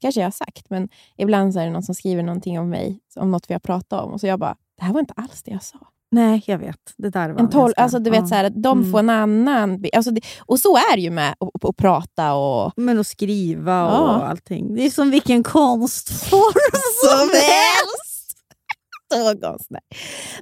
[0.00, 3.00] kanske jag har sagt, men ibland så är det någon som skriver någonting om mig,
[3.16, 4.12] om något vi har pratat om.
[4.12, 5.78] Och så jag bara, det här var inte alls det jag sa.
[6.12, 6.94] Nej, jag vet.
[6.96, 8.26] Det där var En tol- alltså, du vet, ja.
[8.26, 8.92] så här, de Mm.
[8.92, 9.84] får en annan...
[9.92, 11.34] Alltså, det, och så är det ju med
[11.68, 12.72] att, prata och...
[12.76, 14.26] Men att skriva och Ja.
[14.26, 14.74] allting.
[14.74, 16.52] Det är som vilken konstform
[17.04, 18.16] Som helst!
[19.42, 19.80] Konstnär.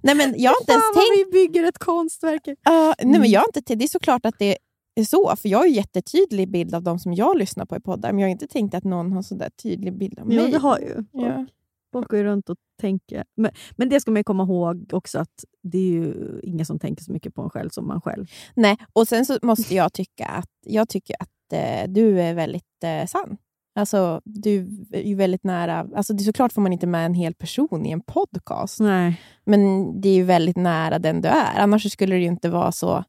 [0.02, 1.12] Nej, men jag har inte ens Fan tänkt...
[1.16, 2.42] vi bygger ett konstverk.
[2.46, 2.54] Ja,
[2.86, 3.20] nej, Mm.
[3.20, 4.56] men jag har inte, det är såklart att det
[5.04, 8.12] så, för jag har ju jättetydlig bild av de som jag lyssnar på i poddar,
[8.12, 10.52] men jag har inte tänkt att någon har så där tydlig bild av Jo, mig.
[10.52, 11.04] det har ju.
[11.12, 11.46] Ja.
[11.92, 13.24] Folk går ju runt och tänker.
[13.36, 16.78] Men, men det ska man ju komma ihåg också att det är ju ingen som
[16.78, 18.26] tänker så mycket på en själv som man själv.
[18.54, 22.84] Nej, och sen så måste jag tycka att, jag tycker att eh, du är väldigt
[22.84, 23.36] eh, sann.
[23.78, 25.86] Alltså, du är ju väldigt nära...
[25.96, 29.20] Alltså, det är såklart får man inte med en hel person i en podcast, Nej.
[29.46, 31.58] men det är ju väldigt nära den du är.
[31.60, 33.04] Annars skulle det ju inte vara så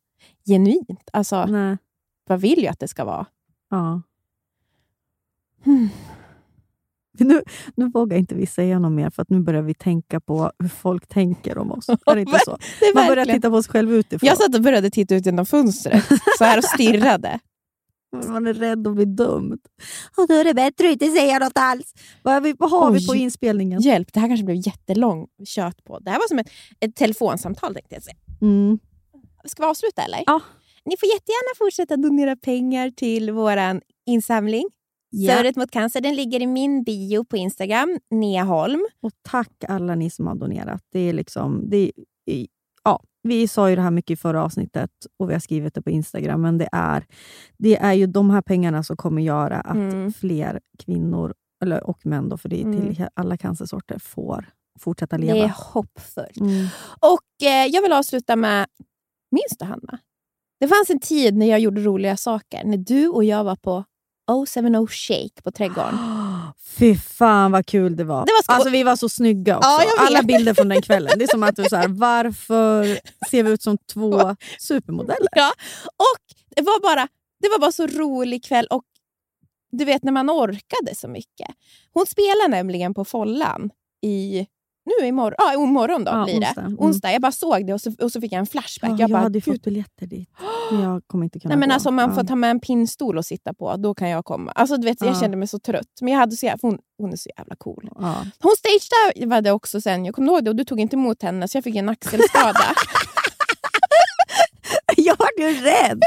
[0.47, 1.09] genuint.
[1.13, 1.77] Alltså, Nej.
[2.27, 3.25] vad vill jag att det ska vara?
[3.69, 4.01] Ja.
[5.63, 5.89] Hmm.
[7.19, 7.41] Nu,
[7.75, 10.69] nu vågar inte vi säga något mer för att nu börjar vi tänka på hur
[10.69, 11.89] folk tänker om oss.
[11.89, 12.57] Är det inte så?
[12.79, 14.27] Det Man börjar titta på sig själv utifrån.
[14.27, 16.05] Jag satt och började titta ut genom fönstret
[16.37, 17.39] så här och stirrade.
[18.27, 19.59] Man är rädd att bli dömd.
[20.17, 21.93] Och då är det bättre att inte säga något alls.
[22.23, 23.19] Vad, har vi, vad har vi på Oj.
[23.19, 23.81] inspelningen?
[23.81, 25.99] Hjälp, det här kanske blev jättelång kött på.
[25.99, 28.17] Det här var som ett, ett telefonsamtal tänkte jag säga.
[28.41, 28.79] Mm.
[29.45, 30.23] Ska vi avsluta eller?
[30.25, 30.41] Ja.
[30.85, 33.57] Ni får jättegärna fortsätta donera pengar till vår
[34.05, 34.65] insamling.
[35.09, 35.33] Ja.
[35.33, 38.87] Stödet mot cancer den ligger i min bio på Instagram, Nea Holm.
[39.01, 40.81] Och tack alla ni som har donerat.
[40.91, 41.91] Det är liksom, det
[42.25, 42.47] är,
[42.83, 44.89] ja, vi sa ju det här mycket i förra avsnittet
[45.19, 47.05] och vi har skrivit det på Instagram, men det är,
[47.57, 50.13] det är ju de här pengarna som kommer göra att Mm.
[50.13, 51.33] fler kvinnor,
[51.63, 54.45] eller, och män, då, för det är till alla cancersorter, får
[54.79, 55.33] fortsätta leva.
[55.33, 56.37] Det är hoppfullt.
[56.39, 56.67] Mm.
[56.99, 58.67] Och eh, Jag vill avsluta med,
[59.31, 59.99] minns du Hanna?
[60.59, 62.63] Det fanns en tid när jag gjorde roliga saker.
[62.63, 63.85] När du och jag var på
[64.47, 65.97] 070 Shake på Trädgården.
[66.77, 68.25] Fy fan vad kul det var.
[68.25, 69.69] Det var alltså, vi var så snygga också.
[69.69, 69.85] Ja.
[69.97, 71.11] Alla bilder från den kvällen.
[71.17, 72.99] Det är som att du så här, varför
[73.29, 75.29] ser vi ut som två supermodeller?
[75.31, 75.53] Ja,
[75.85, 77.07] och det var, bara,
[77.41, 78.83] det var bara så rolig kväll och
[79.71, 81.47] du vet när man orkade så mycket.
[81.93, 83.69] Hon spelar nämligen på Follan
[84.01, 84.47] i
[85.01, 86.45] nu imorgon, ja, imorgon då Ja, blir det.
[86.47, 86.61] onsdag.
[86.61, 86.79] Mm.
[86.79, 87.11] Onsdag.
[87.11, 88.89] Jag bara såg det och så, och så fick jag en flashback.
[88.89, 90.29] Ja, jag jag bara, hade ju fått biljetter dit.
[90.71, 91.73] Men jag kommer inte kunna Nej, men gå.
[91.73, 94.51] alltså, om man får ta med en pinnstol och sitta på, då kan jag komma.
[94.51, 95.19] Alltså, du vet, Jag Ja.
[95.19, 95.87] kände mig så trött.
[96.01, 97.89] Men jag hade så jävla, hon, hon är så jävla cool.
[98.39, 101.57] Hon stageade också sen, jag kommer ihåg det, och du tog inte emot henne så
[101.57, 102.59] jag fick en axelskada.
[105.37, 105.99] Jag ju rädd!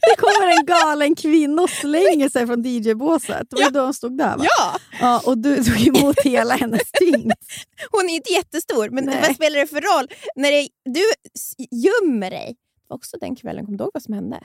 [0.00, 3.46] Det kommer en galen kvinna och slänger sig från DJ-båset.
[3.50, 4.44] Det var ju då hon stod där va?
[4.44, 4.78] ja!
[5.00, 7.32] Ja, och du tog emot hela hennes tyngd.
[7.90, 9.18] Hon är inte jättestor, men Nej.
[9.26, 10.08] vad spelar det för roll?
[10.36, 11.00] När det, du
[11.70, 12.56] gömmer dig.
[12.88, 14.40] Också den kvällen, kommer du ihåg vad som hände?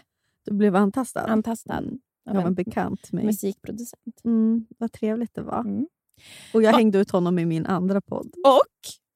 [0.45, 1.21] Du blev antastad.
[1.21, 1.83] Antastad
[2.29, 2.39] Mm.
[2.39, 3.25] av en bekant mig.
[3.25, 4.21] musikproducent.
[4.25, 5.59] Mm, vad trevligt det var.
[5.59, 5.87] Mm.
[6.53, 6.77] Och jag Va?
[6.77, 8.33] hängde ut honom i min andra podd.
[8.45, 8.61] Och,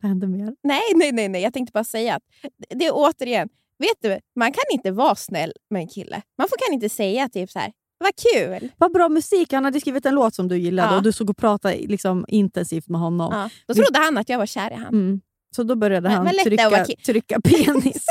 [0.02, 0.56] Vad hände mer?
[0.64, 2.24] nej, nej, nej, nej, jag tänkte bara säga att
[2.70, 3.50] det är återigen,
[3.82, 6.22] vet du, man kan inte vara snäll med en kille.
[6.38, 8.70] Man får, kan inte säga typ så här, vad kul.
[8.78, 9.54] Vad bra musik!
[9.54, 10.98] Han hade skrivit en låt som du gillade Ja.
[10.98, 13.30] och du såg och pratade liksom intensivt med honom.
[13.34, 13.50] Ja.
[13.68, 14.94] Då trodde han att jag var kär i honom.
[14.94, 15.22] Mm.
[15.56, 18.06] Så då började Men- han men trycka, trycka penis.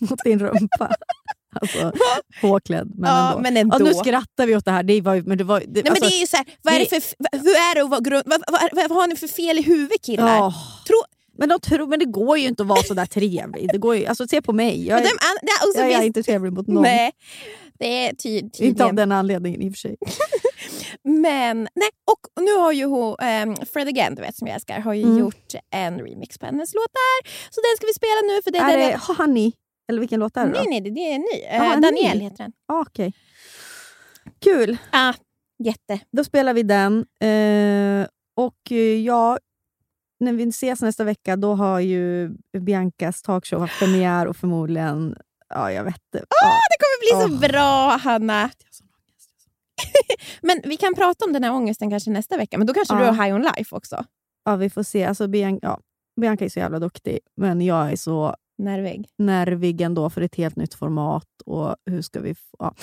[0.00, 0.90] mot din rumpa.
[1.60, 1.92] Alltså,
[2.40, 3.42] påklädd, men Ja, ändå.
[3.42, 3.76] men ändå.
[3.80, 4.82] Ja, nu skrattar vi åt det här.
[4.82, 6.74] Det var, men det var, det, Nej, men alltså, det är ju så här, vad
[6.74, 7.02] är det för,
[7.38, 9.62] hur är det att vara grund, vad, vad, vad, vad har ni för fel i
[9.62, 10.36] huvudet killar?
[10.36, 10.54] Ja.
[10.86, 10.96] Tro,
[11.38, 13.68] men, de tror, men det går ju inte att vara så där trevlig.
[13.72, 14.86] Det går ju, alltså, se på mig.
[14.86, 16.82] Jag är, de, an, det, och så jag är inte trevlig mot någon.
[16.82, 17.12] Nej,
[17.78, 19.96] det är ty, Inte av den anledningen i och för sig.
[21.02, 23.16] Men, nej, och nu har ju hon,
[23.48, 25.18] um, Fred Again, du vet som jag älskar, har ju Mm.
[25.18, 27.30] gjort en remix på hennes låtar.
[27.50, 28.42] Så den ska vi spela nu.
[28.42, 29.52] För det är Är det Honey?
[29.88, 30.58] Eller vilken låt är det då?
[30.58, 31.42] Nej, nej, det, det är ny.
[31.50, 32.24] Eh, en Daniel ny.
[32.24, 32.52] heter den.
[32.68, 33.12] Ah, Okej.
[34.44, 34.76] Kul.
[34.90, 35.14] Ah,
[35.64, 36.00] jätte.
[36.16, 36.98] Då spelar vi den.
[37.20, 38.06] Eh,
[38.36, 39.38] och eh, ja,
[40.20, 45.16] när vi ses nästa vecka då har ju Biancas talkshow haft premiär och förmodligen...
[45.48, 46.26] Ja, jag vet inte.
[46.42, 46.50] Ja.
[46.70, 47.50] Det kommer bli så Åh.
[47.50, 48.50] bra, Hanna.
[50.40, 52.58] Men vi kan prata om den här ångesten kanske nästa vecka.
[52.58, 52.98] Men då kanske Ja.
[53.00, 54.04] du har High on Life också.
[54.44, 55.04] ja, vi får se.
[55.04, 55.80] Alltså, Bian- ja,
[56.20, 59.08] Bianca är så jävla duktig, men jag är så Nervig.
[59.18, 61.26] nervig ändå för ett helt nytt format.
[61.46, 62.74] Och hur ska vi ja.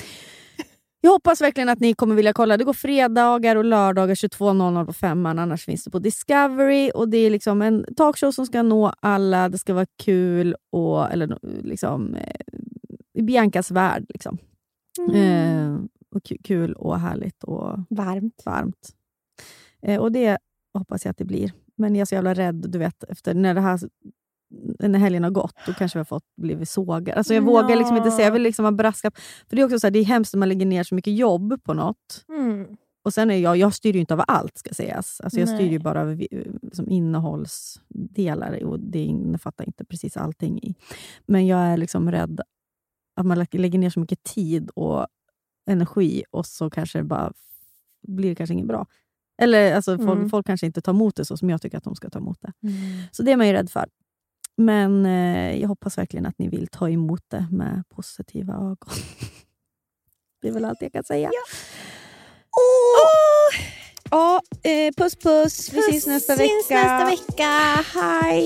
[1.05, 2.57] Jag hoppas verkligen att ni kommer vilja kolla.
[2.57, 5.39] Det går fredagar och lördagar 22.00 på femman.
[5.39, 6.91] Annars finns det på Discovery.
[6.95, 9.49] Och Det är liksom en talkshow som ska nå alla.
[9.49, 14.05] Det ska vara kul och eller, liksom, eh, Biancas värld.
[14.09, 14.37] Liksom.
[15.13, 15.73] Eh,
[16.15, 18.41] och ku- kul och härligt och Varmt.
[18.45, 18.89] varmt.
[19.81, 20.37] Eh, och det
[20.77, 21.51] hoppas jag att det blir.
[21.75, 23.79] Men jag är så jävla rädd, du vet, efter när det här
[24.79, 27.13] när helgen har gått, då kanske vi har fått blivit sågade.
[27.17, 29.17] Alltså jag vågar liksom inte säga, jag vill liksom ha brasklapp.
[29.49, 31.15] För det är också så här, det är hemskt när man lägger ner så mycket
[31.15, 32.25] jobb på något.
[32.29, 32.67] Mm.
[33.05, 35.21] Och sen är jag, jag styr ju inte över allt ska sägas.
[35.23, 35.79] Alltså jag styr ju Nej.
[35.79, 40.75] bara över vi- som innehållsdelar och det innefattar inte precis allting i.
[41.25, 42.41] Men jag är liksom rädd
[43.15, 45.07] att man lä- lägger ner så mycket tid och
[45.69, 47.33] energi och så kanske det bara
[48.07, 48.85] blir det kanske inget bra.
[49.41, 50.29] Eller alltså, folk, Mm.
[50.29, 52.37] folk kanske inte tar emot det så som jag tycker att de ska ta emot
[52.41, 52.51] det.
[53.11, 53.85] Så det är man ju rädd för.
[54.57, 58.93] Men eh, jag hoppas verkligen att ni vill ta emot det med positiva ögon.
[60.41, 61.29] det är väl allt jag kan säga.
[64.11, 65.73] Ja, eh, puss puss.
[65.73, 66.49] Vi ses nästa vecka.
[66.49, 67.49] Syns nästa vecka.
[67.99, 68.45] Hej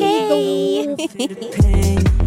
[1.62, 2.27] Hej!